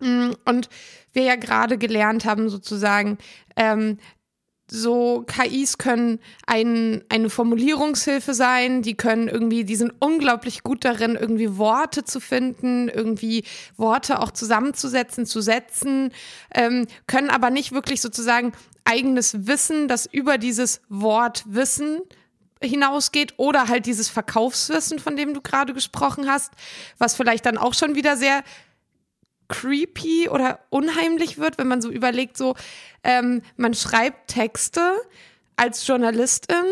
Mm, 0.00 0.30
und 0.46 0.70
wir 1.12 1.24
ja 1.24 1.36
gerade 1.36 1.76
gelernt 1.76 2.24
haben, 2.24 2.48
sozusagen, 2.48 3.18
ähm, 3.56 3.98
so 4.70 5.24
KIs 5.26 5.78
können 5.78 6.20
ein, 6.46 7.04
eine 7.08 7.28
Formulierungshilfe 7.28 8.32
sein, 8.32 8.82
die 8.82 8.94
können 8.94 9.28
irgendwie, 9.28 9.64
die 9.64 9.76
sind 9.76 9.92
unglaublich 10.00 10.62
gut 10.62 10.84
darin, 10.84 11.16
irgendwie 11.16 11.58
Worte 11.58 12.04
zu 12.04 12.18
finden, 12.20 12.88
irgendwie 12.88 13.44
Worte 13.76 14.20
auch 14.20 14.30
zusammenzusetzen, 14.30 15.26
zu 15.26 15.40
setzen, 15.40 16.12
ähm, 16.54 16.86
können 17.06 17.30
aber 17.30 17.50
nicht 17.50 17.72
wirklich 17.72 18.00
sozusagen 18.00 18.52
eigenes 18.84 19.46
Wissen, 19.46 19.88
das 19.88 20.06
über 20.06 20.38
dieses 20.38 20.80
Wort 20.88 21.44
Wissen 21.46 22.00
hinausgeht 22.62 23.34
oder 23.36 23.68
halt 23.68 23.86
dieses 23.86 24.08
Verkaufswissen, 24.08 24.98
von 24.98 25.16
dem 25.16 25.34
du 25.34 25.42
gerade 25.42 25.74
gesprochen 25.74 26.28
hast, 26.28 26.52
was 26.98 27.14
vielleicht 27.14 27.44
dann 27.46 27.58
auch 27.58 27.74
schon 27.74 27.94
wieder 27.94 28.16
sehr 28.16 28.42
creepy 29.48 30.28
oder 30.28 30.60
unheimlich 30.70 31.38
wird, 31.38 31.58
wenn 31.58 31.68
man 31.68 31.82
so 31.82 31.90
überlegt, 31.90 32.36
so 32.36 32.54
ähm, 33.02 33.42
man 33.56 33.74
schreibt 33.74 34.28
Texte 34.28 34.80
als 35.56 35.86
Journalistin 35.86 36.64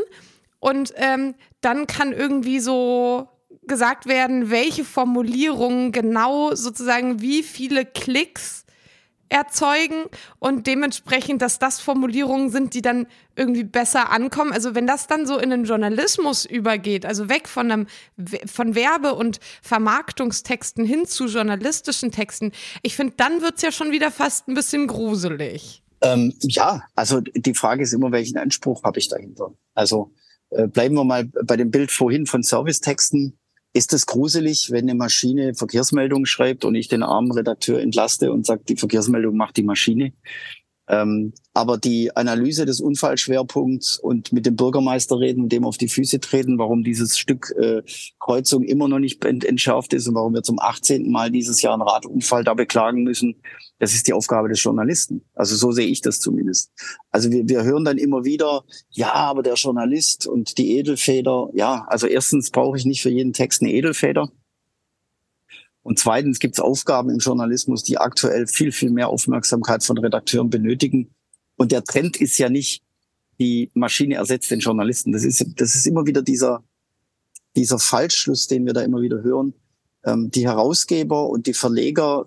und 0.60 0.92
ähm, 0.96 1.34
dann 1.60 1.86
kann 1.86 2.12
irgendwie 2.12 2.60
so 2.60 3.28
gesagt 3.62 4.06
werden, 4.06 4.50
welche 4.50 4.84
Formulierungen 4.84 5.92
genau 5.92 6.54
sozusagen 6.54 7.20
wie 7.20 7.42
viele 7.42 7.84
Klicks 7.84 8.64
erzeugen 9.32 10.04
und 10.38 10.66
dementsprechend, 10.66 11.40
dass 11.40 11.58
das 11.58 11.80
Formulierungen 11.80 12.50
sind, 12.50 12.74
die 12.74 12.82
dann 12.82 13.06
irgendwie 13.34 13.64
besser 13.64 14.10
ankommen. 14.10 14.52
Also 14.52 14.74
wenn 14.74 14.86
das 14.86 15.06
dann 15.06 15.26
so 15.26 15.38
in 15.38 15.50
den 15.50 15.64
Journalismus 15.64 16.44
übergeht, 16.44 17.06
also 17.06 17.30
weg 17.30 17.48
von 17.48 17.72
einem 17.72 17.86
von 18.46 18.74
Werbe- 18.74 19.14
und 19.14 19.40
Vermarktungstexten 19.62 20.84
hin 20.84 21.06
zu 21.06 21.26
journalistischen 21.26 22.12
Texten, 22.12 22.52
ich 22.82 22.94
finde, 22.94 23.14
dann 23.16 23.40
wird's 23.40 23.62
ja 23.62 23.72
schon 23.72 23.90
wieder 23.90 24.10
fast 24.10 24.48
ein 24.48 24.54
bisschen 24.54 24.86
gruselig. 24.86 25.82
Ähm, 26.02 26.34
ja, 26.42 26.82
also 26.94 27.20
die 27.20 27.54
Frage 27.54 27.84
ist 27.84 27.94
immer, 27.94 28.12
welchen 28.12 28.36
Anspruch 28.36 28.82
habe 28.82 28.98
ich 28.98 29.08
dahinter? 29.08 29.54
Also 29.74 30.12
äh, 30.50 30.66
bleiben 30.66 30.94
wir 30.94 31.04
mal 31.04 31.24
bei 31.24 31.56
dem 31.56 31.70
Bild 31.70 31.90
vorhin 31.90 32.26
von 32.26 32.42
Servicetexten. 32.42 33.38
Ist 33.74 33.94
es 33.94 34.04
gruselig, 34.04 34.70
wenn 34.70 34.84
eine 34.84 34.94
Maschine 34.94 35.54
Verkehrsmeldungen 35.54 36.26
schreibt 36.26 36.64
und 36.64 36.74
ich 36.74 36.88
den 36.88 37.02
armen 37.02 37.32
Redakteur 37.32 37.80
entlaste 37.80 38.30
und 38.30 38.44
sage, 38.44 38.64
die 38.68 38.76
Verkehrsmeldung 38.76 39.36
macht 39.36 39.56
die 39.56 39.62
Maschine? 39.62 40.12
Ähm, 40.92 41.32
aber 41.54 41.78
die 41.78 42.14
Analyse 42.14 42.66
des 42.66 42.80
Unfallschwerpunkts 42.80 43.98
und 43.98 44.30
mit 44.30 44.44
dem 44.44 44.56
Bürgermeister 44.56 45.18
reden 45.18 45.44
und 45.44 45.52
dem 45.52 45.64
auf 45.64 45.78
die 45.78 45.88
Füße 45.88 46.20
treten, 46.20 46.58
warum 46.58 46.84
dieses 46.84 47.16
Stück 47.16 47.54
äh, 47.58 47.82
Kreuzung 48.20 48.62
immer 48.62 48.88
noch 48.88 48.98
nicht 48.98 49.24
ent 49.24 49.42
entschärft 49.42 49.94
ist 49.94 50.06
und 50.06 50.14
warum 50.14 50.34
wir 50.34 50.42
zum 50.42 50.60
18. 50.60 51.10
Mal 51.10 51.30
dieses 51.30 51.62
Jahr 51.62 51.72
einen 51.72 51.82
Radunfall 51.82 52.44
da 52.44 52.52
beklagen 52.52 53.04
müssen, 53.04 53.36
das 53.78 53.94
ist 53.94 54.06
die 54.06 54.12
Aufgabe 54.12 54.50
des 54.50 54.62
Journalisten. 54.62 55.24
Also 55.34 55.56
so 55.56 55.72
sehe 55.72 55.86
ich 55.86 56.02
das 56.02 56.20
zumindest. 56.20 56.70
Also 57.10 57.32
wir, 57.32 57.48
wir 57.48 57.64
hören 57.64 57.84
dann 57.84 57.96
immer 57.96 58.24
wieder, 58.24 58.64
ja, 58.90 59.14
aber 59.14 59.42
der 59.42 59.54
Journalist 59.54 60.26
und 60.26 60.58
die 60.58 60.76
Edelfeder, 60.76 61.48
ja, 61.54 61.86
also 61.88 62.06
erstens 62.06 62.50
brauche 62.50 62.76
ich 62.76 62.84
nicht 62.84 63.00
für 63.00 63.10
jeden 63.10 63.32
Text 63.32 63.62
eine 63.62 63.72
Edelfeder. 63.72 64.30
Und 65.82 65.98
zweitens 65.98 66.38
gibt 66.38 66.54
es 66.54 66.60
Aufgaben 66.60 67.10
im 67.10 67.18
Journalismus, 67.18 67.82
die 67.82 67.98
aktuell 67.98 68.46
viel, 68.46 68.72
viel 68.72 68.90
mehr 68.90 69.08
Aufmerksamkeit 69.08 69.82
von 69.82 69.98
Redakteuren 69.98 70.48
benötigen. 70.48 71.10
Und 71.56 71.72
der 71.72 71.84
Trend 71.84 72.16
ist 72.16 72.38
ja 72.38 72.48
nicht, 72.48 72.82
die 73.40 73.70
Maschine 73.74 74.14
ersetzt 74.14 74.50
den 74.50 74.60
Journalisten. 74.60 75.12
Das 75.12 75.24
ist, 75.24 75.44
das 75.56 75.74
ist 75.74 75.86
immer 75.86 76.06
wieder 76.06 76.22
dieser, 76.22 76.62
dieser 77.56 77.78
Falschschluss, 77.78 78.46
den 78.46 78.64
wir 78.64 78.72
da 78.72 78.82
immer 78.82 79.02
wieder 79.02 79.22
hören. 79.22 79.54
Ähm, 80.04 80.30
die 80.30 80.46
Herausgeber 80.46 81.28
und 81.28 81.46
die 81.46 81.54
Verleger 81.54 82.26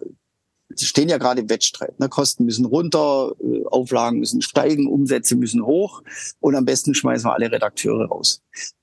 stehen 0.77 1.09
ja 1.09 1.17
gerade 1.17 1.41
im 1.41 1.49
Wettstreit. 1.49 1.99
Ne? 1.99 2.09
Kosten 2.09 2.45
müssen 2.45 2.65
runter, 2.65 3.33
äh, 3.41 3.65
Auflagen 3.65 4.19
müssen 4.19 4.41
steigen, 4.41 4.88
Umsätze 4.88 5.35
müssen 5.35 5.65
hoch 5.65 6.01
und 6.39 6.55
am 6.55 6.65
besten 6.65 6.93
schmeißen 6.93 7.29
wir 7.29 7.33
alle 7.33 7.51
Redakteure 7.51 8.05
raus 8.05 8.41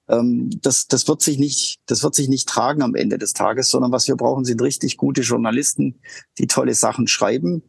ähm, 0.09 0.50
das, 0.62 0.88
das 0.88 1.07
wird 1.09 1.22
sich 1.22 1.38
nicht, 1.38 1.78
das 1.87 2.02
wird 2.02 2.14
sich 2.14 2.28
nicht 2.28 2.48
tragen 2.48 2.83
am 2.83 2.94
Ende 2.94 3.18
des 3.18 3.33
Tages, 3.33 3.70
sondern 3.70 3.92
was 3.92 4.09
wir 4.09 4.16
brauchen, 4.16 4.44
sind 4.44 4.61
richtig 4.61 4.96
gute 4.96 5.22
Journalisten, 5.22 6.00
die 6.38 6.46
tolle 6.46 6.74
Sachen 6.74 7.07
schreiben. 7.07 7.62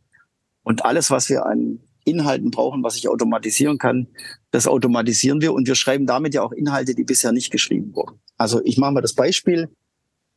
Und 0.63 0.86
alles, 0.86 1.12
was 1.12 1.29
wir 1.29 1.45
an 1.45 1.79
Inhalten 2.05 2.51
brauchen, 2.51 2.83
was 2.83 2.97
ich 2.97 3.07
automatisieren 3.07 3.77
kann, 3.77 4.07
das 4.51 4.67
automatisieren 4.67 5.41
wir 5.41 5.53
und 5.53 5.67
wir 5.67 5.75
schreiben 5.75 6.05
damit 6.05 6.33
ja 6.33 6.41
auch 6.41 6.51
Inhalte, 6.51 6.95
die 6.95 7.03
bisher 7.03 7.31
nicht 7.31 7.51
geschrieben 7.51 7.95
wurden. 7.95 8.19
Also 8.38 8.62
ich 8.63 8.77
mache 8.77 8.91
mal 8.91 9.01
das 9.01 9.13
Beispiel. 9.13 9.69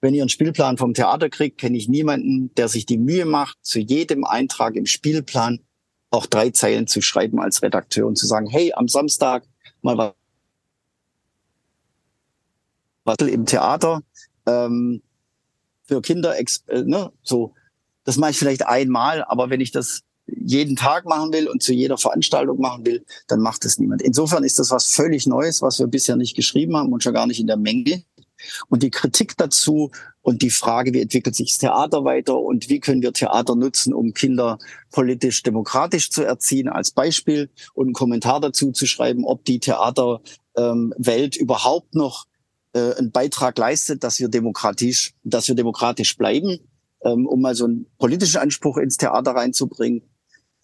Wenn 0.01 0.15
ihr 0.15 0.23
einen 0.23 0.29
Spielplan 0.29 0.77
vom 0.77 0.95
Theater 0.95 1.31
kriegt, 1.31 1.59
kenne 1.59 1.77
ich 1.77 1.89
niemanden, 1.89 2.55
der 2.55 2.69
sich 2.69 2.87
die 2.87 2.99
Mühe 2.99 3.25
macht, 3.25 3.59
zu 3.63 3.81
jedem 3.81 4.25
Eintrag 4.25 4.77
im 4.77 4.87
Spielplan 4.87 5.61
auch 6.11 6.27
drei 6.27 6.51
Zeilen 6.51 6.87
zu 6.87 7.01
schreiben 7.03 7.41
als 7.41 7.63
Redakteur 7.63 8.07
und 8.07 8.17
zu 8.17 8.27
sagen, 8.27 8.47
hey, 8.47 8.73
am 8.75 8.89
Samstag 8.89 9.45
mal 9.83 10.15
was 13.05 13.17
im 13.19 13.47
Theater 13.47 14.03
ähm, 14.47 15.03
für 15.85 16.03
Kinder, 16.03 16.39
äh, 16.39 16.45
ne, 16.83 17.13
so. 17.23 17.55
Das 18.05 18.17
mache 18.17 18.33
ich 18.33 18.39
vielleicht 18.39 18.67
einmal, 18.67 19.25
aber 19.25 19.51
wenn 19.51 19.61
ich 19.61 19.73
das 19.73 20.03
jeden 20.27 20.77
Tag 20.77 21.07
machen 21.07 21.33
will 21.33 21.49
und 21.49 21.63
zu 21.63 21.73
jeder 21.73 21.99
Veranstaltung 21.99 22.61
machen 22.61 22.85
will, 22.85 23.05
dann 23.29 23.41
macht 23.41 23.65
es 23.65 23.79
niemand. 23.79 24.03
Insofern 24.03 24.45
ist 24.45 24.59
das 24.59 24.71
was 24.71 24.93
völlig 24.93 25.27
Neues, 25.27 25.63
was 25.63 25.79
wir 25.79 25.87
bisher 25.87 26.17
nicht 26.17 26.37
geschrieben 26.37 26.77
haben 26.77 26.93
und 26.93 27.03
schon 27.03 27.15
gar 27.15 27.27
nicht 27.27 27.41
in 27.41 27.47
der 27.47 27.57
Menge. 27.57 28.05
Und 28.69 28.83
die 28.83 28.91
Kritik 28.91 29.37
dazu 29.37 29.91
und 30.23 30.43
die 30.43 30.51
Frage, 30.51 30.93
wie 30.93 31.01
entwickelt 31.01 31.35
sich 31.35 31.53
das 31.53 31.59
Theater 31.59 32.05
weiter 32.05 32.39
und 32.39 32.69
wie 32.69 32.81
können 32.81 33.03
wir 33.03 33.13
Theater 33.13 33.55
nutzen, 33.55 33.95
um 33.95 34.13
Kinder 34.13 34.59
politisch 34.91 35.43
demokratisch 35.43 36.11
zu 36.11 36.25
erziehen, 36.25 36.69
als 36.69 36.91
Beispiel 36.91 37.51
und 37.75 37.87
einen 37.87 37.95
Kommentar 37.95 38.41
dazu 38.41 38.73
zu 38.73 38.87
schreiben, 38.87 39.25
ob 39.25 39.45
die 39.45 39.61
Theaterwelt 39.61 40.25
ähm, 40.57 41.41
überhaupt 41.41 41.95
noch 41.95 42.27
äh, 42.73 42.95
einen 42.95 43.11
Beitrag 43.11 43.57
leistet, 43.57 44.05
dass 44.05 44.21
wir 44.21 44.29
demokratisch, 44.29 45.15
dass 45.25 45.49
wir 45.49 45.55
demokratisch 45.55 46.17
bleiben, 46.17 46.59
ähm, 47.05 47.27
um 47.27 47.41
mal 47.41 47.55
so 47.55 47.65
einen 47.65 47.87
politischen 47.99 48.39
Anspruch 48.39 48.77
ins 48.77 48.97
Theater 48.97 49.33
reinzubringen. 49.33 50.03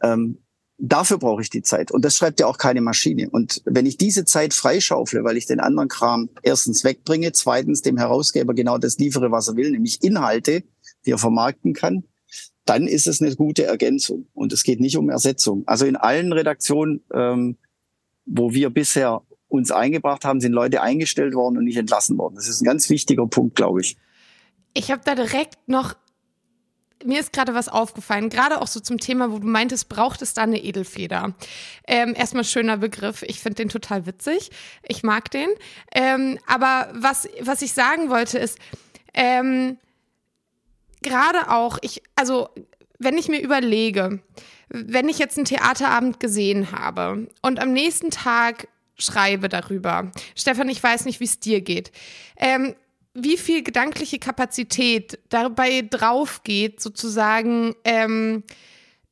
Ähm, 0.02 0.41
dafür 0.83 1.18
brauche 1.18 1.42
ich 1.42 1.49
die 1.49 1.62
Zeit. 1.62 1.92
Und 1.92 2.05
das 2.05 2.16
schreibt 2.16 2.40
ja 2.40 2.47
auch 2.47 2.59
keine 2.59 2.81
Maschine. 2.81 3.31
Und 3.31 3.62
wenn 3.64 3.87
ich 3.87 3.97
diese 3.97 4.25
Zeit 4.25 4.53
freischaufle, 4.53 5.23
weil 5.23 5.37
ich 5.37 5.47
den 5.47 5.61
anderen 5.61 5.88
Kram 5.88 6.29
erstens 6.42 6.83
wegbringe, 6.83 7.33
zweitens 7.33 7.83
dem 7.83 7.97
Herausgeber 7.97 8.53
genau 8.53 8.79
das 8.79 8.99
liefere, 8.99 9.31
was 9.31 9.49
er 9.49 9.57
will, 9.57 9.71
nämlich 9.71 10.03
Inhalte, 10.03 10.64
die 11.07 11.12
er 11.12 11.18
vermarkten 11.18 11.73
kann, 11.73 12.05
dann 12.64 12.87
ist 12.87 13.07
es 13.07 13.23
eine 13.23 13.35
gute 13.37 13.64
Ergänzung. 13.64 14.27
Und 14.35 14.53
es 14.53 14.64
geht 14.64 14.81
nicht 14.81 14.97
um 14.97 15.09
Ersetzung. 15.09 15.62
Also 15.66 15.87
in 15.87 15.97
allen 15.97 16.33
Redaktionen, 16.33 17.03
ähm, 17.14 17.57
wo 18.27 18.53
wir 18.53 18.71
bisher 18.71 19.23
uns 19.49 19.71
eingebracht 19.71 20.25
haben, 20.25 20.40
sind 20.40 20.53
Leute 20.53 20.83
eingestellt 20.83 21.35
worden 21.35 21.59
und 21.59 21.64
nicht 21.64 21.77
entlassen 21.77 22.18
worden. 22.18 22.35
Das 22.35 22.49
ist 22.49 22.61
ein 22.61 22.64
ganz 22.64 22.90
wichtiger 22.90 23.27
Punkt, 23.27 23.55
glaube 23.55 23.83
ich. 23.83 23.97
Ich 24.75 24.90
habe 24.90 25.03
da 25.05 25.14
direkt 25.14 25.68
noch, 25.68 25.95
mir 27.05 27.21
ist 27.21 27.33
gerade 27.33 27.55
was 27.55 27.69
aufgefallen, 27.69 28.29
gerade 28.29 28.61
auch 28.61 28.67
so 28.67 28.81
zum 28.81 28.99
Thema, 28.99 29.31
wo 29.33 29.38
du 29.38 29.47
meintest, 29.47 29.88
braucht 29.88 30.23
es 30.23 30.35
da 30.35 30.43
eine 30.43 30.62
Edelfeder? 30.62 31.35
Ähm, 31.87 32.15
erstmal 32.17 32.45
schöner 32.45 32.77
Begriff, 32.77 33.23
ich 33.23 33.41
finde 33.41 33.57
den 33.57 33.69
total 33.69 34.07
witzig, 34.07 34.51
ich 34.87 35.03
mag 35.03 35.31
den. 35.31 35.49
Ähm, 35.95 36.38
aber 36.47 36.88
was, 36.95 37.29
was 37.41 37.62
ich 37.62 37.73
sagen 37.73 38.11
wollte 38.11 38.38
ist, 38.38 38.59
ähm, 39.15 39.79
gerade 41.03 41.51
auch, 41.51 41.79
ich, 41.83 42.03
also 42.17 42.49
wenn 42.99 43.19
ich 43.19 43.29
mir 43.29 43.41
überlege, 43.41 44.21
wenn 44.69 45.09
ich 45.09 45.19
jetzt 45.19 45.37
einen 45.37 45.45
Theaterabend 45.45 46.21
gesehen 46.21 46.73
habe 46.73 47.29
und 47.43 47.61
am 47.61 47.73
nächsten 47.73 48.11
Tag 48.11 48.69
schreibe 48.97 49.49
darüber. 49.49 50.12
Stefan, 50.35 50.69
ich 50.69 50.83
weiß 50.83 51.05
nicht, 51.05 51.21
wie 51.21 51.25
es 51.25 51.41
dir 51.41 51.61
geht. 51.61 51.93
Ähm, 52.37 52.75
wie 53.14 53.37
viel 53.37 53.62
gedankliche 53.62 54.18
Kapazität 54.18 55.18
dabei 55.29 55.83
drauf 55.88 56.42
geht, 56.44 56.81
sozusagen 56.81 57.75
ähm, 57.85 58.42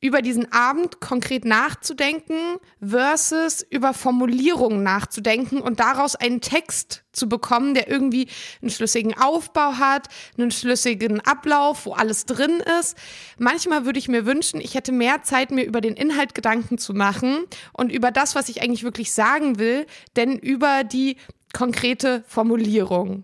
über 0.01 0.23
diesen 0.23 0.51
Abend 0.51 0.99
konkret 0.99 1.45
nachzudenken 1.45 2.57
versus 2.81 3.63
über 3.69 3.93
Formulierungen 3.93 4.81
nachzudenken 4.81 5.61
und 5.61 5.79
daraus 5.79 6.15
einen 6.15 6.41
Text 6.41 7.03
zu 7.11 7.29
bekommen, 7.29 7.75
der 7.75 7.87
irgendwie 7.87 8.27
einen 8.61 8.71
schlüssigen 8.71 9.15
Aufbau 9.15 9.73
hat, 9.73 10.07
einen 10.37 10.49
schlüssigen 10.49 11.19
Ablauf, 11.21 11.85
wo 11.85 11.93
alles 11.93 12.25
drin 12.25 12.63
ist. 12.79 12.97
Manchmal 13.37 13.85
würde 13.85 13.99
ich 13.99 14.07
mir 14.07 14.25
wünschen, 14.25 14.59
ich 14.59 14.73
hätte 14.73 14.91
mehr 14.91 15.21
Zeit, 15.21 15.51
mir 15.51 15.65
über 15.65 15.81
den 15.81 15.93
Inhalt 15.93 16.33
Gedanken 16.33 16.79
zu 16.79 16.95
machen 16.95 17.45
und 17.73 17.91
über 17.91 18.09
das, 18.09 18.33
was 18.33 18.49
ich 18.49 18.63
eigentlich 18.63 18.83
wirklich 18.83 19.13
sagen 19.13 19.59
will, 19.59 19.85
denn 20.15 20.35
über 20.35 20.83
die 20.83 21.17
konkrete 21.53 22.23
Formulierung. 22.27 23.23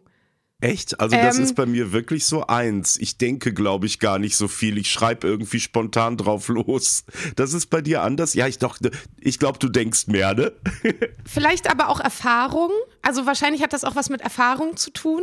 Echt? 0.59 0.99
Also 0.99 1.15
das 1.15 1.37
ähm, 1.37 1.43
ist 1.43 1.55
bei 1.55 1.67
mir 1.67 1.91
wirklich 1.91 2.25
so 2.25 2.47
eins. 2.47 2.97
Ich 2.97 3.19
denke, 3.19 3.53
glaube 3.53 3.85
ich, 3.85 3.99
gar 3.99 4.17
nicht 4.17 4.35
so 4.35 4.47
viel. 4.47 4.79
Ich 4.79 4.91
schreibe 4.91 5.27
irgendwie 5.27 5.59
spontan 5.59 6.17
drauf 6.17 6.47
los. 6.47 7.03
Das 7.35 7.53
ist 7.53 7.67
bei 7.67 7.81
dir 7.81 8.01
anders? 8.01 8.33
Ja, 8.33 8.47
ich 8.47 8.57
dachte, 8.57 8.89
ich 9.19 9.37
glaube, 9.37 9.59
du 9.59 9.69
denkst 9.69 10.07
mehr, 10.07 10.33
ne? 10.33 10.53
Vielleicht 11.25 11.69
aber 11.69 11.89
auch 11.89 11.99
Erfahrung. 11.99 12.71
Also 13.03 13.27
wahrscheinlich 13.27 13.61
hat 13.61 13.71
das 13.71 13.83
auch 13.83 13.95
was 13.95 14.09
mit 14.09 14.21
Erfahrung 14.21 14.77
zu 14.77 14.89
tun. 14.89 15.21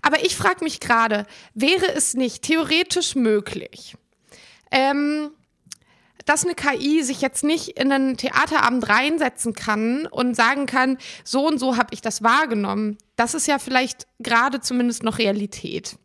Aber 0.00 0.24
ich 0.24 0.36
frage 0.36 0.64
mich 0.64 0.80
gerade, 0.80 1.26
wäre 1.52 1.92
es 1.94 2.14
nicht 2.14 2.42
theoretisch 2.42 3.14
möglich, 3.14 3.94
ähm, 4.70 5.30
dass 6.24 6.44
eine 6.44 6.54
KI 6.54 7.02
sich 7.02 7.20
jetzt 7.20 7.44
nicht 7.44 7.78
in 7.78 7.92
einen 7.92 8.16
Theaterabend 8.16 8.88
reinsetzen 8.88 9.54
kann 9.54 10.06
und 10.06 10.34
sagen 10.34 10.66
kann, 10.66 10.98
so 11.24 11.46
und 11.46 11.58
so 11.58 11.76
habe 11.76 11.88
ich 11.92 12.00
das 12.00 12.22
wahrgenommen. 12.22 12.98
Das 13.16 13.34
ist 13.34 13.46
ja 13.46 13.58
vielleicht 13.58 14.06
gerade 14.18 14.60
zumindest 14.60 15.02
noch 15.02 15.18
Realität. 15.18 15.96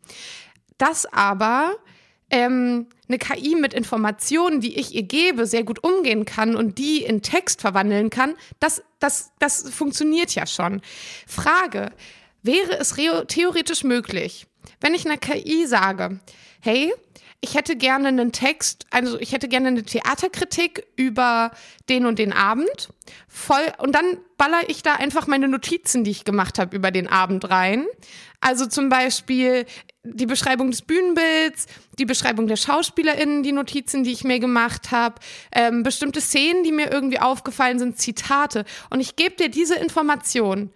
Dass 0.76 1.06
aber 1.06 1.76
ähm, 2.30 2.86
eine 3.08 3.18
KI 3.18 3.54
mit 3.54 3.72
Informationen, 3.72 4.60
die 4.60 4.78
ich 4.78 4.94
ihr 4.94 5.02
gebe, 5.02 5.46
sehr 5.46 5.64
gut 5.64 5.82
umgehen 5.82 6.24
kann 6.24 6.56
und 6.56 6.78
die 6.78 7.02
in 7.02 7.22
Text 7.22 7.60
verwandeln 7.60 8.10
kann, 8.10 8.34
das, 8.60 8.82
das, 8.98 9.32
das 9.38 9.68
funktioniert 9.70 10.34
ja 10.34 10.46
schon. 10.46 10.82
Frage, 11.26 11.92
wäre 12.42 12.78
es 12.78 12.94
theoretisch 13.28 13.84
möglich, 13.84 14.46
wenn 14.80 14.94
ich 14.94 15.06
einer 15.06 15.16
KI 15.16 15.66
sage, 15.66 16.20
hey, 16.60 16.92
ich 17.40 17.54
hätte 17.54 17.76
gerne 17.76 18.08
einen 18.08 18.32
Text, 18.32 18.86
also 18.90 19.18
ich 19.20 19.32
hätte 19.32 19.48
gerne 19.48 19.68
eine 19.68 19.84
Theaterkritik 19.84 20.86
über 20.96 21.52
den 21.88 22.04
und 22.04 22.18
den 22.18 22.32
Abend. 22.32 22.88
Voll, 23.28 23.64
und 23.78 23.94
dann 23.94 24.18
baller 24.36 24.68
ich 24.68 24.82
da 24.82 24.94
einfach 24.94 25.28
meine 25.28 25.46
Notizen, 25.46 26.02
die 26.02 26.10
ich 26.10 26.24
gemacht 26.24 26.58
habe, 26.58 26.74
über 26.74 26.90
den 26.90 27.06
Abend 27.06 27.48
rein. 27.48 27.86
Also 28.40 28.66
zum 28.66 28.88
Beispiel 28.88 29.66
die 30.02 30.26
Beschreibung 30.26 30.70
des 30.70 30.82
Bühnenbilds, 30.82 31.66
die 31.98 32.06
Beschreibung 32.06 32.48
der 32.48 32.56
SchauspielerInnen, 32.56 33.42
die 33.42 33.52
Notizen, 33.52 34.02
die 34.02 34.12
ich 34.12 34.24
mir 34.24 34.40
gemacht 34.40 34.90
habe, 34.90 35.16
ähm, 35.52 35.82
bestimmte 35.82 36.20
Szenen, 36.20 36.64
die 36.64 36.72
mir 36.72 36.90
irgendwie 36.90 37.20
aufgefallen 37.20 37.78
sind, 37.78 37.98
Zitate. 37.98 38.64
Und 38.90 39.00
ich 39.00 39.16
gebe 39.16 39.36
dir 39.36 39.48
diese 39.48 39.76
Information 39.76 40.70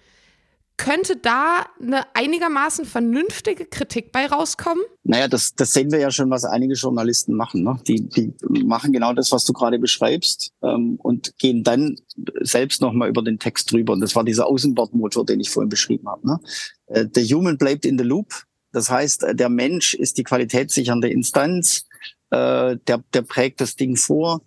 könnte 0.82 1.16
da 1.16 1.64
eine 1.80 2.02
einigermaßen 2.14 2.84
vernünftige 2.84 3.66
Kritik 3.66 4.10
bei 4.10 4.26
rauskommen? 4.26 4.82
Naja, 5.04 5.28
das, 5.28 5.54
das 5.54 5.72
sehen 5.72 5.92
wir 5.92 6.00
ja 6.00 6.10
schon, 6.10 6.28
was 6.28 6.44
einige 6.44 6.74
Journalisten 6.74 7.36
machen. 7.36 7.62
Ne? 7.62 7.78
Die, 7.86 8.08
die 8.08 8.34
machen 8.64 8.92
genau 8.92 9.12
das, 9.12 9.30
was 9.30 9.44
du 9.44 9.52
gerade 9.52 9.78
beschreibst 9.78 10.52
ähm, 10.60 10.96
und 11.00 11.38
gehen 11.38 11.62
dann 11.62 11.98
selbst 12.40 12.82
nochmal 12.82 13.08
über 13.08 13.22
den 13.22 13.38
Text 13.38 13.70
drüber. 13.70 13.92
Und 13.92 14.00
das 14.00 14.16
war 14.16 14.24
dieser 14.24 14.48
Außenbordmotor, 14.48 15.24
den 15.24 15.38
ich 15.38 15.50
vorhin 15.50 15.68
beschrieben 15.68 16.08
habe. 16.08 16.26
Ne? 16.26 16.40
Äh, 16.86 17.06
der 17.06 17.22
Human 17.26 17.58
bleibt 17.58 17.86
in 17.86 17.96
the 17.96 18.04
loop. 18.04 18.42
Das 18.72 18.90
heißt, 18.90 19.22
äh, 19.22 19.34
der 19.36 19.50
Mensch 19.50 19.94
ist 19.94 20.18
die 20.18 20.24
qualitätssichernde 20.24 21.08
Instanz. 21.10 21.86
Äh, 22.30 22.76
der, 22.88 23.04
der 23.14 23.22
prägt 23.22 23.60
das 23.60 23.76
Ding 23.76 23.94
vor 23.94 24.42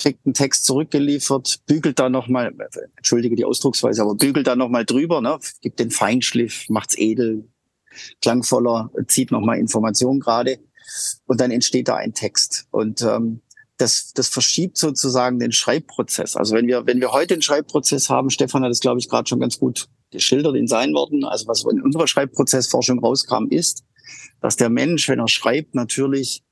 kriegt 0.00 0.26
einen 0.26 0.34
Text 0.34 0.64
zurückgeliefert, 0.64 1.60
bügelt 1.66 1.98
da 1.98 2.08
nochmal, 2.08 2.52
entschuldige 2.96 3.36
die 3.36 3.44
Ausdrucksweise, 3.44 4.02
aber 4.02 4.14
bügelt 4.14 4.46
da 4.46 4.56
nochmal 4.56 4.84
drüber, 4.84 5.20
ne, 5.20 5.38
gibt 5.60 5.78
den 5.78 5.90
Feinschliff, 5.90 6.68
macht's 6.68 6.96
edel, 6.98 7.48
klangvoller, 8.22 8.90
zieht 9.06 9.30
nochmal 9.30 9.58
Informationen 9.58 10.20
gerade 10.20 10.58
und 11.26 11.40
dann 11.40 11.50
entsteht 11.50 11.88
da 11.88 11.96
ein 11.96 12.14
Text. 12.14 12.66
Und 12.70 13.02
ähm, 13.02 13.42
das, 13.76 14.12
das 14.12 14.28
verschiebt 14.28 14.76
sozusagen 14.76 15.38
den 15.38 15.52
Schreibprozess. 15.52 16.36
Also 16.36 16.54
wenn 16.54 16.66
wir, 16.66 16.86
wenn 16.86 17.00
wir 17.00 17.12
heute 17.12 17.34
einen 17.34 17.42
Schreibprozess 17.42 18.10
haben, 18.10 18.30
Stefan 18.30 18.62
hat 18.62 18.70
es, 18.70 18.80
glaube 18.80 19.00
ich, 19.00 19.08
gerade 19.08 19.28
schon 19.28 19.40
ganz 19.40 19.58
gut 19.58 19.88
geschildert 20.10 20.56
in 20.56 20.66
seinen 20.66 20.94
Worten, 20.94 21.24
also 21.24 21.46
was 21.46 21.64
in 21.64 21.80
unserer 21.80 22.06
Schreibprozessforschung 22.06 22.98
rauskam, 22.98 23.46
ist, 23.48 23.84
dass 24.40 24.56
der 24.56 24.70
Mensch, 24.70 25.08
wenn 25.08 25.20
er 25.20 25.28
schreibt, 25.28 25.74
natürlich 25.74 26.42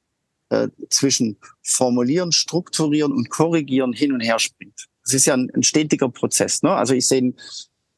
äh, 0.51 0.69
zwischen 0.91 1.37
Formulieren, 1.63 2.33
Strukturieren 2.33 3.13
und 3.13 3.31
Korrigieren 3.31 3.93
hin 3.93 4.13
und 4.13 4.21
her 4.21 4.39
springt. 4.39 4.87
Das 5.05 5.15
ist 5.15 5.27
ja 5.27 5.35
ein, 5.35 5.51
ein 5.55 5.63
stetiger 5.63 6.09
Prozess. 6.09 6.63
Ne? 6.63 6.71
Also 6.71 6.95
ich 6.95 7.07
sehe 7.07 7.33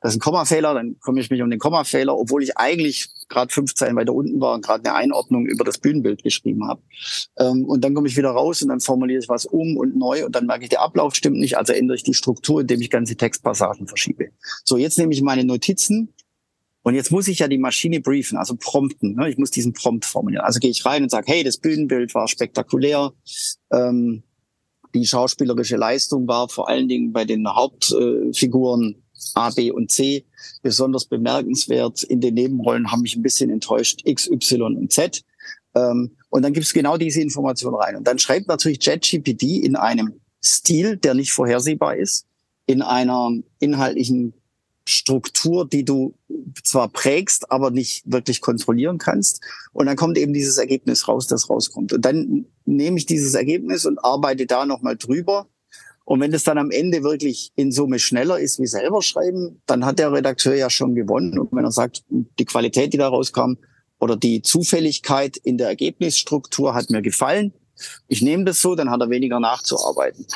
das 0.01 0.13
ist 0.13 0.17
ein 0.17 0.21
Kommafehler, 0.21 0.73
dann 0.73 0.99
komme 1.01 1.21
ich 1.21 1.29
mich 1.31 1.43
um 1.43 1.51
den 1.51 1.59
Kommafehler, 1.59 2.17
obwohl 2.17 2.43
ich 2.43 2.57
eigentlich 2.57 3.11
gerade 3.29 3.53
fünf 3.53 3.75
Zeilen 3.75 3.97
weiter 3.97 4.15
unten 4.15 4.41
war 4.41 4.55
und 4.55 4.65
gerade 4.65 4.85
eine 4.85 4.95
Einordnung 4.95 5.45
über 5.47 5.63
das 5.63 5.79
Bühnenbild 5.79 6.23
geschrieben 6.23 6.67
habe. 6.67 6.81
Ähm, 7.39 7.67
und 7.67 7.85
dann 7.85 7.95
komme 7.95 8.09
ich 8.09 8.17
wieder 8.17 8.31
raus 8.31 8.63
und 8.63 8.69
dann 8.69 8.81
formuliere 8.81 9.21
ich 9.21 9.29
was 9.29 9.45
um 9.45 9.77
und 9.77 9.97
neu 9.97 10.25
und 10.25 10.35
dann 10.35 10.47
merke 10.47 10.65
ich, 10.65 10.71
der 10.71 10.81
Ablauf 10.81 11.15
stimmt 11.15 11.37
nicht, 11.37 11.59
also 11.59 11.75
ändere 11.75 11.97
ich 11.97 12.03
die 12.03 12.15
Struktur, 12.15 12.63
indem 12.63 12.81
ich 12.81 12.89
ganze 12.89 13.15
Textpassagen 13.15 13.87
verschiebe. 13.87 14.31
So, 14.65 14.79
jetzt 14.79 14.97
nehme 14.99 15.13
ich 15.13 15.21
meine 15.21 15.45
Notizen 15.45 16.15
und 16.83 16.95
jetzt 16.95 17.11
muss 17.11 17.29
ich 17.29 17.41
ja 17.41 17.49
die 17.49 17.59
Maschine 17.59 18.01
briefen, 18.01 18.39
also 18.39 18.57
prompten. 18.57 19.15
Ne? 19.15 19.29
Ich 19.29 19.37
muss 19.37 19.51
diesen 19.51 19.73
Prompt 19.73 20.05
formulieren. 20.05 20.45
Also 20.45 20.61
gehe 20.61 20.71
ich 20.71 20.85
rein 20.87 21.03
und 21.03 21.11
sage, 21.11 21.31
hey, 21.31 21.45
das 21.45 21.59
Bühnenbild 21.59 22.15
war 22.15 22.27
spektakulär. 22.27 23.13
Ähm, 23.71 24.23
die 24.95 25.07
schauspielerische 25.07 25.77
Leistung 25.77 26.27
war 26.27 26.49
vor 26.49 26.69
allen 26.69 26.89
Dingen 26.89 27.13
bei 27.13 27.25
den 27.25 27.47
Hauptfiguren 27.47 28.95
äh, 28.95 29.21
A, 29.35 29.51
B 29.51 29.71
und 29.71 29.91
C 29.91 30.25
besonders 30.63 31.05
bemerkenswert. 31.05 32.03
In 32.03 32.21
den 32.21 32.35
Nebenrollen 32.35 32.91
haben 32.91 33.03
mich 33.03 33.15
ein 33.15 33.23
bisschen 33.23 33.51
enttäuscht 33.51 34.01
X, 34.05 34.29
Y 34.29 34.77
und 34.77 34.91
Z. 34.91 35.23
Ähm, 35.75 36.17
und 36.31 36.43
dann 36.43 36.55
gibt 36.55 36.67
es 36.67 36.73
genau 36.73 36.97
diese 36.97 37.21
Information 37.21 37.75
rein. 37.75 37.97
Und 37.97 38.07
dann 38.07 38.19
schreibt 38.19 38.49
natürlich 38.49 38.85
JetGPT 38.85 39.43
in 39.65 39.77
einem 39.77 40.21
Stil, 40.43 40.97
der 40.97 41.13
nicht 41.13 41.33
vorhersehbar 41.33 41.97
ist, 41.97 42.27
in 42.67 42.81
einer 42.81 43.33
inhaltlichen 43.59 44.33
Struktur, 44.91 45.69
die 45.69 45.85
du 45.85 46.15
zwar 46.65 46.89
prägst, 46.89 47.51
aber 47.51 47.71
nicht 47.71 48.03
wirklich 48.11 48.41
kontrollieren 48.41 48.99
kannst. 48.99 49.41
Und 49.73 49.87
dann 49.87 49.97
kommt 49.97 50.19
eben 50.19 50.33
dieses 50.33 50.59
Ergebnis 50.59 51.09
raus, 51.09 51.27
das 51.27 51.49
rauskommt. 51.49 51.93
Und 51.93 52.05
dann 52.05 52.47
nehme 52.65 52.99
ich 52.99 53.07
dieses 53.07 53.35
Ergebnis 53.35 53.87
und 53.87 53.99
arbeite 54.05 54.47
da 54.47 54.67
nochmal 54.67 54.97
drüber 54.97 55.47
und 56.11 56.21
wenn 56.21 56.35
es 56.35 56.43
dann 56.43 56.59
am 56.59 56.73
Ende 56.73 57.05
wirklich 57.05 57.53
in 57.55 57.71
Summe 57.71 58.01
schneller 58.01 58.41
ist 58.41 58.59
wie 58.59 58.67
selber 58.67 59.01
schreiben, 59.01 59.63
dann 59.67 59.85
hat 59.85 60.01
der 60.01 60.13
Redakteur 60.13 60.57
ja 60.57 60.69
schon 60.69 60.97
gewonnen. 60.97 61.39
Und 61.39 61.53
wenn 61.53 61.65
er 61.65 61.71
sagt, 61.71 62.03
die 62.09 62.45
Qualität, 62.45 62.93
die 62.93 62.99
da 62.99 63.07
rauskam 63.07 63.59
oder 64.01 64.17
die 64.17 64.43
Zufälligkeit 64.43 65.37
in 65.37 65.57
der 65.57 65.69
Ergebnisstruktur 65.69 66.75
hat 66.75 66.91
mir 66.91 67.01
gefallen, 67.01 67.53
ich 68.09 68.23
nehme 68.23 68.43
das 68.43 68.61
so, 68.61 68.75
dann 68.75 68.91
hat 68.91 69.01
er 69.01 69.09
weniger 69.09 69.39
nachzuarbeiten. 69.39 70.27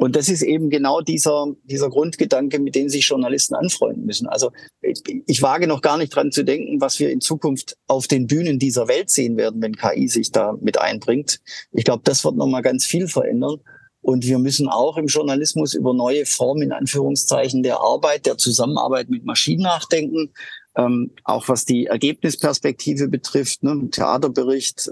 Und 0.00 0.16
das 0.16 0.30
ist 0.30 0.40
eben 0.40 0.70
genau 0.70 1.02
dieser, 1.02 1.48
dieser 1.64 1.90
Grundgedanke, 1.90 2.58
mit 2.58 2.74
dem 2.74 2.88
sich 2.88 3.06
Journalisten 3.06 3.54
anfreunden 3.54 4.06
müssen. 4.06 4.26
Also 4.28 4.50
ich, 4.80 5.42
wage 5.42 5.66
noch 5.66 5.82
gar 5.82 5.98
nicht 5.98 6.16
dran 6.16 6.32
zu 6.32 6.42
denken, 6.42 6.80
was 6.80 6.98
wir 7.00 7.10
in 7.10 7.20
Zukunft 7.20 7.76
auf 7.86 8.06
den 8.06 8.26
Bühnen 8.26 8.58
dieser 8.58 8.88
Welt 8.88 9.10
sehen 9.10 9.36
werden, 9.36 9.60
wenn 9.60 9.76
KI 9.76 10.08
sich 10.08 10.32
da 10.32 10.56
mit 10.58 10.80
einbringt. 10.80 11.40
Ich 11.72 11.84
glaube, 11.84 12.00
das 12.02 12.24
wird 12.24 12.34
nochmal 12.36 12.62
ganz 12.62 12.86
viel 12.86 13.08
verändern. 13.08 13.58
Und 14.00 14.24
wir 14.24 14.38
müssen 14.38 14.68
auch 14.68 14.96
im 14.96 15.06
Journalismus 15.06 15.74
über 15.74 15.92
neue 15.92 16.24
Formen 16.24 16.62
in 16.62 16.72
Anführungszeichen 16.72 17.62
der 17.62 17.80
Arbeit, 17.80 18.24
der 18.24 18.38
Zusammenarbeit 18.38 19.10
mit 19.10 19.26
Maschinen 19.26 19.64
nachdenken. 19.64 20.32
Ähm, 20.78 21.10
auch 21.24 21.46
was 21.50 21.66
die 21.66 21.86
Ergebnisperspektive 21.86 23.08
betrifft, 23.08 23.62
ne, 23.62 23.90
Theaterbericht, 23.90 24.90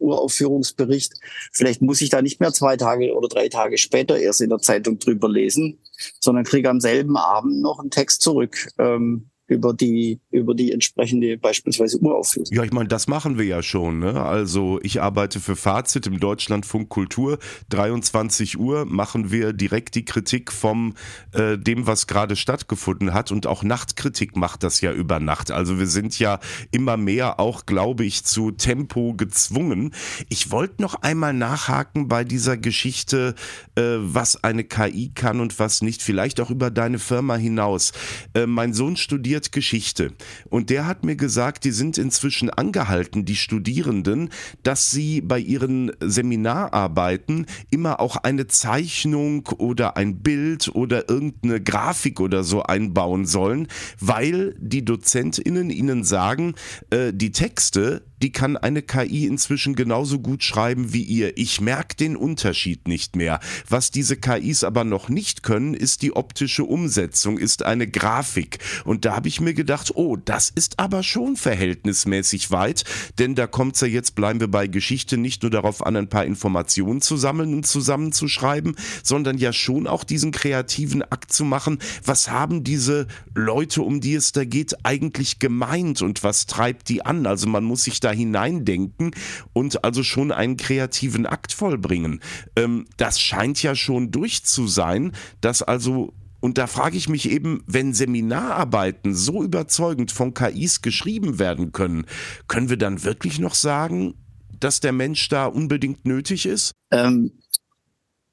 Uraufführungsbericht. 0.00 1.14
Vielleicht 1.52 1.82
muss 1.82 2.00
ich 2.00 2.10
da 2.10 2.22
nicht 2.22 2.40
mehr 2.40 2.52
zwei 2.52 2.76
Tage 2.76 3.14
oder 3.14 3.28
drei 3.28 3.48
Tage 3.48 3.78
später 3.78 4.18
erst 4.18 4.40
in 4.40 4.50
der 4.50 4.58
Zeitung 4.58 4.98
drüber 4.98 5.28
lesen, 5.28 5.78
sondern 6.20 6.44
kriege 6.44 6.68
am 6.68 6.80
selben 6.80 7.16
Abend 7.16 7.60
noch 7.60 7.78
einen 7.78 7.90
Text 7.90 8.22
zurück. 8.22 8.68
Ähm, 8.78 9.29
über 9.50 9.74
die, 9.74 10.20
über 10.30 10.54
die 10.54 10.70
entsprechende 10.70 11.36
beispielsweise 11.36 11.98
Uraufführung. 11.98 12.46
Ja, 12.52 12.62
ich 12.62 12.72
meine, 12.72 12.88
das 12.88 13.08
machen 13.08 13.36
wir 13.36 13.44
ja 13.44 13.62
schon. 13.64 13.98
Ne? 13.98 14.22
Also 14.22 14.78
ich 14.84 15.02
arbeite 15.02 15.40
für 15.40 15.56
Fazit 15.56 16.06
im 16.06 16.20
Deutschlandfunk 16.20 16.88
Kultur. 16.88 17.38
23 17.70 18.60
Uhr 18.60 18.84
machen 18.84 19.32
wir 19.32 19.52
direkt 19.52 19.96
die 19.96 20.04
Kritik 20.04 20.52
vom 20.52 20.94
äh, 21.32 21.58
dem, 21.58 21.88
was 21.88 22.06
gerade 22.06 22.36
stattgefunden 22.36 23.12
hat. 23.12 23.32
Und 23.32 23.48
auch 23.48 23.64
Nachtkritik 23.64 24.36
macht 24.36 24.62
das 24.62 24.80
ja 24.80 24.92
über 24.92 25.18
Nacht. 25.18 25.50
Also 25.50 25.80
wir 25.80 25.88
sind 25.88 26.16
ja 26.20 26.38
immer 26.70 26.96
mehr 26.96 27.40
auch, 27.40 27.66
glaube 27.66 28.04
ich, 28.04 28.22
zu 28.24 28.52
Tempo 28.52 29.14
gezwungen. 29.14 29.92
Ich 30.28 30.52
wollte 30.52 30.80
noch 30.80 30.94
einmal 31.02 31.32
nachhaken 31.32 32.06
bei 32.06 32.22
dieser 32.22 32.56
Geschichte, 32.56 33.34
äh, 33.74 33.82
was 33.98 34.44
eine 34.44 34.62
KI 34.62 35.10
kann 35.12 35.40
und 35.40 35.58
was 35.58 35.82
nicht. 35.82 36.02
Vielleicht 36.02 36.40
auch 36.40 36.50
über 36.50 36.70
deine 36.70 37.00
Firma 37.00 37.34
hinaus. 37.34 37.90
Äh, 38.34 38.46
mein 38.46 38.74
Sohn 38.74 38.96
studiert 38.96 39.39
studiert 39.40 39.52
Geschichte. 39.52 40.12
Und 40.48 40.70
der 40.70 40.86
hat 40.86 41.04
mir 41.04 41.16
gesagt, 41.16 41.64
die 41.64 41.70
sind 41.70 41.98
inzwischen 41.98 42.50
angehalten, 42.50 43.24
die 43.24 43.36
Studierenden, 43.36 44.30
dass 44.62 44.90
sie 44.90 45.20
bei 45.20 45.38
ihren 45.38 45.92
Seminararbeiten 46.00 47.46
immer 47.70 48.00
auch 48.00 48.16
eine 48.16 48.46
Zeichnung 48.46 49.46
oder 49.58 49.96
ein 49.96 50.22
Bild 50.22 50.70
oder 50.74 51.08
irgendeine 51.08 51.60
Grafik 51.60 52.20
oder 52.20 52.44
so 52.44 52.62
einbauen 52.62 53.26
sollen, 53.26 53.68
weil 53.98 54.54
die 54.58 54.84
Dozentinnen 54.84 55.70
ihnen 55.70 56.04
sagen, 56.04 56.54
äh, 56.90 57.12
die 57.12 57.32
Texte, 57.32 58.02
die 58.22 58.32
kann 58.32 58.56
eine 58.56 58.82
KI 58.82 59.26
inzwischen 59.26 59.74
genauso 59.74 60.18
gut 60.18 60.44
schreiben 60.44 60.92
wie 60.92 61.02
ihr. 61.02 61.36
Ich 61.36 61.60
merke 61.60 61.96
den 61.96 62.16
Unterschied 62.16 62.86
nicht 62.88 63.16
mehr. 63.16 63.40
Was 63.68 63.90
diese 63.90 64.16
KIs 64.16 64.64
aber 64.64 64.84
noch 64.84 65.08
nicht 65.08 65.42
können, 65.42 65.74
ist 65.74 66.02
die 66.02 66.14
optische 66.14 66.64
Umsetzung, 66.64 67.38
ist 67.38 67.64
eine 67.64 67.86
Grafik. 67.86 68.58
Und 68.84 69.04
da 69.04 69.16
habe 69.16 69.28
ich 69.28 69.40
mir 69.40 69.54
gedacht, 69.54 69.92
oh, 69.94 70.16
das 70.16 70.50
ist 70.50 70.78
aber 70.78 71.02
schon 71.02 71.36
verhältnismäßig 71.36 72.50
weit, 72.50 72.84
denn 73.18 73.34
da 73.34 73.46
kommt 73.46 73.74
es 73.74 73.80
ja 73.80 73.88
jetzt, 73.88 74.14
bleiben 74.14 74.40
wir 74.40 74.48
bei 74.48 74.66
Geschichte, 74.66 75.16
nicht 75.16 75.42
nur 75.42 75.50
darauf 75.50 75.84
an, 75.84 75.96
ein 75.96 76.08
paar 76.08 76.24
Informationen 76.24 77.00
zu 77.00 77.16
sammeln 77.16 77.54
und 77.54 77.66
zusammenzuschreiben, 77.66 78.76
sondern 79.02 79.38
ja 79.38 79.52
schon 79.52 79.86
auch 79.86 80.04
diesen 80.04 80.32
kreativen 80.32 81.02
Akt 81.02 81.32
zu 81.32 81.44
machen. 81.44 81.78
Was 82.04 82.30
haben 82.30 82.64
diese 82.64 83.06
Leute, 83.34 83.82
um 83.82 84.00
die 84.00 84.14
es 84.14 84.32
da 84.32 84.44
geht, 84.44 84.84
eigentlich 84.84 85.38
gemeint 85.38 86.02
und 86.02 86.22
was 86.22 86.46
treibt 86.46 86.88
die 86.88 87.04
an? 87.04 87.26
Also 87.26 87.48
man 87.48 87.64
muss 87.64 87.84
sich 87.84 88.00
da 88.00 88.09
da 88.10 88.16
hineindenken 88.16 89.12
und 89.52 89.84
also 89.84 90.02
schon 90.02 90.32
einen 90.32 90.56
kreativen 90.56 91.26
Akt 91.26 91.52
vollbringen. 91.52 92.20
Ähm, 92.56 92.86
das 92.96 93.20
scheint 93.20 93.62
ja 93.62 93.74
schon 93.74 94.10
durch 94.10 94.44
zu 94.44 94.66
sein, 94.66 95.12
dass 95.40 95.62
also 95.62 96.12
und 96.42 96.56
da 96.56 96.66
frage 96.66 96.96
ich 96.96 97.08
mich 97.10 97.28
eben, 97.30 97.62
wenn 97.66 97.92
Seminararbeiten 97.92 99.14
so 99.14 99.42
überzeugend 99.42 100.10
von 100.10 100.32
KIs 100.32 100.80
geschrieben 100.80 101.38
werden 101.38 101.70
können, 101.72 102.06
können 102.48 102.70
wir 102.70 102.78
dann 102.78 103.04
wirklich 103.04 103.38
noch 103.38 103.54
sagen, 103.54 104.14
dass 104.58 104.80
der 104.80 104.92
Mensch 104.92 105.28
da 105.28 105.44
unbedingt 105.44 106.06
nötig 106.06 106.46
ist? 106.46 106.72
Ähm, 106.90 107.38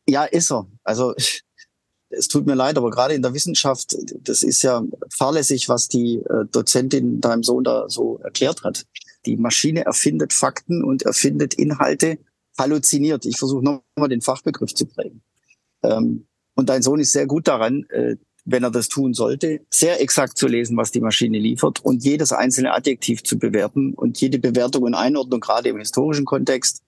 ja, 0.08 0.24
ist 0.24 0.54
er. 0.54 0.68
Also 0.86 1.16
es 2.10 2.30
tut 2.30 2.46
mir 2.46 2.56
leid, 2.56 2.78
aber 2.78 2.92
gerade 2.92 3.14
in 3.14 3.22
der 3.22 3.34
Wissenschaft, 3.34 3.98
das 4.22 4.42
ist 4.44 4.62
ja 4.62 4.84
fahrlässig, 5.10 5.68
was 5.68 5.90
die 5.90 6.20
äh, 6.20 6.46
Dozentin 6.50 7.20
deinem 7.20 7.44
Sohn 7.44 7.66
da 7.66 7.90
so 7.90 8.20
erklärt 8.24 8.64
hat. 8.64 8.86
Die 9.28 9.36
Maschine 9.36 9.86
erfindet 9.86 10.34
Fakten 10.34 10.84
und 10.84 11.04
erfindet 11.04 11.54
Inhalte, 11.56 12.18
halluziniert. 12.58 13.26
Ich 13.26 13.38
versuche 13.38 13.64
nochmal 13.64 14.10
den 14.10 14.22
Fachbegriff 14.22 14.74
zu 14.74 14.86
prägen. 14.86 15.22
Ähm, 15.84 16.26
und 16.56 16.70
dein 16.70 16.82
Sohn 16.82 17.00
ist 17.00 17.12
sehr 17.12 17.28
gut 17.28 17.48
daran, 17.48 17.84
äh, 17.90 18.16
wenn 18.46 18.64
er 18.64 18.72
das 18.72 18.88
tun 18.88 19.14
sollte, 19.14 19.60
sehr 19.70 20.02
exakt 20.02 20.38
zu 20.38 20.48
lesen, 20.48 20.78
was 20.78 20.92
die 20.92 21.02
Maschine 21.02 21.38
liefert 21.38 21.84
und 21.84 22.06
jedes 22.06 22.32
einzelne 22.32 22.74
Adjektiv 22.74 23.22
zu 23.22 23.38
bewerten 23.38 23.94
und 23.94 24.20
jede 24.22 24.40
Bewertung 24.40 24.84
und 24.84 24.94
Einordnung, 24.94 25.42
gerade 25.42 25.68
im 25.68 25.78
historischen 25.78 26.24
Kontext, 26.24 26.82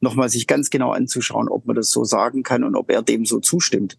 nochmal 0.00 0.30
sich 0.30 0.46
ganz 0.46 0.70
genau 0.70 0.92
anzuschauen, 0.92 1.50
ob 1.50 1.66
man 1.66 1.76
das 1.76 1.90
so 1.90 2.04
sagen 2.04 2.42
kann 2.42 2.64
und 2.64 2.74
ob 2.74 2.90
er 2.90 3.02
dem 3.02 3.26
so 3.26 3.40
zustimmt. 3.40 3.98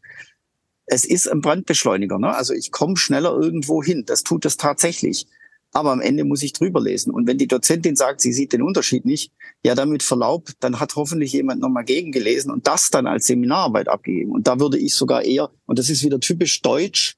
Es 0.87 1.05
ist 1.05 1.27
ein 1.27 1.41
Brandbeschleuniger. 1.41 2.17
Ne? 2.17 2.35
Also 2.35 2.53
ich 2.53 2.71
komme 2.71 2.97
schneller 2.97 3.33
irgendwo 3.39 3.83
hin. 3.83 4.03
Das 4.07 4.23
tut 4.23 4.43
es 4.45 4.57
tatsächlich 4.57 5.27
aber 5.73 5.91
am 5.91 6.01
Ende 6.01 6.23
muss 6.23 6.43
ich 6.43 6.53
drüber 6.53 6.79
lesen. 6.79 7.11
Und 7.11 7.27
wenn 7.27 7.39
die 7.39 7.47
Dozentin 7.47 7.95
sagt, 7.95 8.21
sie 8.21 8.31
sieht 8.31 8.53
den 8.53 8.61
Unterschied 8.61 9.05
nicht, 9.05 9.31
ja, 9.65 9.73
damit 9.73 10.03
Verlaub, 10.03 10.49
dann 10.59 10.79
hat 10.79 10.95
hoffentlich 10.95 11.33
jemand 11.33 11.61
nochmal 11.61 11.83
gegengelesen 11.83 12.51
und 12.51 12.67
das 12.67 12.91
dann 12.91 13.07
als 13.07 13.25
Seminararbeit 13.25 13.87
abgegeben. 13.87 14.31
Und 14.31 14.47
da 14.47 14.59
würde 14.59 14.77
ich 14.77 14.93
sogar 14.93 15.23
eher, 15.23 15.49
und 15.65 15.79
das 15.79 15.89
ist 15.89 16.03
wieder 16.03 16.19
typisch 16.19 16.61
deutsch, 16.61 17.15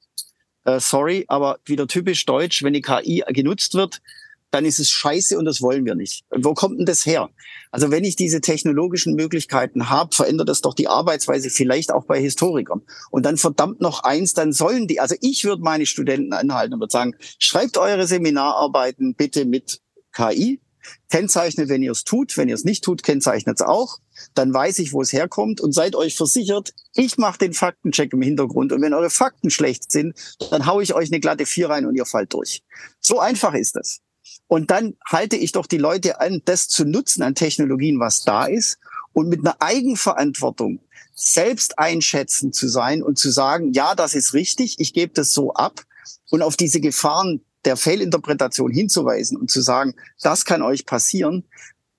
äh, 0.63 0.79
sorry, 0.79 1.25
aber 1.27 1.59
wieder 1.65 1.87
typisch 1.87 2.25
deutsch, 2.25 2.63
wenn 2.63 2.73
die 2.73 2.81
KI 2.81 3.23
genutzt 3.27 3.73
wird, 3.73 4.01
dann 4.51 4.65
ist 4.65 4.79
es 4.79 4.89
scheiße 4.89 5.37
und 5.37 5.45
das 5.45 5.61
wollen 5.61 5.85
wir 5.85 5.95
nicht. 5.95 6.23
Wo 6.29 6.53
kommt 6.53 6.79
denn 6.79 6.85
das 6.85 7.05
her? 7.05 7.29
Also 7.71 7.91
wenn 7.91 8.03
ich 8.03 8.15
diese 8.15 8.41
technologischen 8.41 9.15
Möglichkeiten 9.15 9.89
habe, 9.89 10.15
verändert 10.15 10.49
das 10.49 10.61
doch 10.61 10.73
die 10.73 10.87
Arbeitsweise 10.87 11.49
vielleicht 11.49 11.91
auch 11.91 12.05
bei 12.05 12.21
Historikern. 12.21 12.81
Und 13.11 13.25
dann 13.25 13.37
verdammt 13.37 13.81
noch 13.81 14.03
eins, 14.03 14.33
dann 14.33 14.53
sollen 14.53 14.87
die, 14.87 14.99
also 14.99 15.15
ich 15.21 15.43
würde 15.43 15.61
meine 15.61 15.85
Studenten 15.85 16.33
anhalten 16.33 16.73
und 16.73 16.79
würde 16.79 16.91
sagen, 16.91 17.15
schreibt 17.39 17.77
eure 17.77 18.07
Seminararbeiten 18.07 19.15
bitte 19.15 19.45
mit 19.45 19.81
KI, 20.13 20.61
kennzeichnet, 21.09 21.69
wenn 21.69 21.81
ihr 21.81 21.91
es 21.91 22.03
tut, 22.03 22.37
wenn 22.37 22.49
ihr 22.49 22.55
es 22.55 22.63
nicht 22.63 22.83
tut, 22.83 23.03
kennzeichnet 23.03 23.59
es 23.59 23.65
auch, 23.65 23.99
dann 24.33 24.53
weiß 24.53 24.79
ich, 24.79 24.93
wo 24.93 25.01
es 25.01 25.13
herkommt 25.13 25.61
und 25.61 25.73
seid 25.73 25.95
euch 25.95 26.15
versichert, 26.15 26.73
ich 26.93 27.17
mache 27.17 27.39
den 27.39 27.53
Faktencheck 27.53 28.13
im 28.13 28.21
Hintergrund 28.21 28.71
und 28.71 28.81
wenn 28.81 28.93
eure 28.93 29.09
Fakten 29.09 29.49
schlecht 29.49 29.91
sind, 29.91 30.15
dann 30.51 30.65
haue 30.65 30.83
ich 30.83 30.93
euch 30.93 31.11
eine 31.11 31.19
glatte 31.19 31.45
Vier 31.45 31.69
rein 31.69 31.85
und 31.85 31.95
ihr 31.95 32.05
fallt 32.05 32.33
durch. 32.33 32.61
So 32.99 33.19
einfach 33.19 33.53
ist 33.53 33.75
das. 33.75 33.99
Und 34.47 34.71
dann 34.71 34.95
halte 35.05 35.35
ich 35.35 35.51
doch 35.51 35.65
die 35.65 35.77
Leute 35.77 36.21
an, 36.21 36.41
das 36.45 36.67
zu 36.67 36.85
nutzen 36.85 37.23
an 37.23 37.35
Technologien, 37.35 37.99
was 37.99 38.23
da 38.23 38.45
ist 38.45 38.77
und 39.13 39.29
mit 39.29 39.39
einer 39.39 39.55
Eigenverantwortung 39.59 40.79
selbst 41.15 41.79
einschätzen 41.79 42.53
zu 42.53 42.67
sein 42.67 43.01
und 43.01 43.17
zu 43.17 43.31
sagen, 43.31 43.71
ja, 43.71 43.95
das 43.95 44.13
ist 44.13 44.33
richtig, 44.33 44.75
ich 44.79 44.93
gebe 44.93 45.13
das 45.13 45.33
so 45.33 45.53
ab 45.53 45.81
und 46.29 46.41
auf 46.41 46.57
diese 46.57 46.81
Gefahren 46.81 47.41
der 47.63 47.77
Fehlinterpretation 47.77 48.71
hinzuweisen 48.71 49.37
und 49.37 49.49
zu 49.49 49.61
sagen, 49.61 49.95
das 50.21 50.45
kann 50.45 50.61
euch 50.61 50.85
passieren, 50.85 51.45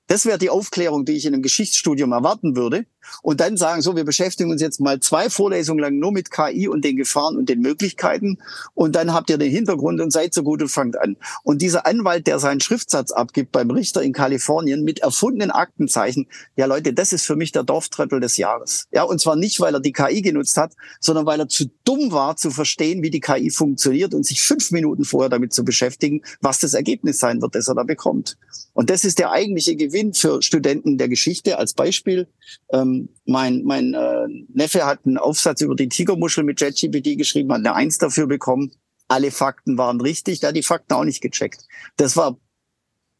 das 0.06 0.24
wäre 0.24 0.38
die 0.38 0.50
Aufklärung, 0.50 1.04
die 1.04 1.12
ich 1.12 1.26
in 1.26 1.34
einem 1.34 1.42
Geschichtsstudium 1.42 2.12
erwarten 2.12 2.54
würde. 2.54 2.86
Und 3.22 3.40
dann 3.40 3.56
sagen, 3.56 3.82
so, 3.82 3.96
wir 3.96 4.04
beschäftigen 4.04 4.50
uns 4.50 4.62
jetzt 4.62 4.80
mal 4.80 5.00
zwei 5.00 5.30
Vorlesungen 5.30 5.80
lang 5.80 5.98
nur 5.98 6.12
mit 6.12 6.30
KI 6.30 6.68
und 6.68 6.84
den 6.84 6.96
Gefahren 6.96 7.36
und 7.36 7.48
den 7.48 7.60
Möglichkeiten. 7.60 8.38
Und 8.74 8.96
dann 8.96 9.12
habt 9.12 9.30
ihr 9.30 9.38
den 9.38 9.50
Hintergrund 9.50 10.00
und 10.00 10.12
seid 10.12 10.34
so 10.34 10.42
gut 10.42 10.62
und 10.62 10.68
fangt 10.68 10.98
an. 10.98 11.16
Und 11.42 11.62
dieser 11.62 11.86
Anwalt, 11.86 12.26
der 12.26 12.38
seinen 12.38 12.60
Schriftsatz 12.60 13.12
abgibt 13.12 13.52
beim 13.52 13.70
Richter 13.70 14.02
in 14.02 14.12
Kalifornien 14.12 14.82
mit 14.82 15.00
erfundenen 15.00 15.50
Aktenzeichen, 15.50 16.26
ja 16.56 16.66
Leute, 16.66 16.92
das 16.92 17.12
ist 17.12 17.26
für 17.26 17.36
mich 17.36 17.52
der 17.52 17.62
Dorftröttel 17.62 18.20
des 18.20 18.36
Jahres. 18.36 18.86
Ja, 18.92 19.02
und 19.02 19.20
zwar 19.20 19.36
nicht, 19.36 19.60
weil 19.60 19.74
er 19.74 19.80
die 19.80 19.92
KI 19.92 20.22
genutzt 20.22 20.56
hat, 20.56 20.74
sondern 21.00 21.26
weil 21.26 21.40
er 21.40 21.48
zu 21.48 21.70
dumm 21.84 22.12
war, 22.12 22.36
zu 22.36 22.50
verstehen, 22.50 23.02
wie 23.02 23.10
die 23.10 23.20
KI 23.20 23.50
funktioniert 23.50 24.14
und 24.14 24.24
sich 24.24 24.42
fünf 24.42 24.70
Minuten 24.70 25.04
vorher 25.04 25.28
damit 25.28 25.52
zu 25.52 25.64
beschäftigen, 25.64 26.22
was 26.40 26.58
das 26.58 26.74
Ergebnis 26.74 27.18
sein 27.18 27.42
wird, 27.42 27.54
das 27.54 27.68
er 27.68 27.74
da 27.74 27.82
bekommt. 27.82 28.36
Und 28.74 28.90
das 28.90 29.04
ist 29.04 29.18
der 29.18 29.30
eigentliche 29.30 29.76
Gewinn 29.76 30.12
für 30.12 30.42
Studenten 30.42 30.98
der 30.98 31.08
Geschichte 31.08 31.58
als 31.58 31.72
Beispiel. 31.72 32.28
Ähm, 32.70 32.95
mein 33.24 33.62
mein 33.64 33.94
äh, 33.94 34.26
Neffe 34.52 34.84
hat 34.86 35.00
einen 35.04 35.18
Aufsatz 35.18 35.60
über 35.60 35.74
die 35.74 35.88
Tigermuschel 35.88 36.44
mit 36.44 36.60
JetGPT 36.60 37.16
geschrieben, 37.16 37.52
hat 37.52 37.58
eine 37.58 37.74
Eins 37.74 37.98
dafür 37.98 38.26
bekommen. 38.26 38.72
Alle 39.08 39.30
Fakten 39.30 39.78
waren 39.78 40.00
richtig, 40.00 40.42
hat 40.42 40.56
die 40.56 40.62
Fakten 40.62 40.94
auch 40.94 41.04
nicht 41.04 41.20
gecheckt. 41.20 41.66
Das 41.96 42.16
war 42.16 42.38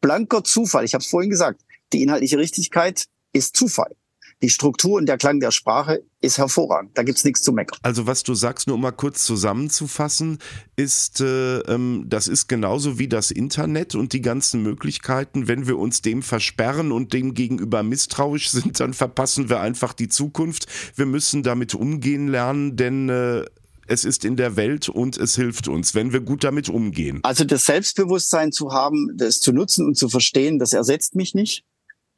blanker 0.01 0.43
Zufall. 0.43 0.85
Ich 0.85 0.93
habe 0.93 1.01
es 1.01 1.09
vorhin 1.09 1.29
gesagt. 1.29 1.61
Die 1.93 2.03
inhaltliche 2.03 2.37
Richtigkeit 2.37 3.05
ist 3.31 3.55
Zufall 3.55 3.95
die 4.41 4.49
Struktur 4.49 4.93
und 4.93 5.07
der 5.07 5.17
Klang 5.17 5.39
der 5.39 5.51
Sprache 5.51 6.03
ist 6.21 6.37
hervorragend. 6.37 6.91
Da 6.95 7.03
gibt's 7.03 7.23
nichts 7.23 7.41
zu 7.41 7.51
meckern. 7.51 7.79
Also 7.81 8.05
was 8.05 8.23
du 8.23 8.33
sagst, 8.35 8.67
nur 8.67 8.75
um 8.75 8.81
mal 8.81 8.91
kurz 8.91 9.23
zusammenzufassen, 9.23 10.37
ist, 10.75 11.21
äh, 11.21 11.59
ähm, 11.59 12.05
das 12.07 12.27
ist 12.27 12.47
genauso 12.47 12.99
wie 12.99 13.07
das 13.07 13.31
Internet 13.31 13.95
und 13.95 14.13
die 14.13 14.21
ganzen 14.21 14.61
Möglichkeiten. 14.61 15.47
Wenn 15.47 15.67
wir 15.67 15.77
uns 15.77 16.01
dem 16.01 16.21
versperren 16.21 16.91
und 16.91 17.13
dem 17.13 17.33
gegenüber 17.33 17.83
misstrauisch 17.83 18.49
sind, 18.49 18.79
dann 18.79 18.93
verpassen 18.93 19.49
wir 19.49 19.59
einfach 19.59 19.93
die 19.93 20.09
Zukunft. 20.09 20.67
Wir 20.95 21.05
müssen 21.05 21.43
damit 21.43 21.73
umgehen 21.73 22.27
lernen, 22.27 22.75
denn 22.75 23.09
äh, 23.09 23.45
es 23.87 24.05
ist 24.05 24.25
in 24.25 24.35
der 24.35 24.55
Welt 24.55 24.89
und 24.89 25.17
es 25.17 25.35
hilft 25.35 25.67
uns, 25.67 25.95
wenn 25.95 26.13
wir 26.13 26.19
gut 26.19 26.43
damit 26.43 26.69
umgehen. 26.69 27.19
Also 27.23 27.43
das 27.43 27.63
Selbstbewusstsein 27.63 28.51
zu 28.51 28.71
haben, 28.71 29.15
das 29.15 29.39
zu 29.39 29.53
nutzen 29.53 29.85
und 29.85 29.95
zu 29.97 30.09
verstehen, 30.09 30.59
das 30.59 30.73
ersetzt 30.73 31.15
mich 31.15 31.33
nicht. 31.33 31.63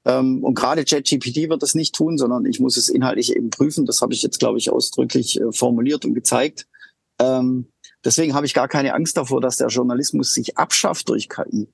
Ähm, 0.10 0.44
und 0.44 0.56
gerade 0.56 0.86
ChatGPT 0.86 1.50
wird 1.50 1.62
das 1.62 1.76
nicht 1.76 1.94
tun, 1.94 2.18
sondern 2.18 2.46
ich 2.46 2.60
muss 2.60 2.78
es 2.78 2.90
inhaltlich 2.90 3.36
eben 3.36 3.52
prüfen. 3.52 3.86
Das 3.86 4.02
habe 4.02 4.14
ich 4.14 4.24
jetzt, 4.24 4.40
glaube 4.40 4.58
ich, 4.58 4.72
ausdrücklich 4.72 5.40
äh, 5.40 5.52
formuliert 5.52 6.04
und 6.04 6.16
gezeigt. 6.16 6.68
Ähm, 7.20 7.68
deswegen 8.04 8.34
habe 8.34 8.48
ich 8.48 8.56
gar 8.56 8.68
keine 8.68 8.96
Angst 8.96 9.18
davor, 9.18 9.40
dass 9.40 9.58
der 9.58 9.68
Journalismus 9.68 10.34
sich 10.34 10.58
abschafft 10.58 11.10
durch 11.10 11.30
KI. 11.30 11.68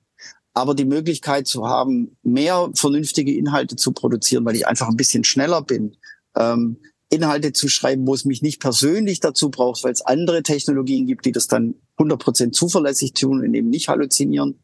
Aber 0.52 0.74
die 0.74 0.84
Möglichkeit 0.84 1.46
zu 1.46 1.66
haben, 1.66 2.16
mehr 2.22 2.70
vernünftige 2.74 3.34
Inhalte 3.34 3.76
zu 3.76 3.92
produzieren, 3.92 4.44
weil 4.44 4.56
ich 4.56 4.66
einfach 4.66 4.88
ein 4.88 4.96
bisschen 4.96 5.24
schneller 5.24 5.62
bin, 5.62 5.96
ähm, 6.36 6.78
Inhalte 7.08 7.52
zu 7.52 7.68
schreiben, 7.68 8.06
wo 8.06 8.14
es 8.14 8.24
mich 8.24 8.42
nicht 8.42 8.60
persönlich 8.60 9.20
dazu 9.20 9.50
braucht, 9.50 9.84
weil 9.84 9.92
es 9.92 10.02
andere 10.02 10.42
Technologien 10.42 11.06
gibt, 11.06 11.24
die 11.24 11.32
das 11.32 11.46
dann 11.46 11.76
100% 11.98 12.50
zuverlässig 12.52 13.14
tun 13.14 13.40
und 13.40 13.54
eben 13.54 13.70
nicht 13.70 13.88
halluzinieren. 13.88 14.58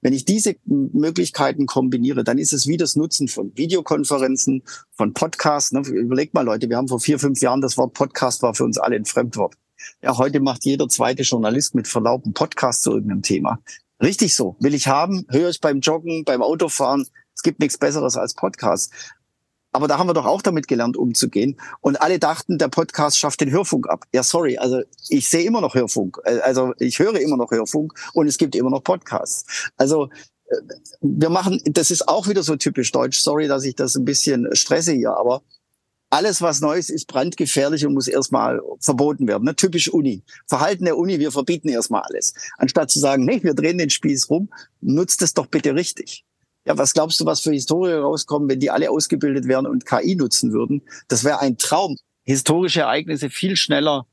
Wenn 0.00 0.12
ich 0.12 0.24
diese 0.24 0.56
Möglichkeiten 0.64 1.66
kombiniere, 1.66 2.24
dann 2.24 2.38
ist 2.38 2.52
es 2.52 2.66
wie 2.66 2.76
das 2.76 2.96
Nutzen 2.96 3.28
von 3.28 3.56
Videokonferenzen, 3.56 4.62
von 4.92 5.14
Podcasts. 5.14 5.72
Ne? 5.72 5.80
Überlegt 5.80 6.34
mal, 6.34 6.42
Leute, 6.44 6.68
wir 6.68 6.76
haben 6.76 6.88
vor 6.88 7.00
vier, 7.00 7.18
fünf 7.18 7.40
Jahren 7.40 7.60
das 7.60 7.76
Wort 7.76 7.94
Podcast 7.94 8.42
war 8.42 8.54
für 8.54 8.64
uns 8.64 8.78
alle 8.78 8.96
ein 8.96 9.04
Fremdwort. 9.04 9.54
Ja, 10.02 10.16
heute 10.16 10.40
macht 10.40 10.64
jeder 10.64 10.88
zweite 10.88 11.22
Journalist 11.22 11.74
mit 11.74 11.88
Verlaub 11.88 12.24
einen 12.24 12.34
Podcast 12.34 12.82
zu 12.82 12.92
irgendeinem 12.92 13.22
Thema. 13.22 13.60
Richtig 14.00 14.34
so. 14.34 14.56
Will 14.60 14.74
ich 14.74 14.88
haben, 14.88 15.26
höre 15.28 15.50
ich 15.50 15.60
beim 15.60 15.80
Joggen, 15.80 16.24
beim 16.24 16.42
Autofahren. 16.42 17.06
Es 17.34 17.42
gibt 17.42 17.60
nichts 17.60 17.78
Besseres 17.78 18.16
als 18.16 18.34
Podcast. 18.34 18.92
Aber 19.72 19.88
da 19.88 19.98
haben 19.98 20.08
wir 20.08 20.14
doch 20.14 20.26
auch 20.26 20.42
damit 20.42 20.68
gelernt, 20.68 20.96
umzugehen. 20.96 21.58
Und 21.80 22.00
alle 22.00 22.18
dachten, 22.18 22.58
der 22.58 22.68
Podcast 22.68 23.18
schafft 23.18 23.40
den 23.40 23.50
Hörfunk 23.50 23.88
ab. 23.88 24.04
Ja, 24.12 24.22
sorry, 24.22 24.58
also 24.58 24.82
ich 25.08 25.28
sehe 25.28 25.44
immer 25.44 25.60
noch 25.60 25.74
Hörfunk. 25.74 26.18
Äh, 26.24 26.38
also 26.40 26.74
ich 26.78 26.98
höre 26.98 27.18
immer 27.20 27.36
noch 27.36 27.50
Hörfunk 27.50 27.94
und 28.12 28.26
es 28.26 28.38
gibt 28.38 28.54
immer 28.54 28.70
noch 28.70 28.84
Podcasts. 28.84 29.70
Also 29.76 30.10
äh, 30.46 30.56
wir 31.00 31.30
machen, 31.30 31.60
das 31.64 31.90
ist 31.90 32.08
auch 32.08 32.28
wieder 32.28 32.42
so 32.42 32.56
typisch 32.56 32.92
deutsch. 32.92 33.18
Sorry, 33.20 33.48
dass 33.48 33.64
ich 33.64 33.74
das 33.74 33.96
ein 33.96 34.04
bisschen 34.04 34.54
stresse 34.54 34.92
hier, 34.92 35.16
aber 35.16 35.42
alles, 36.12 36.42
was 36.42 36.60
Neues 36.60 36.90
ist, 36.90 37.06
brandgefährlich 37.06 37.86
und 37.86 37.94
muss 37.94 38.06
erstmal 38.06 38.60
verboten 38.80 39.26
werden. 39.26 39.44
Ne? 39.44 39.56
Typisch 39.56 39.88
Uni. 39.88 40.22
Verhalten 40.46 40.84
der 40.84 40.98
Uni, 40.98 41.18
wir 41.18 41.32
verbieten 41.32 41.70
erstmal 41.70 42.02
alles. 42.02 42.34
Anstatt 42.58 42.90
zu 42.90 42.98
sagen, 42.98 43.24
nee, 43.24 43.42
wir 43.42 43.54
drehen 43.54 43.78
den 43.78 43.88
Spieß 43.88 44.28
rum, 44.28 44.50
nutzt 44.82 45.22
es 45.22 45.32
doch 45.32 45.46
bitte 45.46 45.74
richtig. 45.74 46.26
Ja, 46.64 46.78
was 46.78 46.94
glaubst 46.94 47.18
du, 47.20 47.26
was 47.26 47.40
für 47.40 47.52
Historie 47.52 47.92
rauskommen, 47.92 48.48
wenn 48.48 48.60
die 48.60 48.70
alle 48.70 48.90
ausgebildet 48.90 49.48
wären 49.48 49.66
und 49.66 49.84
KI 49.84 50.14
nutzen 50.14 50.52
würden? 50.52 50.82
Das 51.08 51.24
wäre 51.24 51.40
ein 51.40 51.58
Traum. 51.58 51.96
Historische 52.24 52.82
Ereignisse 52.82 53.30
viel 53.30 53.56
schneller 53.56 54.06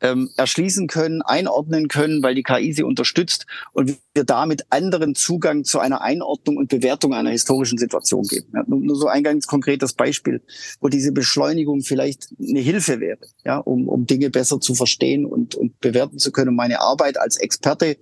ähm, 0.00 0.30
erschließen 0.36 0.88
können, 0.88 1.22
einordnen 1.22 1.88
können, 1.88 2.22
weil 2.22 2.34
die 2.34 2.42
KI 2.42 2.72
sie 2.72 2.82
unterstützt 2.82 3.46
und 3.72 3.96
wir 4.14 4.24
damit 4.24 4.66
anderen 4.70 5.14
Zugang 5.14 5.64
zu 5.64 5.78
einer 5.78 6.02
Einordnung 6.02 6.58
und 6.58 6.68
Bewertung 6.68 7.14
einer 7.14 7.30
historischen 7.30 7.78
Situation 7.78 8.24
geben. 8.24 8.48
Ja, 8.54 8.62
nur, 8.66 8.80
nur 8.80 8.96
so 8.96 9.06
ein 9.06 9.22
ganz 9.22 9.46
konkretes 9.46 9.94
Beispiel, 9.94 10.42
wo 10.80 10.88
diese 10.88 11.12
Beschleunigung 11.12 11.80
vielleicht 11.80 12.28
eine 12.38 12.60
Hilfe 12.60 13.00
wäre, 13.00 13.20
ja, 13.44 13.58
um, 13.58 13.88
um 13.88 14.06
Dinge 14.06 14.30
besser 14.30 14.60
zu 14.60 14.74
verstehen 14.74 15.24
und, 15.24 15.54
und 15.54 15.80
bewerten 15.80 16.18
zu 16.18 16.30
können, 16.30 16.54
meine 16.54 16.80
Arbeit 16.80 17.18
als 17.18 17.36
Experte 17.36 17.96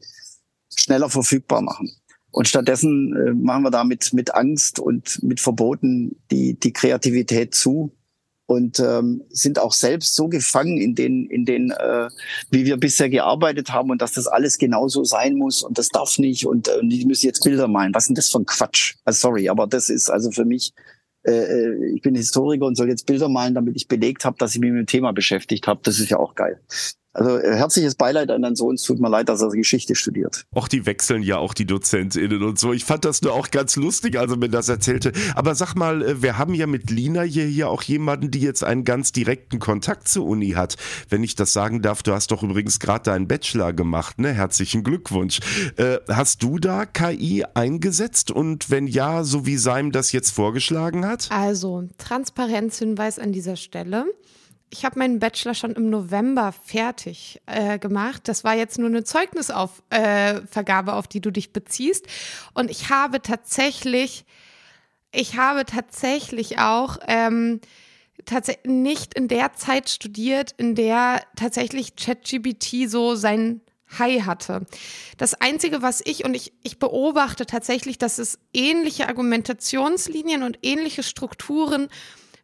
schneller 0.75 1.09
verfügbar 1.09 1.63
machen. 1.63 1.93
Und 2.35 2.49
stattdessen 2.49 3.15
äh, 3.17 3.33
machen 3.33 3.63
wir 3.63 3.71
damit 3.71 4.13
mit 4.13 4.35
Angst 4.35 4.81
und 4.81 5.23
mit 5.23 5.39
Verboten 5.39 6.17
die, 6.33 6.59
die 6.59 6.73
Kreativität 6.73 7.55
zu 7.55 7.93
und 8.47 8.81
ähm, 8.81 9.23
sind 9.31 9.61
auch 9.61 9.73
selbst 9.73 10.17
so 10.17 10.27
gefangen 10.27 10.79
in 10.79 10.97
den, 10.97 11.27
in 11.27 11.45
den, 11.45 11.71
äh, 11.71 12.09
wie 12.51 12.65
wir 12.67 12.77
bisher 12.77 13.09
gearbeitet 13.09 13.71
haben 13.71 13.91
und 13.91 14.03
dass 14.03 14.15
das 14.15 14.27
alles 14.27 14.59
genauso 14.59 15.05
sein 15.05 15.37
muss 15.37 15.63
und 15.63 15.79
das 15.79 15.91
darf 15.91 16.19
nicht 16.19 16.45
und 16.45 16.67
äh, 16.67 16.81
die 16.83 17.05
müssen 17.07 17.27
jetzt 17.27 17.45
Bilder 17.45 17.69
malen. 17.69 17.95
Was 17.95 18.03
ist 18.03 18.09
denn 18.09 18.17
das 18.17 18.31
für 18.31 18.41
ein 18.41 18.47
Quatsch? 18.47 18.97
Also 19.05 19.29
sorry, 19.29 19.49
aber 19.49 19.69
das 19.69 19.89
ist 19.89 20.11
also 20.11 20.33
für 20.33 20.45
mich, 20.45 20.73
äh, 21.23 21.31
äh, 21.31 21.95
ich 21.95 22.03
bin 22.03 22.17
Historiker 22.17 22.67
und 22.67 22.75
soll 22.75 22.89
jetzt 22.89 23.07
Bilder 23.07 23.29
malen, 23.29 23.55
damit 23.55 23.77
ich 23.77 23.87
belegt 23.87 24.25
habe, 24.25 24.39
dass 24.39 24.57
ich 24.57 24.61
mich 24.61 24.73
mit 24.73 24.81
dem 24.81 24.87
Thema 24.87 25.13
beschäftigt 25.13 25.69
habe. 25.69 25.83
Das 25.85 26.01
ist 26.01 26.11
ja 26.11 26.19
auch 26.19 26.35
geil. 26.35 26.61
Also 27.15 27.39
äh, 27.39 27.57
herzliches 27.57 27.95
Beileid 27.95 28.31
an 28.31 28.43
deinen 28.43 28.57
Sohn. 28.57 28.75
Es 28.75 28.83
tut 28.83 29.01
mir 29.01 29.09
leid, 29.09 29.29
dass 29.29 29.41
er 29.41 29.49
Geschichte 29.51 29.95
studiert. 29.95 30.47
Auch 30.53 30.67
die 30.67 30.85
wechseln 30.85 31.23
ja 31.23 31.39
auch 31.39 31.55
die 31.55 31.65
DozentInnen 31.65 32.43
und 32.43 32.59
so. 32.59 32.73
Ich 32.73 32.85
fand 32.85 33.05
das 33.05 33.23
nur 33.23 33.33
auch 33.33 33.51
ganz 33.51 33.77
lustig, 33.77 34.19
also 34.19 34.37
mir 34.37 34.49
das 34.49 34.69
erzählte. 34.69 35.13
Aber 35.37 35.55
sag 35.55 35.75
mal, 35.77 36.03
äh, 36.03 36.23
wir 36.23 36.39
haben 36.39 36.55
ja 36.55 36.67
mit 36.67 36.91
Lina 36.91 37.23
hier, 37.23 37.45
hier 37.45 37.69
auch 37.69 37.83
jemanden, 37.83 38.33
die 38.33 38.41
jetzt 38.41 38.65
einen 38.65 38.85
ganz 38.85 39.13
direkten 39.13 39.61
Kontakt 39.61 40.09
zur 40.09 40.27
Uni 40.27 40.51
hat. 40.51 40.77
Wenn 41.09 41.23
ich 41.23 41.37
das 41.37 41.53
sagen 41.53 41.83
darf, 41.83 42.03
du 42.03 42.13
hast 42.13 42.33
doch 42.33 42.43
übrigens 42.43 42.81
gerade 42.81 43.05
deinen 43.05 43.29
Bachelor 43.29 43.73
gemacht, 43.73 44.19
ne? 44.19 44.33
Herzlichen 44.33 44.83
Glückwunsch. 44.83 45.39
Äh, 45.77 45.99
hast 46.09 46.43
du 46.43 46.59
da 46.59 46.85
KI 46.85 47.45
eingesetzt 47.55 48.33
und 48.33 48.71
wenn 48.71 48.89
ja, 48.89 49.23
so 49.23 49.47
wie 49.47 49.57
Seim 49.57 49.93
das 49.93 50.11
jetzt 50.11 50.31
vorgeschlagen 50.31 51.07
hat? 51.07 51.29
Also, 51.31 51.85
Transparenzhinweis 51.99 53.21
an 53.21 53.33
dieser 53.33 53.55
Stelle 53.55 54.07
ich 54.75 54.85
habe 54.85 54.99
meinen 54.99 55.21
Bachelor 55.21 55.55
schon 55.55 55.75
im 55.75 55.89
November 55.89 56.51
fertig 56.51 57.41
äh, 57.47 57.79
gemacht. 57.79 58.23
Das 58.25 58.43
war 58.43 58.57
jetzt 58.57 58.77
nur 58.77 58.89
eine 58.89 59.05
Zeugnisvergabe, 59.05 60.91
äh, 60.91 60.95
auf 60.95 61.07
die 61.07 61.21
du 61.21 61.31
dich 61.31 61.53
beziehst. 61.53 62.07
Und 62.55 62.73
ich 62.73 62.91
habe 62.91 63.23
tatsächlich, 63.23 64.25
ich 65.13 65.37
habe 65.37 65.65
tatsächlich 65.65 66.59
auch 66.59 66.99
ähm, 67.07 67.61
tatsächlich 68.25 68.67
nicht 68.67 69.15
in 69.15 69.29
der 69.29 69.53
Zeit 69.53 69.89
studiert, 69.91 70.57
in 70.57 70.75
der 70.75 71.23
tatsächlich 71.37 71.95
ChatGBT 71.95 72.89
so 72.89 73.15
sein 73.15 73.61
High 74.01 74.27
hatte. 74.27 74.67
Das 75.19 75.35
Einzige, 75.35 75.83
was 75.83 76.03
ich 76.05 76.25
und 76.25 76.35
ich, 76.35 76.53
ich 76.65 76.81
beobachte 76.81 77.47
tatsächlich, 77.47 77.97
dass 77.97 78.19
es 78.19 78.41
ähnliche 78.53 79.07
Argumentationslinien 79.07 80.43
und 80.43 80.59
ähnliche 80.63 81.05
Strukturen 81.05 81.89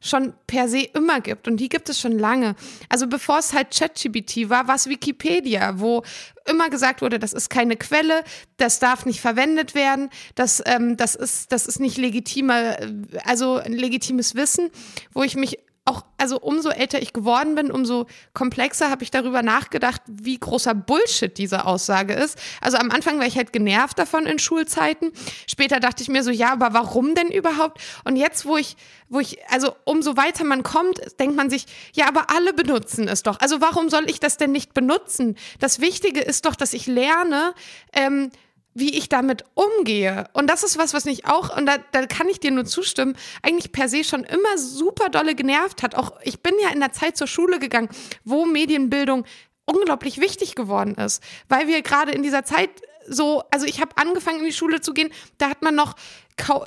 schon 0.00 0.32
per 0.46 0.68
se 0.68 0.80
immer 0.80 1.20
gibt 1.20 1.46
und 1.46 1.58
die 1.58 1.68
gibt 1.68 1.88
es 1.88 2.00
schon 2.00 2.18
lange. 2.18 2.56
Also 2.88 3.06
bevor 3.06 3.38
es 3.38 3.52
halt 3.52 3.76
ChatGPT 3.76 4.48
war, 4.48 4.66
war 4.66 4.76
es 4.76 4.88
Wikipedia, 4.88 5.78
wo 5.78 6.02
immer 6.46 6.70
gesagt 6.70 7.02
wurde, 7.02 7.18
das 7.18 7.32
ist 7.34 7.50
keine 7.50 7.76
Quelle, 7.76 8.24
das 8.56 8.78
darf 8.78 9.04
nicht 9.04 9.20
verwendet 9.20 9.74
werden, 9.74 10.08
das, 10.34 10.62
ähm, 10.64 10.96
das, 10.96 11.14
ist, 11.14 11.52
das 11.52 11.66
ist 11.66 11.80
nicht 11.80 11.98
legitime, 11.98 12.78
also 13.24 13.56
ein 13.56 13.74
legitimes 13.74 14.34
Wissen, 14.34 14.70
wo 15.12 15.22
ich 15.22 15.36
mich 15.36 15.58
auch, 15.86 16.04
also 16.18 16.38
umso 16.38 16.68
älter 16.68 17.00
ich 17.00 17.12
geworden 17.12 17.54
bin, 17.54 17.70
umso 17.70 18.06
komplexer 18.34 18.90
habe 18.90 19.02
ich 19.02 19.10
darüber 19.10 19.42
nachgedacht, 19.42 20.02
wie 20.06 20.38
großer 20.38 20.74
Bullshit 20.74 21.36
diese 21.36 21.64
Aussage 21.64 22.12
ist. 22.12 22.38
Also 22.60 22.76
am 22.76 22.90
Anfang 22.90 23.18
war 23.18 23.26
ich 23.26 23.36
halt 23.36 23.52
genervt 23.52 23.98
davon 23.98 24.26
in 24.26 24.38
Schulzeiten. 24.38 25.10
Später 25.48 25.80
dachte 25.80 26.02
ich 26.02 26.08
mir 26.08 26.22
so, 26.22 26.30
ja, 26.30 26.52
aber 26.52 26.74
warum 26.74 27.14
denn 27.14 27.28
überhaupt? 27.28 27.80
Und 28.04 28.16
jetzt, 28.16 28.44
wo 28.44 28.56
ich, 28.56 28.76
wo 29.08 29.20
ich, 29.20 29.38
also 29.48 29.74
umso 29.84 30.16
weiter 30.16 30.44
man 30.44 30.62
kommt, 30.62 31.00
denkt 31.18 31.36
man 31.36 31.50
sich, 31.50 31.66
ja, 31.94 32.06
aber 32.06 32.30
alle 32.30 32.52
benutzen 32.52 33.08
es 33.08 33.22
doch. 33.22 33.40
Also 33.40 33.60
warum 33.60 33.88
soll 33.88 34.08
ich 34.08 34.20
das 34.20 34.36
denn 34.36 34.52
nicht 34.52 34.74
benutzen? 34.74 35.36
Das 35.58 35.80
Wichtige 35.80 36.20
ist 36.20 36.44
doch, 36.44 36.54
dass 36.56 36.74
ich 36.74 36.86
lerne, 36.86 37.54
ähm, 37.94 38.30
wie 38.74 38.96
ich 38.96 39.08
damit 39.08 39.44
umgehe. 39.54 40.28
Und 40.32 40.48
das 40.48 40.62
ist 40.62 40.78
was, 40.78 40.94
was 40.94 41.04
mich 41.04 41.26
auch, 41.26 41.56
und 41.56 41.66
da, 41.66 41.78
da 41.92 42.06
kann 42.06 42.28
ich 42.28 42.40
dir 42.40 42.50
nur 42.50 42.64
zustimmen, 42.64 43.16
eigentlich 43.42 43.72
per 43.72 43.88
se 43.88 44.04
schon 44.04 44.24
immer 44.24 44.58
super 44.58 45.08
dolle 45.08 45.34
genervt 45.34 45.82
hat. 45.82 45.94
Auch 45.94 46.12
ich 46.22 46.40
bin 46.40 46.54
ja 46.62 46.70
in 46.70 46.80
der 46.80 46.92
Zeit 46.92 47.16
zur 47.16 47.26
Schule 47.26 47.58
gegangen, 47.58 47.88
wo 48.24 48.46
Medienbildung 48.46 49.24
unglaublich 49.64 50.20
wichtig 50.20 50.54
geworden 50.54 50.94
ist, 50.94 51.22
weil 51.48 51.68
wir 51.68 51.82
gerade 51.82 52.12
in 52.12 52.22
dieser 52.22 52.44
Zeit 52.44 52.70
so, 53.06 53.42
also 53.50 53.66
ich 53.66 53.80
habe 53.80 53.96
angefangen 53.96 54.40
in 54.40 54.44
die 54.44 54.52
Schule 54.52 54.80
zu 54.80 54.92
gehen, 54.92 55.10
da 55.38 55.50
hat 55.50 55.62
man 55.62 55.74
noch 55.74 55.94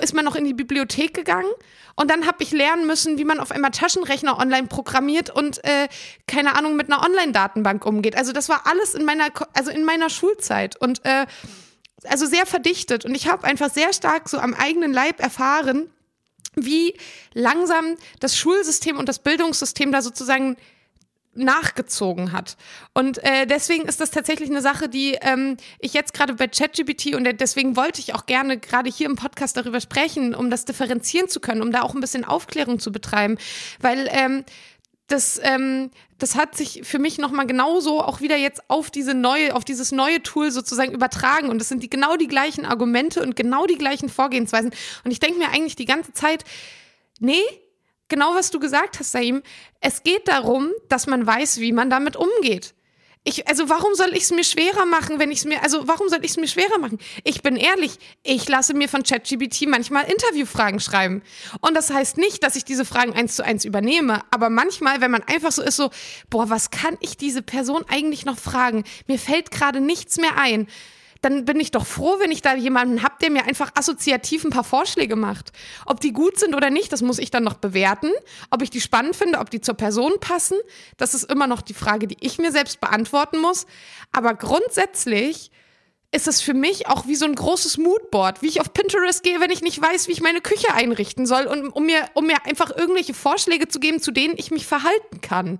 ist 0.00 0.14
man 0.14 0.24
noch 0.24 0.36
in 0.36 0.44
die 0.44 0.54
Bibliothek 0.54 1.14
gegangen 1.14 1.50
und 1.96 2.08
dann 2.08 2.28
habe 2.28 2.44
ich 2.44 2.52
lernen 2.52 2.86
müssen, 2.86 3.18
wie 3.18 3.24
man 3.24 3.40
auf 3.40 3.50
einmal 3.50 3.72
Taschenrechner 3.72 4.38
online 4.38 4.68
programmiert 4.68 5.30
und 5.30 5.64
äh, 5.64 5.88
keine 6.28 6.56
Ahnung 6.56 6.76
mit 6.76 6.92
einer 6.92 7.04
Online-Datenbank 7.04 7.84
umgeht. 7.84 8.16
Also 8.16 8.32
das 8.32 8.48
war 8.48 8.68
alles 8.68 8.94
in 8.94 9.04
meiner, 9.04 9.28
also 9.52 9.72
in 9.72 9.84
meiner 9.84 10.10
Schulzeit 10.10 10.76
und 10.76 11.04
äh, 11.04 11.26
also 12.08 12.26
sehr 12.26 12.46
verdichtet. 12.46 13.04
Und 13.04 13.14
ich 13.14 13.28
habe 13.28 13.44
einfach 13.44 13.70
sehr 13.70 13.92
stark 13.92 14.28
so 14.28 14.38
am 14.38 14.54
eigenen 14.54 14.92
Leib 14.92 15.20
erfahren, 15.20 15.90
wie 16.56 16.94
langsam 17.32 17.96
das 18.20 18.36
Schulsystem 18.36 18.98
und 18.98 19.08
das 19.08 19.18
Bildungssystem 19.18 19.92
da 19.92 20.02
sozusagen 20.02 20.56
nachgezogen 21.36 22.32
hat. 22.32 22.56
Und 22.92 23.18
äh, 23.24 23.46
deswegen 23.46 23.86
ist 23.86 24.00
das 24.00 24.10
tatsächlich 24.10 24.50
eine 24.50 24.62
Sache, 24.62 24.88
die 24.88 25.18
ähm, 25.20 25.56
ich 25.78 25.92
jetzt 25.92 26.14
gerade 26.14 26.34
bei 26.34 26.46
ChatGPT 26.46 27.14
und 27.14 27.24
deswegen 27.40 27.76
wollte 27.76 28.00
ich 28.00 28.14
auch 28.14 28.26
gerne 28.26 28.58
gerade 28.58 28.90
hier 28.90 29.06
im 29.06 29.16
Podcast 29.16 29.56
darüber 29.56 29.80
sprechen, 29.80 30.34
um 30.34 30.50
das 30.50 30.64
differenzieren 30.64 31.28
zu 31.28 31.40
können, 31.40 31.62
um 31.62 31.72
da 31.72 31.82
auch 31.82 31.94
ein 31.94 32.00
bisschen 32.00 32.24
Aufklärung 32.24 32.78
zu 32.78 32.92
betreiben, 32.92 33.36
weil 33.80 34.08
ähm, 34.12 34.44
das, 35.06 35.38
ähm, 35.42 35.90
das 36.18 36.34
hat 36.34 36.56
sich 36.56 36.80
für 36.84 36.98
mich 36.98 37.18
nochmal 37.18 37.46
genauso 37.46 38.00
auch 38.00 38.20
wieder 38.20 38.36
jetzt 38.36 38.62
auf 38.68 38.90
diese 38.90 39.14
neue, 39.14 39.54
auf 39.54 39.64
dieses 39.64 39.92
neue 39.92 40.22
Tool 40.22 40.50
sozusagen 40.50 40.92
übertragen. 40.92 41.50
Und 41.50 41.58
das 41.58 41.68
sind 41.68 41.82
die 41.82 41.90
genau 41.90 42.16
die 42.16 42.28
gleichen 42.28 42.64
Argumente 42.64 43.22
und 43.22 43.36
genau 43.36 43.66
die 43.66 43.76
gleichen 43.76 44.08
Vorgehensweisen. 44.08 44.72
Und 45.04 45.10
ich 45.10 45.20
denke 45.20 45.38
mir 45.38 45.50
eigentlich 45.50 45.76
die 45.76 45.84
ganze 45.84 46.12
Zeit, 46.12 46.44
nee, 47.20 47.42
genau 48.08 48.34
was 48.34 48.50
du 48.50 48.58
gesagt 48.60 48.98
hast, 48.98 49.12
Saim, 49.12 49.42
es 49.80 50.02
geht 50.02 50.28
darum, 50.28 50.70
dass 50.88 51.06
man 51.06 51.26
weiß, 51.26 51.60
wie 51.60 51.72
man 51.72 51.90
damit 51.90 52.16
umgeht. 52.16 52.74
Ich, 53.26 53.48
also 53.48 53.70
warum 53.70 53.94
soll 53.94 54.10
ich 54.12 54.24
es 54.24 54.30
mir 54.32 54.44
schwerer 54.44 54.84
machen, 54.84 55.18
wenn 55.18 55.30
ich 55.30 55.38
es 55.38 55.44
mir, 55.46 55.62
also 55.62 55.88
warum 55.88 56.10
soll 56.10 56.18
ich 56.22 56.32
es 56.32 56.36
mir 56.36 56.46
schwerer 56.46 56.76
machen? 56.78 56.98
Ich 57.24 57.42
bin 57.42 57.56
ehrlich, 57.56 57.98
ich 58.22 58.46
lasse 58.46 58.74
mir 58.74 58.86
von 58.86 59.02
ChatGPT 59.02 59.66
manchmal 59.66 60.04
Interviewfragen 60.04 60.78
schreiben. 60.78 61.22
Und 61.62 61.74
das 61.74 61.90
heißt 61.90 62.18
nicht, 62.18 62.42
dass 62.42 62.54
ich 62.54 62.66
diese 62.66 62.84
Fragen 62.84 63.14
eins 63.14 63.36
zu 63.36 63.42
eins 63.42 63.64
übernehme, 63.64 64.20
aber 64.30 64.50
manchmal, 64.50 65.00
wenn 65.00 65.10
man 65.10 65.22
einfach 65.22 65.52
so 65.52 65.62
ist, 65.62 65.76
so, 65.76 65.88
boah, 66.28 66.50
was 66.50 66.70
kann 66.70 66.98
ich 67.00 67.16
diese 67.16 67.40
Person 67.40 67.86
eigentlich 67.88 68.26
noch 68.26 68.36
fragen? 68.36 68.84
Mir 69.06 69.18
fällt 69.18 69.50
gerade 69.50 69.80
nichts 69.80 70.18
mehr 70.18 70.36
ein 70.36 70.68
dann 71.24 71.44
bin 71.44 71.58
ich 71.58 71.70
doch 71.70 71.86
froh, 71.86 72.16
wenn 72.18 72.30
ich 72.30 72.42
da 72.42 72.54
jemanden 72.54 73.02
habe, 73.02 73.14
der 73.22 73.30
mir 73.30 73.44
einfach 73.46 73.70
assoziativ 73.74 74.44
ein 74.44 74.50
paar 74.50 74.64
Vorschläge 74.64 75.16
macht. 75.16 75.52
Ob 75.86 76.00
die 76.00 76.12
gut 76.12 76.38
sind 76.38 76.54
oder 76.54 76.70
nicht, 76.70 76.92
das 76.92 77.02
muss 77.02 77.18
ich 77.18 77.30
dann 77.30 77.44
noch 77.44 77.54
bewerten. 77.54 78.10
Ob 78.50 78.62
ich 78.62 78.70
die 78.70 78.80
spannend 78.80 79.16
finde, 79.16 79.38
ob 79.38 79.50
die 79.50 79.60
zur 79.60 79.74
Person 79.74 80.12
passen, 80.20 80.58
das 80.96 81.14
ist 81.14 81.30
immer 81.30 81.46
noch 81.46 81.62
die 81.62 81.74
Frage, 81.74 82.06
die 82.06 82.18
ich 82.20 82.38
mir 82.38 82.52
selbst 82.52 82.80
beantworten 82.80 83.40
muss. 83.40 83.66
Aber 84.12 84.34
grundsätzlich 84.34 85.50
ist 86.12 86.28
es 86.28 86.40
für 86.40 86.54
mich 86.54 86.86
auch 86.86 87.06
wie 87.06 87.16
so 87.16 87.24
ein 87.24 87.34
großes 87.34 87.78
Moodboard, 87.78 88.42
wie 88.42 88.48
ich 88.48 88.60
auf 88.60 88.72
Pinterest 88.72 89.22
gehe, 89.22 89.40
wenn 89.40 89.50
ich 89.50 89.62
nicht 89.62 89.80
weiß, 89.80 90.06
wie 90.06 90.12
ich 90.12 90.20
meine 90.20 90.40
Küche 90.40 90.72
einrichten 90.72 91.26
soll 91.26 91.46
und 91.46 91.70
um 91.70 91.86
mir, 91.86 92.08
um 92.14 92.26
mir 92.26 92.44
einfach 92.44 92.70
irgendwelche 92.70 93.14
Vorschläge 93.14 93.66
zu 93.66 93.80
geben, 93.80 94.00
zu 94.00 94.12
denen 94.12 94.34
ich 94.36 94.52
mich 94.52 94.66
verhalten 94.66 95.20
kann. 95.20 95.58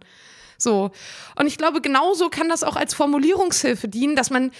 So. 0.58 0.92
Und 1.36 1.46
ich 1.46 1.58
glaube, 1.58 1.80
genauso 1.80 2.28
kann 2.28 2.48
das 2.48 2.62
auch 2.62 2.76
als 2.76 2.94
Formulierungshilfe 2.94 3.88
dienen, 3.88 4.14
dass 4.14 4.30
man 4.30 4.52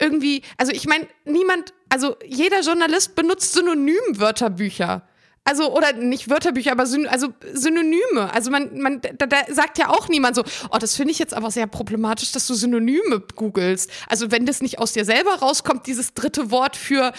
irgendwie, 0.00 0.42
also 0.56 0.72
ich 0.72 0.86
meine, 0.86 1.06
niemand, 1.24 1.72
also 1.88 2.16
jeder 2.26 2.60
Journalist 2.60 3.14
benutzt 3.14 3.52
Synonymwörterbücher. 3.52 5.02
Also, 5.44 5.74
oder 5.74 5.94
nicht 5.94 6.28
Wörterbücher, 6.28 6.72
aber 6.72 6.86
syn 6.86 7.06
also 7.06 7.28
Synonyme. 7.52 8.32
Also 8.32 8.50
man, 8.50 8.78
man, 8.78 9.00
da, 9.00 9.26
da 9.26 9.38
sagt 9.48 9.78
ja 9.78 9.88
auch 9.88 10.08
niemand 10.08 10.36
so, 10.36 10.44
oh, 10.70 10.78
das 10.78 10.96
finde 10.96 11.12
ich 11.12 11.18
jetzt 11.18 11.32
aber 11.34 11.50
sehr 11.50 11.66
problematisch, 11.66 12.30
dass 12.32 12.46
du 12.46 12.54
Synonyme 12.54 13.22
googelst. 13.34 13.90
Also 14.06 14.30
wenn 14.30 14.44
das 14.44 14.60
nicht 14.60 14.78
aus 14.78 14.92
dir 14.92 15.04
selber 15.04 15.36
rauskommt, 15.36 15.86
dieses 15.86 16.12
dritte 16.14 16.50
Wort 16.50 16.76
für 16.76 17.12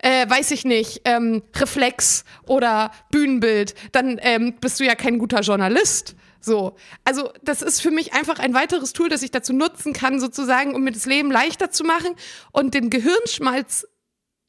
äh, 0.00 0.28
weiß 0.28 0.50
ich 0.50 0.64
nicht, 0.66 1.00
ähm, 1.06 1.42
Reflex 1.56 2.24
oder 2.46 2.90
Bühnenbild, 3.10 3.74
dann 3.92 4.18
ähm, 4.20 4.54
bist 4.60 4.78
du 4.78 4.84
ja 4.84 4.94
kein 4.94 5.18
guter 5.18 5.40
Journalist. 5.40 6.14
So, 6.44 6.76
also 7.04 7.30
das 7.42 7.62
ist 7.62 7.80
für 7.80 7.90
mich 7.90 8.12
einfach 8.12 8.38
ein 8.38 8.52
weiteres 8.52 8.92
Tool, 8.92 9.08
das 9.08 9.22
ich 9.22 9.30
dazu 9.30 9.54
nutzen 9.54 9.94
kann, 9.94 10.20
sozusagen, 10.20 10.74
um 10.74 10.84
mir 10.84 10.92
das 10.92 11.06
Leben 11.06 11.30
leichter 11.30 11.70
zu 11.70 11.84
machen 11.84 12.14
und 12.52 12.74
den 12.74 12.90
Gehirnschmalz 12.90 13.86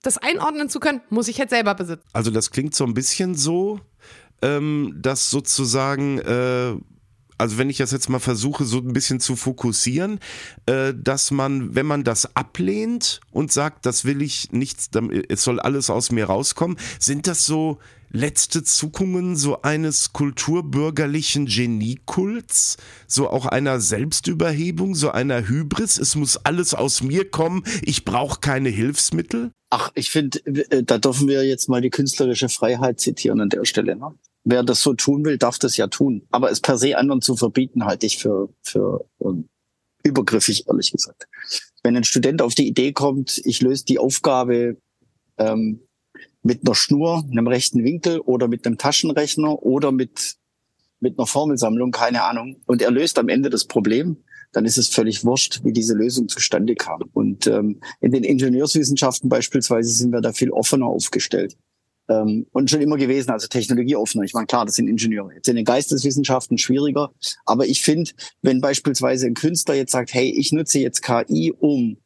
das 0.01 0.17
einordnen 0.17 0.69
zu 0.69 0.79
können, 0.79 1.01
muss 1.09 1.29
ich 1.29 1.37
jetzt 1.37 1.51
selber 1.51 1.73
besitzen. 1.73 2.05
Also 2.13 2.31
das 2.31 2.51
klingt 2.51 2.75
so 2.75 2.83
ein 2.83 2.93
bisschen 2.93 3.33
so, 3.33 3.79
ähm, 4.41 4.93
dass 4.97 5.29
sozusagen 5.29 6.19
äh, 6.19 6.75
also 7.37 7.57
wenn 7.57 7.69
ich 7.69 7.77
das 7.77 7.91
jetzt 7.91 8.09
mal 8.09 8.19
versuche, 8.19 8.63
so 8.63 8.77
ein 8.77 8.93
bisschen 8.93 9.19
zu 9.19 9.35
fokussieren, 9.35 10.19
äh, 10.67 10.93
dass 10.95 11.31
man, 11.31 11.75
wenn 11.75 11.85
man 11.85 12.03
das 12.03 12.35
ablehnt 12.35 13.19
und 13.31 13.51
sagt, 13.51 13.85
das 13.85 14.05
will 14.05 14.21
ich 14.21 14.51
nichts, 14.51 14.89
es 15.27 15.43
soll 15.43 15.59
alles 15.59 15.89
aus 15.89 16.11
mir 16.11 16.25
rauskommen, 16.25 16.77
sind 16.99 17.27
das 17.27 17.45
so 17.45 17.79
letzte 18.15 18.63
Zuckungen 18.63 19.35
so 19.35 19.61
eines 19.61 20.13
kulturbürgerlichen 20.13 21.45
Geniekults, 21.45 22.77
so 23.07 23.29
auch 23.29 23.45
einer 23.45 23.79
Selbstüberhebung, 23.79 24.95
so 24.95 25.11
einer 25.11 25.47
Hybris, 25.47 25.97
es 25.99 26.15
muss 26.15 26.37
alles 26.37 26.73
aus 26.73 27.03
mir 27.03 27.29
kommen, 27.29 27.63
ich 27.83 28.05
brauche 28.05 28.39
keine 28.39 28.69
Hilfsmittel? 28.69 29.51
Ach, 29.69 29.91
ich 29.93 30.09
finde, 30.09 30.39
äh, 30.45 30.83
da 30.83 30.97
dürfen 30.97 31.27
wir 31.27 31.45
jetzt 31.45 31.69
mal 31.69 31.81
die 31.81 31.89
künstlerische 31.89 32.49
Freiheit 32.49 32.99
zitieren 32.99 33.41
an 33.41 33.49
der 33.49 33.65
Stelle. 33.65 33.95
Ne? 33.95 34.15
wer 34.45 34.63
das 34.63 34.81
so 34.81 34.93
tun 34.93 35.25
will, 35.25 35.37
darf 35.37 35.59
das 35.59 35.75
ja 35.75 35.87
tun. 35.87 36.25
Aber 36.31 36.49
es 36.51 36.61
per 36.61 36.77
se 36.77 36.97
anderen 36.97 37.21
zu 37.21 37.35
verbieten, 37.35 37.83
halte 37.83 38.05
ich 38.05 38.19
für, 38.19 38.49
für 38.61 39.05
um, 39.17 39.49
übergriffig, 40.03 40.67
ehrlich 40.67 40.91
gesagt. 40.91 41.27
Wenn 41.83 41.97
ein 41.97 42.03
Student 42.03 42.41
auf 42.41 42.55
die 42.55 42.67
Idee 42.67 42.93
kommt, 42.93 43.41
ich 43.43 43.61
löse 43.61 43.85
die 43.85 43.99
Aufgabe 43.99 44.77
ähm, 45.37 45.81
mit 46.45 46.61
einer 46.63 46.75
Schnur, 46.75 47.25
einem 47.29 47.47
rechten 47.47 47.83
Winkel 47.83 48.19
oder 48.19 48.47
mit 48.47 48.67
einem 48.67 48.77
Taschenrechner 48.77 49.63
oder 49.63 49.91
mit, 49.91 50.35
mit 50.99 51.17
einer 51.17 51.25
Formelsammlung, 51.25 51.89
keine 51.89 52.23
Ahnung, 52.23 52.61
und 52.67 52.83
er 52.83 52.91
löst 52.91 53.17
am 53.17 53.29
Ende 53.29 53.49
das 53.49 53.65
Problem, 53.65 54.17
dann 54.51 54.63
ist 54.63 54.77
es 54.77 54.89
völlig 54.89 55.25
wurscht, 55.25 55.61
wie 55.63 55.73
diese 55.73 55.95
Lösung 55.95 56.29
zustande 56.29 56.75
kam. 56.75 57.01
Und 57.13 57.47
ähm, 57.47 57.81
in 57.99 58.11
den 58.11 58.23
Ingenieurswissenschaften 58.23 59.27
beispielsweise 59.27 59.89
sind 59.89 60.11
wir 60.11 60.21
da 60.21 60.33
viel 60.33 60.51
offener 60.51 60.85
aufgestellt 60.85 61.57
ähm, 62.09 62.45
und 62.51 62.69
schon 62.69 62.81
immer 62.81 62.97
gewesen, 62.97 63.31
also 63.31 63.47
technologieoffener. 63.47 64.23
Ich 64.23 64.35
meine, 64.35 64.45
klar, 64.45 64.67
das 64.67 64.75
sind 64.75 64.87
Ingenieure. 64.87 65.33
Jetzt 65.33 65.49
in 65.49 65.55
den 65.55 65.65
Geisteswissenschaften 65.65 66.59
schwieriger. 66.59 67.11
Aber 67.45 67.65
ich 67.65 67.81
finde, 67.81 68.11
wenn 68.43 68.61
beispielsweise 68.61 69.25
ein 69.25 69.33
Künstler 69.33 69.73
jetzt 69.73 69.93
sagt, 69.93 70.13
hey, 70.13 70.29
ich 70.29 70.51
nutze 70.51 70.77
jetzt 70.77 71.01
KI, 71.01 71.51
um 71.57 71.97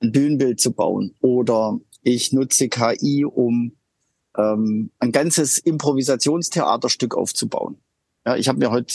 ein 0.00 0.12
Bühnenbild 0.12 0.60
zu 0.60 0.72
bauen 0.72 1.14
oder 1.20 1.78
ich 2.04 2.32
nutze 2.32 2.68
KI, 2.68 3.24
um 3.24 3.72
ähm, 4.36 4.90
ein 4.98 5.10
ganzes 5.10 5.58
Improvisationstheaterstück 5.58 7.16
aufzubauen. 7.16 7.78
Ja, 8.26 8.36
ich 8.36 8.48
habe 8.48 8.58
mir 8.58 8.70
heute 8.70 8.94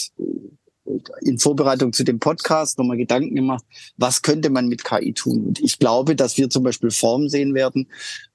in 1.22 1.38
Vorbereitung 1.38 1.94
zu 1.94 2.04
dem 2.04 2.20
Podcast 2.20 2.78
nochmal 2.78 2.98
Gedanken 2.98 3.36
gemacht, 3.36 3.64
was 3.98 4.22
könnte 4.22 4.50
man 4.50 4.68
mit 4.68 4.84
KI 4.84 5.14
tun? 5.14 5.46
Und 5.46 5.60
ich 5.60 5.78
glaube, 5.80 6.16
dass 6.16 6.38
wir 6.38 6.50
zum 6.50 6.64
Beispiel 6.64 6.92
Formen 6.92 7.30
sehen 7.30 7.54
werden 7.54 7.88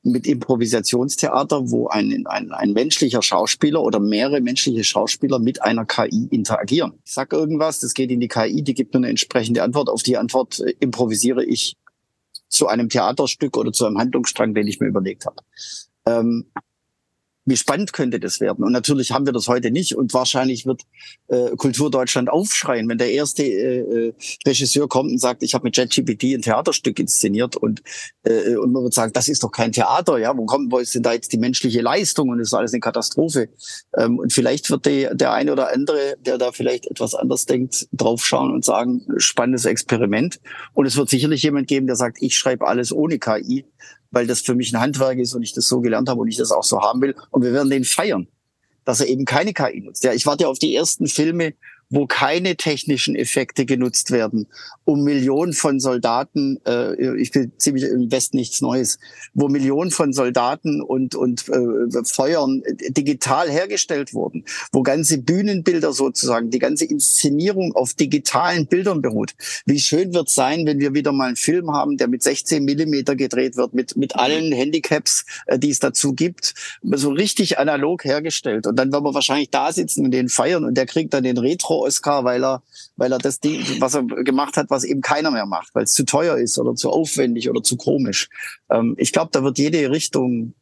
mit 0.02 0.26
Improvisationstheater, 0.26 1.70
wo 1.70 1.88
ein, 1.88 2.26
ein, 2.26 2.52
ein 2.52 2.72
menschlicher 2.72 3.22
Schauspieler 3.22 3.82
oder 3.82 3.98
mehrere 3.98 4.40
menschliche 4.40 4.84
Schauspieler 4.84 5.38
mit 5.38 5.62
einer 5.62 5.84
KI 5.84 6.28
interagieren. 6.30 6.92
Ich 7.04 7.12
sage 7.12 7.36
irgendwas, 7.36 7.80
das 7.80 7.94
geht 7.94 8.10
in 8.10 8.20
die 8.20 8.28
KI, 8.28 8.62
die 8.62 8.74
gibt 8.74 8.94
mir 8.94 8.98
eine 8.98 9.08
entsprechende 9.08 9.62
Antwort. 9.62 9.88
Auf 9.88 10.02
die 10.02 10.16
Antwort 10.16 10.60
äh, 10.60 10.74
improvisiere 10.78 11.44
ich 11.44 11.76
zu 12.54 12.68
einem 12.68 12.88
Theaterstück 12.88 13.56
oder 13.56 13.72
zu 13.72 13.86
einem 13.86 13.98
Handlungsstrang, 13.98 14.54
den 14.54 14.66
ich 14.66 14.80
mir 14.80 14.86
überlegt 14.86 15.26
habe. 15.26 15.36
Ähm, 16.06 16.50
wie 17.46 17.56
spannend 17.56 17.92
könnte 17.92 18.20
das 18.20 18.40
werden? 18.40 18.64
Und 18.64 18.72
natürlich 18.72 19.12
haben 19.12 19.26
wir 19.26 19.32
das 19.32 19.48
heute 19.48 19.70
nicht 19.70 19.96
und 19.96 20.14
wahrscheinlich 20.14 20.66
wird 20.66 20.82
äh, 21.28 21.50
Kultur 21.56 21.90
Deutschland 21.90 22.30
aufschreien, 22.30 22.88
wenn 22.88 22.98
der 22.98 23.12
erste 23.12 23.42
äh, 23.42 24.08
äh 24.08 24.12
Regisseur 24.46 24.88
kommt 24.88 25.10
und 25.10 25.20
sagt, 25.20 25.42
ich 25.42 25.54
habe 25.54 25.64
mit 25.64 25.76
JetGPT 25.76 26.34
ein 26.34 26.42
Theaterstück 26.42 26.98
inszeniert 26.98 27.56
und 27.56 27.82
äh, 28.24 28.56
und 28.56 28.72
man 28.72 28.82
wird 28.82 28.94
sagen, 28.94 29.12
das 29.12 29.28
ist 29.28 29.42
doch 29.42 29.50
kein 29.50 29.72
Theater, 29.72 30.18
ja, 30.18 30.36
wo 30.36 30.46
kommt, 30.46 30.72
wo 30.72 30.78
ist 30.78 30.94
denn 30.94 31.02
da 31.02 31.12
jetzt 31.12 31.32
die 31.32 31.38
menschliche 31.38 31.80
Leistung 31.80 32.30
und 32.30 32.38
das 32.38 32.48
ist 32.48 32.54
alles 32.54 32.72
eine 32.72 32.80
Katastrophe. 32.80 33.48
Ähm, 33.96 34.18
und 34.18 34.32
vielleicht 34.32 34.70
wird 34.70 34.86
die, 34.86 35.08
der 35.12 35.32
eine 35.32 35.52
oder 35.52 35.72
andere, 35.72 36.16
der 36.20 36.38
da 36.38 36.52
vielleicht 36.52 36.86
etwas 36.86 37.14
anders 37.14 37.46
denkt, 37.46 37.88
draufschauen 37.92 38.52
und 38.52 38.64
sagen, 38.64 39.06
spannendes 39.18 39.64
Experiment. 39.64 40.40
Und 40.72 40.86
es 40.86 40.96
wird 40.96 41.10
sicherlich 41.10 41.42
jemand 41.42 41.68
geben, 41.68 41.86
der 41.86 41.96
sagt, 41.96 42.18
ich 42.20 42.36
schreibe 42.36 42.66
alles 42.66 42.92
ohne 42.92 43.18
KI 43.18 43.64
weil 44.14 44.26
das 44.26 44.40
für 44.40 44.54
mich 44.54 44.72
ein 44.72 44.80
Handwerk 44.80 45.18
ist 45.18 45.34
und 45.34 45.42
ich 45.42 45.52
das 45.52 45.66
so 45.66 45.80
gelernt 45.80 46.08
habe 46.08 46.20
und 46.20 46.28
ich 46.28 46.36
das 46.36 46.50
auch 46.50 46.64
so 46.64 46.80
haben 46.80 47.02
will. 47.02 47.14
Und 47.30 47.42
wir 47.42 47.52
werden 47.52 47.70
den 47.70 47.84
feiern, 47.84 48.28
dass 48.84 49.00
er 49.00 49.08
eben 49.08 49.24
keine 49.24 49.52
KI 49.52 49.80
nutzt. 49.80 50.04
Ja, 50.04 50.12
ich 50.12 50.26
warte 50.26 50.48
auf 50.48 50.58
die 50.58 50.74
ersten 50.74 51.06
Filme, 51.06 51.54
wo 51.90 52.06
keine 52.06 52.56
technischen 52.56 53.14
Effekte 53.14 53.66
genutzt 53.66 54.10
werden, 54.10 54.46
um 54.84 55.02
Millionen 55.02 55.52
von 55.52 55.80
Soldaten, 55.80 56.60
äh, 56.66 57.16
ich 57.16 57.30
bin 57.30 57.52
ziemlich 57.58 57.84
im 57.84 58.10
Westen 58.10 58.36
nichts 58.36 58.60
Neues, 58.60 58.98
wo 59.34 59.48
Millionen 59.48 59.90
von 59.90 60.12
Soldaten 60.12 60.80
und, 60.80 61.14
und 61.14 61.48
äh, 61.48 62.04
Feuern 62.04 62.62
digital 62.88 63.50
hergestellt 63.50 64.14
wurden, 64.14 64.44
wo 64.72 64.82
ganze 64.82 65.18
Bühnenbilder 65.18 65.92
sozusagen, 65.92 66.50
die 66.50 66.58
ganze 66.58 66.84
Inszenierung 66.84 67.74
auf 67.74 67.94
digitalen 67.94 68.66
Bildern 68.66 69.02
beruht. 69.02 69.34
Wie 69.66 69.80
schön 69.80 70.14
wird 70.14 70.28
sein, 70.28 70.66
wenn 70.66 70.78
wir 70.78 70.94
wieder 70.94 71.12
mal 71.12 71.26
einen 71.26 71.36
Film 71.36 71.72
haben, 71.72 71.96
der 71.96 72.08
mit 72.08 72.22
16 72.22 72.64
Millimeter 72.64 73.16
gedreht 73.16 73.56
wird, 73.56 73.74
mit, 73.74 73.96
mit 73.96 74.16
allen 74.16 74.52
Handicaps, 74.52 75.24
äh, 75.46 75.58
die 75.58 75.70
es 75.70 75.80
dazu 75.80 76.12
gibt, 76.12 76.54
so 76.82 77.10
richtig 77.10 77.58
analog 77.58 78.04
hergestellt. 78.04 78.66
Und 78.66 78.76
dann 78.76 78.92
werden 78.92 79.04
wir 79.04 79.14
wahrscheinlich 79.14 79.50
da 79.50 79.72
sitzen 79.72 80.04
und 80.04 80.10
den 80.10 80.28
feiern 80.28 80.64
und 80.64 80.74
der 80.74 80.86
kriegt 80.86 81.14
dann 81.14 81.24
den 81.24 81.38
Retro 81.38 81.64
Retro-Oscar, 81.64 82.24
weil 82.24 82.44
er, 82.44 82.62
weil 82.96 83.12
er 83.12 83.18
das 83.18 83.40
Ding, 83.40 83.64
was 83.80 83.94
er 83.94 84.02
gemacht 84.02 84.56
hat, 84.56 84.70
was 84.74 84.84
eben 84.84 85.00
keiner 85.00 85.30
mehr 85.30 85.46
macht, 85.46 85.74
weil 85.74 85.84
es 85.84 85.94
zu 85.94 86.04
teuer 86.04 86.36
ist 86.36 86.58
oder 86.58 86.74
zu 86.74 86.90
aufwendig 86.90 87.48
oder 87.48 87.62
zu 87.62 87.76
komisch. 87.76 88.28
Ähm, 88.70 88.94
ich 88.98 89.12
glaube, 89.12 89.30
da 89.32 89.42
wird 89.42 89.58
jede 89.58 89.90
Richtung 89.90 90.54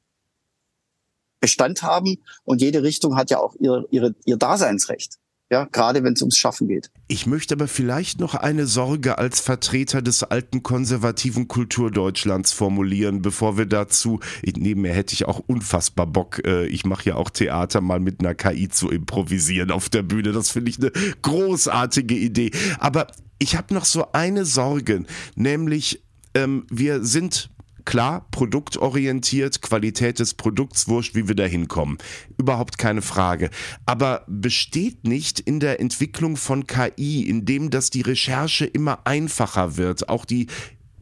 Bestand 1.40 1.82
haben 1.82 2.18
und 2.44 2.60
jede 2.60 2.82
Richtung 2.82 3.16
hat 3.16 3.30
ja 3.30 3.38
auch 3.38 3.56
ihr, 3.58 3.84
ihre, 3.90 4.14
ihr 4.24 4.36
Daseinsrecht. 4.36 5.18
Ja, 5.50 5.68
gerade 5.70 6.02
wenn 6.02 6.14
es 6.14 6.22
ums 6.22 6.38
Schaffen 6.38 6.66
geht. 6.66 6.90
Ich 7.08 7.26
möchte 7.26 7.52
aber 7.52 7.68
vielleicht 7.68 8.20
noch 8.20 8.34
eine 8.34 8.66
Sorge 8.66 9.18
als 9.18 9.40
Vertreter 9.40 10.00
des 10.00 10.22
alten 10.22 10.62
konservativen 10.62 11.46
Kulturdeutschlands 11.46 12.52
formulieren, 12.52 13.20
bevor 13.20 13.58
wir 13.58 13.66
dazu, 13.66 14.20
nebenher 14.42 14.94
hätte 14.94 15.12
ich 15.12 15.26
auch 15.26 15.40
unfassbar 15.46 16.06
Bock, 16.06 16.40
äh, 16.46 16.64
ich 16.68 16.86
mache 16.86 17.10
ja 17.10 17.16
auch 17.16 17.28
Theater 17.28 17.82
mal 17.82 18.00
mit 18.00 18.20
einer 18.20 18.34
KI 18.34 18.70
zu 18.70 18.88
improvisieren 18.88 19.70
auf 19.70 19.90
der 19.90 20.02
Bühne. 20.02 20.32
Das 20.32 20.48
finde 20.48 20.70
ich 20.70 20.78
eine 20.78 20.90
großartige 21.20 22.14
Idee. 22.14 22.52
Aber 22.78 23.08
ich 23.42 23.56
habe 23.56 23.74
noch 23.74 23.84
so 23.84 24.12
eine 24.12 24.44
Sorge, 24.44 25.04
nämlich 25.34 26.00
ähm, 26.34 26.64
wir 26.70 27.04
sind 27.04 27.50
Klar, 27.84 28.28
produktorientiert, 28.30 29.60
Qualität 29.60 30.20
des 30.20 30.34
Produkts, 30.34 30.86
wurscht, 30.86 31.16
wie 31.16 31.26
wir 31.26 31.34
da 31.34 31.42
hinkommen. 31.42 31.98
Überhaupt 32.38 32.78
keine 32.78 33.02
Frage. 33.02 33.50
Aber 33.86 34.24
besteht 34.28 35.04
nicht 35.04 35.40
in 35.40 35.58
der 35.58 35.80
Entwicklung 35.80 36.36
von 36.36 36.68
KI, 36.68 37.28
indem 37.28 37.70
dass 37.70 37.90
die 37.90 38.02
Recherche 38.02 38.66
immer 38.66 39.04
einfacher 39.04 39.76
wird, 39.76 40.08
auch 40.08 40.24
die 40.24 40.46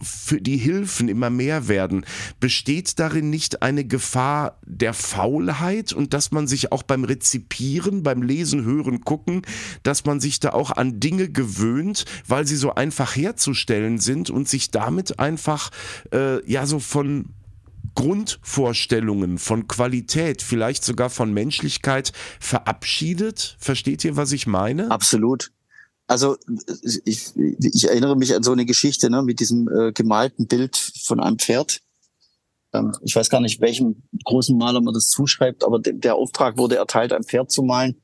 für 0.02 0.40
die 0.40 0.56
Hilfen 0.56 1.08
immer 1.08 1.30
mehr 1.30 1.68
werden, 1.68 2.04
besteht 2.38 2.98
darin 2.98 3.30
nicht 3.30 3.62
eine 3.62 3.84
Gefahr 3.84 4.58
der 4.64 4.94
Faulheit 4.94 5.92
und 5.92 6.14
dass 6.14 6.32
man 6.32 6.46
sich 6.46 6.72
auch 6.72 6.82
beim 6.82 7.04
Rezipieren, 7.04 8.02
beim 8.02 8.22
Lesen, 8.22 8.64
Hören, 8.64 9.00
Gucken, 9.02 9.42
dass 9.82 10.04
man 10.04 10.20
sich 10.20 10.40
da 10.40 10.50
auch 10.50 10.70
an 10.70 11.00
Dinge 11.00 11.28
gewöhnt, 11.28 12.04
weil 12.26 12.46
sie 12.46 12.56
so 12.56 12.74
einfach 12.74 13.16
herzustellen 13.16 13.98
sind 13.98 14.30
und 14.30 14.48
sich 14.48 14.70
damit 14.70 15.18
einfach 15.18 15.70
äh, 16.12 16.44
ja 16.50 16.66
so 16.66 16.78
von 16.78 17.34
Grundvorstellungen 17.94 19.38
von 19.38 19.66
Qualität, 19.66 20.42
vielleicht 20.42 20.84
sogar 20.84 21.10
von 21.10 21.32
Menschlichkeit 21.32 22.12
verabschiedet? 22.38 23.56
Versteht 23.58 24.04
ihr, 24.04 24.16
was 24.16 24.32
ich 24.32 24.46
meine? 24.46 24.90
Absolut. 24.90 25.50
Also 26.10 26.36
ich, 26.82 27.30
ich 27.36 27.88
erinnere 27.88 28.16
mich 28.16 28.34
an 28.34 28.42
so 28.42 28.50
eine 28.50 28.66
Geschichte 28.66 29.10
ne, 29.10 29.22
mit 29.22 29.38
diesem 29.38 29.68
äh, 29.68 29.92
gemalten 29.92 30.48
Bild 30.48 30.76
von 30.76 31.20
einem 31.20 31.38
Pferd. 31.38 31.82
Ähm, 32.74 32.92
ich 33.04 33.14
weiß 33.14 33.30
gar 33.30 33.40
nicht, 33.40 33.60
welchem 33.60 34.02
großen 34.24 34.58
Maler 34.58 34.80
man 34.80 34.92
das 34.92 35.06
zuschreibt, 35.06 35.62
aber 35.62 35.78
de 35.78 35.92
der 35.92 36.16
Auftrag 36.16 36.58
wurde 36.58 36.74
erteilt, 36.74 37.12
ein 37.12 37.22
Pferd 37.22 37.52
zu 37.52 37.62
malen. 37.62 38.02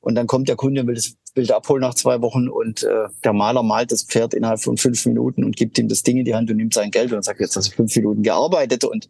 Und 0.00 0.14
dann 0.14 0.26
kommt 0.26 0.50
der 0.50 0.56
Kunde 0.56 0.82
und 0.82 0.88
will 0.88 0.94
das 0.94 1.14
Bild 1.32 1.50
abholen 1.50 1.80
nach 1.80 1.94
zwei 1.94 2.20
Wochen 2.20 2.50
und 2.50 2.82
äh, 2.82 3.08
der 3.24 3.32
Maler 3.32 3.62
malt 3.62 3.92
das 3.92 4.02
Pferd 4.02 4.34
innerhalb 4.34 4.60
von 4.60 4.76
fünf 4.76 5.06
Minuten 5.06 5.42
und 5.42 5.56
gibt 5.56 5.78
ihm 5.78 5.88
das 5.88 6.02
Ding 6.02 6.18
in 6.18 6.26
die 6.26 6.34
Hand 6.34 6.50
und 6.50 6.58
nimmt 6.58 6.74
sein 6.74 6.90
Geld 6.90 7.14
und 7.14 7.24
sagt, 7.24 7.40
jetzt 7.40 7.56
hast 7.56 7.68
du 7.70 7.76
fünf 7.76 7.96
Minuten 7.96 8.22
gearbeitet 8.22 8.84
und 8.84 9.08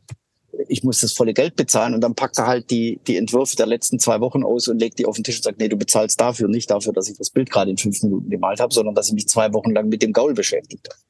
ich 0.68 0.82
muss 0.82 1.00
das 1.00 1.12
volle 1.12 1.34
Geld 1.34 1.56
bezahlen 1.56 1.94
und 1.94 2.00
dann 2.00 2.14
packt 2.14 2.38
er 2.38 2.46
halt 2.46 2.70
die, 2.70 3.00
die 3.06 3.16
Entwürfe 3.16 3.56
der 3.56 3.66
letzten 3.66 3.98
zwei 3.98 4.20
Wochen 4.20 4.42
aus 4.42 4.68
und 4.68 4.78
legt 4.78 4.98
die 4.98 5.06
auf 5.06 5.16
den 5.16 5.24
Tisch 5.24 5.36
und 5.36 5.44
sagt, 5.44 5.59
nee, 5.59 5.68
du 5.68 5.76
bezahlst 5.76 6.20
dafür, 6.20 6.48
nicht 6.48 6.70
dafür, 6.70 6.92
dass 6.92 7.09
ich 7.09 7.16
das 7.16 7.30
Bild 7.30 7.50
gerade 7.50 7.70
in 7.70 7.76
fünf 7.76 8.02
Minuten 8.02 8.30
gemalt 8.30 8.61
habe, 8.61 8.74
sondern 8.74 8.94
dass 8.94 9.09
ich 9.09 9.14
mich 9.14 9.28
zwei 9.28 9.52
Wochen 9.52 9.70
lang 9.70 9.88
mit 9.88 10.02
dem 10.02 10.12
Gaul 10.12 10.34
beschäftigt 10.34 10.88
habe. 10.88 11.00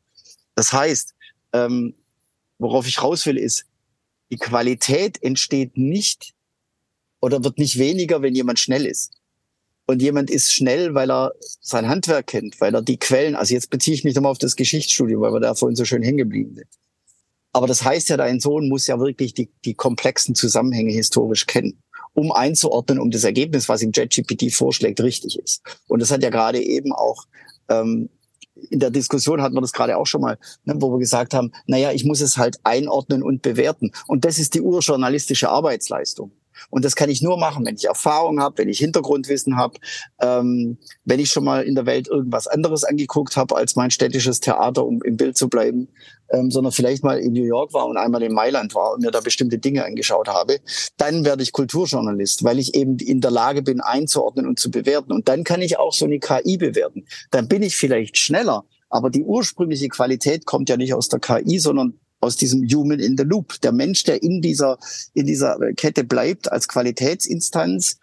Das 0.55 0.72
heißt, 0.72 1.14
ähm, 1.53 1.94
worauf 2.59 2.86
ich 2.86 3.03
raus 3.03 3.24
will, 3.26 3.38
ist, 3.38 3.64
die 4.30 4.36
Qualität 4.36 5.22
entsteht 5.22 5.76
nicht 5.76 6.34
oder 7.20 7.42
wird 7.44 7.59
nicht 7.59 7.78
weniger, 7.78 8.22
wenn 8.22 8.34
jemand 8.34 8.59
schnell 8.59 8.86
ist. 8.86 9.12
Und 9.86 10.03
jemand 10.03 10.28
ist 10.30 10.53
schnell, 10.53 10.94
weil 10.94 11.11
er 11.11 11.32
sein 11.61 11.88
Handwerk 11.88 12.26
kennt, 12.26 12.61
weil 12.61 12.74
er 12.74 12.82
die 12.82 12.99
Quellen, 12.99 13.34
also 13.34 13.55
jetzt 13.55 13.70
beziehe 13.70 13.94
ich 13.94 14.05
mich 14.05 14.14
nochmal 14.14 14.32
auf 14.32 14.38
das 14.38 14.55
Geschichtsstudium, 14.55 15.22
weil 15.22 15.32
wir 15.32 15.40
da 15.40 15.55
vorhin 15.55 15.76
so 15.76 15.86
schön 15.86 16.03
hängen 16.03 16.18
geblieben 16.18 16.55
sind. 16.57 16.68
Aber 17.53 17.66
das 17.66 17.84
heißt 17.84 18.09
ja, 18.11 18.16
dein 18.16 18.40
Sohn 18.40 18.68
muss 18.68 18.86
ja 18.86 18.99
wirklich 19.01 19.34
die, 19.34 19.51
die 19.64 19.74
komplexen 19.74 20.34
Zusammenhänge 20.34 20.92
historisch 20.92 21.46
kennen, 21.46 21.82
um 22.14 22.32
einzuordnen, 22.32 22.99
um 22.99 23.11
das 23.11 23.24
Ergebnis, 23.24 23.68
was 23.68 23.82
ihm 23.82 23.92
JetGPT 23.94 24.53
vorschlägt, 24.53 25.01
richtig 25.01 25.38
ist. 25.38 25.62
Und 25.88 26.01
das 26.01 26.11
hat 26.11 26.22
ja 26.22 26.30
gerade 26.30 26.61
eben 26.62 26.92
auch 26.92 27.24
ähm, 27.68 28.11
in 28.70 28.80
der 28.80 28.90
Diskussion 28.90 29.40
hatten 29.40 29.55
wir 29.55 29.61
das 29.61 29.72
gerade 29.72 29.96
auch 29.96 30.07
schon 30.07 30.20
mal, 30.20 30.38
ne, 30.64 30.74
wo 30.78 30.90
wir 30.92 30.99
gesagt 30.99 31.34
haben, 31.34 31.53
naja, 31.66 31.92
ich 31.92 32.05
muss 32.05 32.20
es 32.20 32.36
halt 32.36 32.59
einordnen 32.64 33.22
und 33.22 33.42
bewerten. 33.42 33.92
Und 34.07 34.24
das 34.24 34.38
ist 34.38 34.55
die 34.55 34.61
urjournalistische 34.61 35.49
Arbeitsleistung. 35.49 36.32
Und 36.70 36.84
das 36.84 36.96
kann 36.96 37.11
ich 37.11 37.22
nur 37.22 37.38
machen, 37.38 37.64
wenn 37.66 37.76
ich 37.76 37.84
Erfahrung 37.84 38.40
habe, 38.40 38.59
wenn 38.59 38.68
ich 38.68 38.78
Hintergrundwissen 38.78 39.56
habe, 39.56 39.78
ähm, 40.20 40.78
wenn 41.04 41.20
ich 41.20 41.30
schon 41.30 41.44
mal 41.44 41.62
in 41.62 41.74
der 41.74 41.86
Welt 41.86 42.09
irgendwas 42.09 42.46
anderes 42.46 42.84
angeguckt 42.84 43.36
habe 43.36 43.56
als 43.56 43.76
mein 43.76 43.90
städtisches 43.90 44.40
Theater, 44.40 44.84
um 44.84 45.02
im 45.02 45.16
Bild 45.16 45.36
zu 45.36 45.48
bleiben, 45.48 45.88
ähm, 46.30 46.50
sondern 46.50 46.72
vielleicht 46.72 47.02
mal 47.04 47.18
in 47.18 47.32
New 47.32 47.44
York 47.44 47.72
war 47.72 47.86
und 47.86 47.96
einmal 47.96 48.22
in 48.22 48.32
Mailand 48.32 48.74
war 48.74 48.92
und 48.92 49.02
mir 49.02 49.11
da 49.11 49.20
bestimmte 49.20 49.59
Dinge 49.59 49.84
angeschaut 49.84 50.28
habe, 50.28 50.59
dann 50.96 51.24
werde 51.24 51.42
ich 51.42 51.52
Kulturjournalist, 51.52 52.44
weil 52.44 52.59
ich 52.59 52.74
eben 52.74 52.98
in 52.98 53.20
der 53.20 53.30
Lage 53.30 53.62
bin, 53.62 53.80
einzuordnen 53.80 54.46
und 54.46 54.59
zu 54.59 54.70
bewerten. 54.70 55.12
Und 55.12 55.28
dann 55.28 55.44
kann 55.44 55.62
ich 55.62 55.78
auch 55.78 55.92
so 55.92 56.04
eine 56.04 56.18
KI 56.18 56.56
bewerten. 56.56 57.06
Dann 57.30 57.48
bin 57.48 57.62
ich 57.62 57.76
vielleicht 57.76 58.18
schneller, 58.18 58.64
aber 58.90 59.11
die 59.11 59.22
ursprüngliche 59.22 59.88
Qualität 59.88 60.46
kommt 60.46 60.68
ja 60.68 60.76
nicht 60.76 60.94
aus 60.94 61.09
der 61.09 61.20
KI, 61.20 61.59
sondern 61.59 61.98
aus 62.20 62.36
diesem 62.36 62.66
Human 62.68 62.98
in 62.98 63.16
the 63.16 63.24
Loop. 63.24 63.60
Der 63.62 63.72
Mensch, 63.72 64.04
der 64.04 64.22
in 64.22 64.40
dieser, 64.40 64.78
in 65.14 65.26
dieser 65.26 65.58
Kette 65.76 66.04
bleibt 66.04 66.50
als 66.50 66.68
Qualitätsinstanz. 66.68 67.98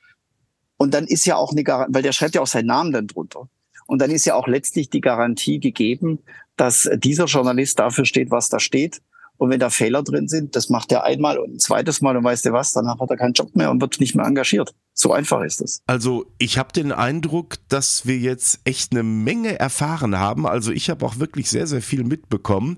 Und 0.78 0.94
dann 0.94 1.06
ist 1.06 1.26
ja 1.26 1.36
auch 1.36 1.52
eine 1.52 1.64
Garantie, 1.64 1.94
weil 1.94 2.04
der 2.04 2.12
schreibt 2.12 2.36
ja 2.36 2.42
auch 2.42 2.48
seinen 2.48 2.68
Namen 2.68 2.92
dann 2.92 3.08
drunter. 3.08 3.50
Und 3.88 4.02
dann 4.02 4.12
ist 4.12 4.26
ja 4.26 4.36
auch 4.36 4.48
letztlich 4.48 4.90
die 4.90 5.02
Garantie 5.02 5.60
gegeben, 5.60 6.20
dass 6.58 6.90
dieser 6.98 7.26
Journalist 7.26 7.80
dafür 7.80 8.06
steht, 8.06 8.32
was 8.32 8.50
da 8.50 8.60
steht. 8.60 9.02
Und 9.38 9.50
wenn 9.50 9.60
da 9.60 9.70
Fehler 9.70 10.02
drin 10.02 10.30
sind, 10.30 10.56
das 10.56 10.70
macht 10.70 10.94
er 10.94 11.04
einmal 11.04 11.38
und 11.38 11.56
ein 11.56 11.60
zweites 11.60 12.00
Mal 12.00 12.16
und 12.16 12.24
weißt 12.24 12.46
du 12.46 12.54
was, 12.54 12.72
danach 12.72 13.00
hat 13.00 13.10
er 13.10 13.18
keinen 13.18 13.34
Job 13.34 13.54
mehr 13.56 13.70
und 13.70 13.82
wird 13.82 14.00
nicht 14.00 14.16
mehr 14.16 14.26
engagiert. 14.26 14.74
So 14.94 15.12
einfach 15.12 15.42
ist 15.42 15.62
es. 15.62 15.82
Also 15.88 16.26
ich 16.38 16.58
habe 16.58 16.72
den 16.72 16.94
Eindruck, 16.94 17.56
dass 17.68 18.06
wir 18.06 18.18
jetzt 18.18 18.62
echt 18.64 18.94
eine 18.94 19.04
Menge 19.04 19.60
erfahren 19.60 20.18
haben. 20.18 20.48
Also 20.48 20.72
ich 20.72 20.90
habe 20.90 21.06
auch 21.06 21.20
wirklich 21.20 21.50
sehr, 21.50 21.68
sehr 21.68 21.82
viel 21.82 22.06
mitbekommen. 22.06 22.78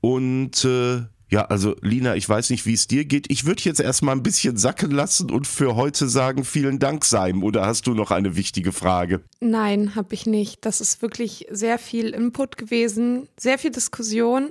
Und 0.00 0.64
äh, 0.64 1.02
Ja, 1.30 1.44
also 1.44 1.76
Lina, 1.82 2.16
ich 2.16 2.26
weiß 2.26 2.48
nicht, 2.50 2.64
wie 2.64 2.72
es 2.72 2.86
dir 2.86 3.04
geht. 3.04 3.30
Ich 3.30 3.44
würde 3.44 3.62
jetzt 3.62 3.80
erstmal 3.80 4.16
ein 4.16 4.22
bisschen 4.22 4.56
sacken 4.56 4.90
lassen 4.90 5.30
und 5.30 5.46
für 5.46 5.76
heute 5.76 6.08
sagen, 6.08 6.42
vielen 6.42 6.78
Dank, 6.78 7.04
Seim. 7.04 7.44
Oder 7.44 7.66
hast 7.66 7.86
du 7.86 7.92
noch 7.92 8.10
eine 8.10 8.34
wichtige 8.34 8.72
Frage? 8.72 9.20
Nein, 9.40 9.94
habe 9.94 10.14
ich 10.14 10.24
nicht. 10.24 10.64
Das 10.64 10.80
ist 10.80 11.02
wirklich 11.02 11.46
sehr 11.50 11.78
viel 11.78 12.10
Input 12.10 12.56
gewesen, 12.56 13.28
sehr 13.38 13.58
viel 13.58 13.70
Diskussion. 13.70 14.50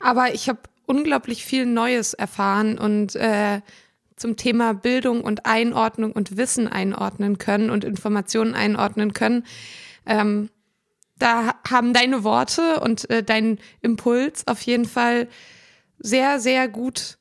Aber 0.00 0.32
ich 0.32 0.48
habe 0.48 0.60
unglaublich 0.86 1.44
viel 1.44 1.66
Neues 1.66 2.14
erfahren 2.14 2.78
und 2.78 3.14
äh, 3.16 3.60
zum 4.16 4.36
Thema 4.36 4.72
Bildung 4.72 5.20
und 5.22 5.44
Einordnung 5.44 6.12
und 6.12 6.38
Wissen 6.38 6.66
einordnen 6.66 7.36
können 7.36 7.68
und 7.68 7.84
Informationen 7.84 8.54
einordnen 8.54 9.12
können. 9.12 9.44
Ähm, 10.06 10.48
da 11.18 11.54
haben 11.68 11.92
deine 11.92 12.24
Worte 12.24 12.80
und 12.80 13.08
äh, 13.10 13.22
dein 13.22 13.58
Impuls 13.80 14.46
auf 14.46 14.60
jeden 14.62 14.84
Fall 14.84 15.28
sehr, 15.98 16.40
sehr 16.40 16.68
gut 16.68 17.18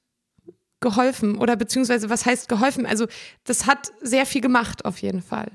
geholfen 0.82 1.38
oder 1.38 1.56
beziehungsweise 1.56 2.10
was 2.10 2.26
heißt 2.26 2.50
geholfen? 2.50 2.86
Also 2.86 3.08
das 3.46 3.66
hat 3.66 3.92
sehr 4.02 4.26
viel 4.26 4.42
gemacht 4.42 4.86
auf 4.86 5.00
jeden 5.00 5.22
Fall. 5.22 5.52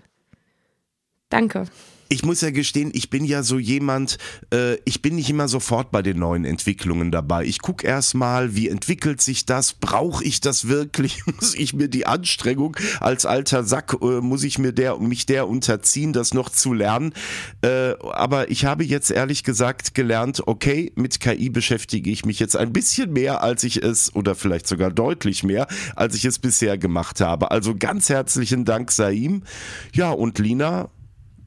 Danke 1.29 1.67
ich 2.11 2.25
muss 2.25 2.41
ja 2.41 2.51
gestehen, 2.51 2.91
ich 2.93 3.09
bin 3.09 3.25
ja 3.25 3.45
so 3.45 3.59
jemand, 3.61 4.19
äh, 4.53 4.75
ich 4.85 5.01
bin 5.01 5.15
nicht 5.15 5.31
immer 5.31 5.47
sofort 5.47 5.93
bei 5.93 6.03
den 6.03 6.19
neuen 6.19 6.45
Entwicklungen 6.45 7.13
dabei. 7.13 7.45
Ich 7.45 7.61
gucke 7.61 7.87
erstmal, 7.87 8.57
wie 8.57 8.69
entwickelt 8.69 9.23
sich 9.23 9.47
das? 9.47 9.75
Brauche 9.75 10.25
ich 10.25 10.41
das 10.41 10.67
wirklich? 10.67 11.25
muss 11.41 11.55
ich 11.55 11.73
mir 11.73 11.87
die 11.87 12.07
Anstrengung 12.07 12.77
als 12.99 13.27
alter 13.27 13.63
Sack, 13.63 13.97
äh, 14.03 14.21
muss 14.21 14.43
ich 14.43 14.59
mir 14.59 14.73
der, 14.73 14.99
mich 14.99 15.25
der 15.25 15.49
unterziehen, 15.49 16.13
das 16.13 16.35
noch 16.35 16.49
zu 16.49 16.75
lernen? 16.75 17.15
Äh, 17.63 17.95
aber 18.13 18.51
ich 18.51 18.65
habe 18.65 18.83
jetzt 18.83 19.13
ehrlich 19.13 19.45
gesagt 19.45 19.95
gelernt, 19.95 20.43
okay, 20.47 20.91
mit 20.97 21.21
KI 21.21 21.49
beschäftige 21.49 22.11
ich 22.11 22.25
mich 22.25 22.41
jetzt 22.41 22.57
ein 22.57 22.73
bisschen 22.73 23.13
mehr, 23.13 23.45
als 23.45 23.63
ich 23.63 23.85
es, 23.85 24.13
oder 24.17 24.35
vielleicht 24.35 24.67
sogar 24.67 24.91
deutlich 24.91 25.45
mehr, 25.45 25.69
als 25.95 26.17
ich 26.17 26.25
es 26.25 26.41
bisher 26.41 26.77
gemacht 26.77 27.21
habe. 27.21 27.53
Also 27.53 27.77
ganz 27.77 28.09
herzlichen 28.09 28.65
Dank, 28.65 28.91
Saim. 28.91 29.45
Ja, 29.95 30.11
und 30.11 30.41
Lina, 30.41 30.91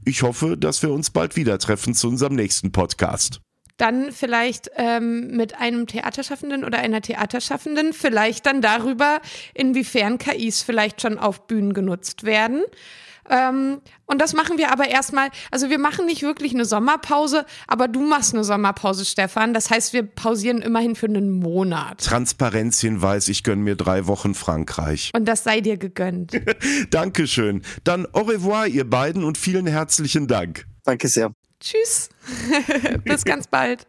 ich 0.05 0.23
hoffe, 0.23 0.57
dass 0.57 0.81
wir 0.81 0.91
uns 0.91 1.09
bald 1.09 1.35
wieder 1.35 1.57
treffen 1.59 1.93
zu 1.93 2.07
unserem 2.07 2.35
nächsten 2.35 2.71
Podcast. 2.71 3.41
Dann 3.77 4.11
vielleicht 4.11 4.69
ähm, 4.75 5.35
mit 5.35 5.59
einem 5.59 5.87
Theaterschaffenden 5.87 6.63
oder 6.63 6.79
einer 6.79 7.01
Theaterschaffenden, 7.01 7.93
vielleicht 7.93 8.45
dann 8.45 8.61
darüber, 8.61 9.19
inwiefern 9.53 10.19
KIs 10.19 10.61
vielleicht 10.61 11.01
schon 11.01 11.17
auf 11.17 11.47
Bühnen 11.47 11.73
genutzt 11.73 12.23
werden. 12.23 12.63
Ähm, 13.29 13.81
und 14.05 14.21
das 14.21 14.33
machen 14.33 14.57
wir 14.57 14.71
aber 14.71 14.87
erstmal, 14.87 15.29
also 15.51 15.69
wir 15.69 15.79
machen 15.79 16.05
nicht 16.05 16.21
wirklich 16.21 16.53
eine 16.53 16.65
Sommerpause, 16.65 17.45
aber 17.67 17.87
du 17.87 18.01
machst 18.01 18.33
eine 18.33 18.43
Sommerpause, 18.43 19.05
Stefan. 19.05 19.53
Das 19.53 19.69
heißt, 19.69 19.93
wir 19.93 20.03
pausieren 20.03 20.61
immerhin 20.61 20.95
für 20.95 21.07
einen 21.07 21.31
Monat. 21.31 22.03
Transparenzhinweis, 22.03 23.27
ich 23.27 23.43
gönne 23.43 23.61
mir 23.61 23.75
drei 23.75 24.07
Wochen 24.07 24.35
Frankreich. 24.35 25.11
Und 25.15 25.25
das 25.25 25.43
sei 25.43 25.61
dir 25.61 25.77
gegönnt. 25.77 26.39
Dankeschön. 26.89 27.61
Dann 27.83 28.07
au 28.13 28.21
revoir, 28.21 28.67
ihr 28.67 28.89
beiden, 28.89 29.23
und 29.23 29.37
vielen 29.37 29.67
herzlichen 29.67 30.27
Dank. 30.27 30.65
Danke 30.83 31.07
sehr. 31.07 31.31
Tschüss. 31.59 32.09
Bis 33.05 33.23
ganz 33.23 33.47
bald. 33.47 33.87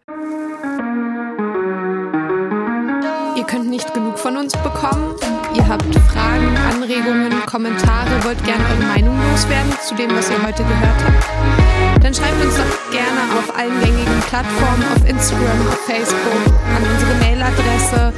Ihr 3.37 3.45
könnt 3.45 3.68
nicht 3.68 3.93
genug 3.93 4.18
von 4.18 4.37
uns 4.37 4.53
bekommen. 4.53 5.16
Ihr 5.55 5.68
habt 5.68 5.94
Fragen, 6.11 6.57
Anregungen, 6.68 7.32
Kommentare, 7.46 8.24
wollt 8.24 8.42
gerne 8.44 8.64
eure 8.64 8.86
Meinung 8.88 9.16
loswerden 9.30 9.72
zu 9.86 9.94
dem, 9.94 10.11
was 10.16 10.28
ihr 10.30 10.42
heute 10.42 10.64
gehört 10.64 11.05
habt. 11.05 12.02
Dann 12.02 12.12
schreibt 12.12 12.44
uns 12.44 12.57
doch 12.57 12.90
gerne 12.90 13.22
auf 13.38 13.57
allen 13.57 13.80
gängigen 13.80 14.20
Plattformen, 14.28 14.84
auf 14.94 15.09
Instagram, 15.09 15.68
auf 15.68 15.78
Facebook, 15.86 16.42
an 16.74 16.82
unsere 16.92 17.14
Mailadresse. 17.20 18.12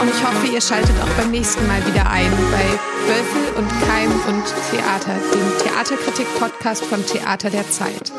Und 0.00 0.08
ich 0.08 0.24
hoffe, 0.24 0.46
ihr 0.46 0.60
schaltet 0.60 0.94
auch 1.02 1.20
beim 1.20 1.30
nächsten 1.30 1.66
Mal 1.66 1.84
wieder 1.86 2.08
ein 2.08 2.30
bei 2.52 2.66
Wölfel 3.06 3.58
und 3.58 3.68
Keim 3.86 4.10
und 4.28 4.44
Theater, 4.70 5.18
dem 5.34 5.66
Theaterkritik-Podcast 5.66 6.84
von 6.84 7.04
Theater 7.04 7.50
der 7.50 7.68
Zeit. 7.70 8.12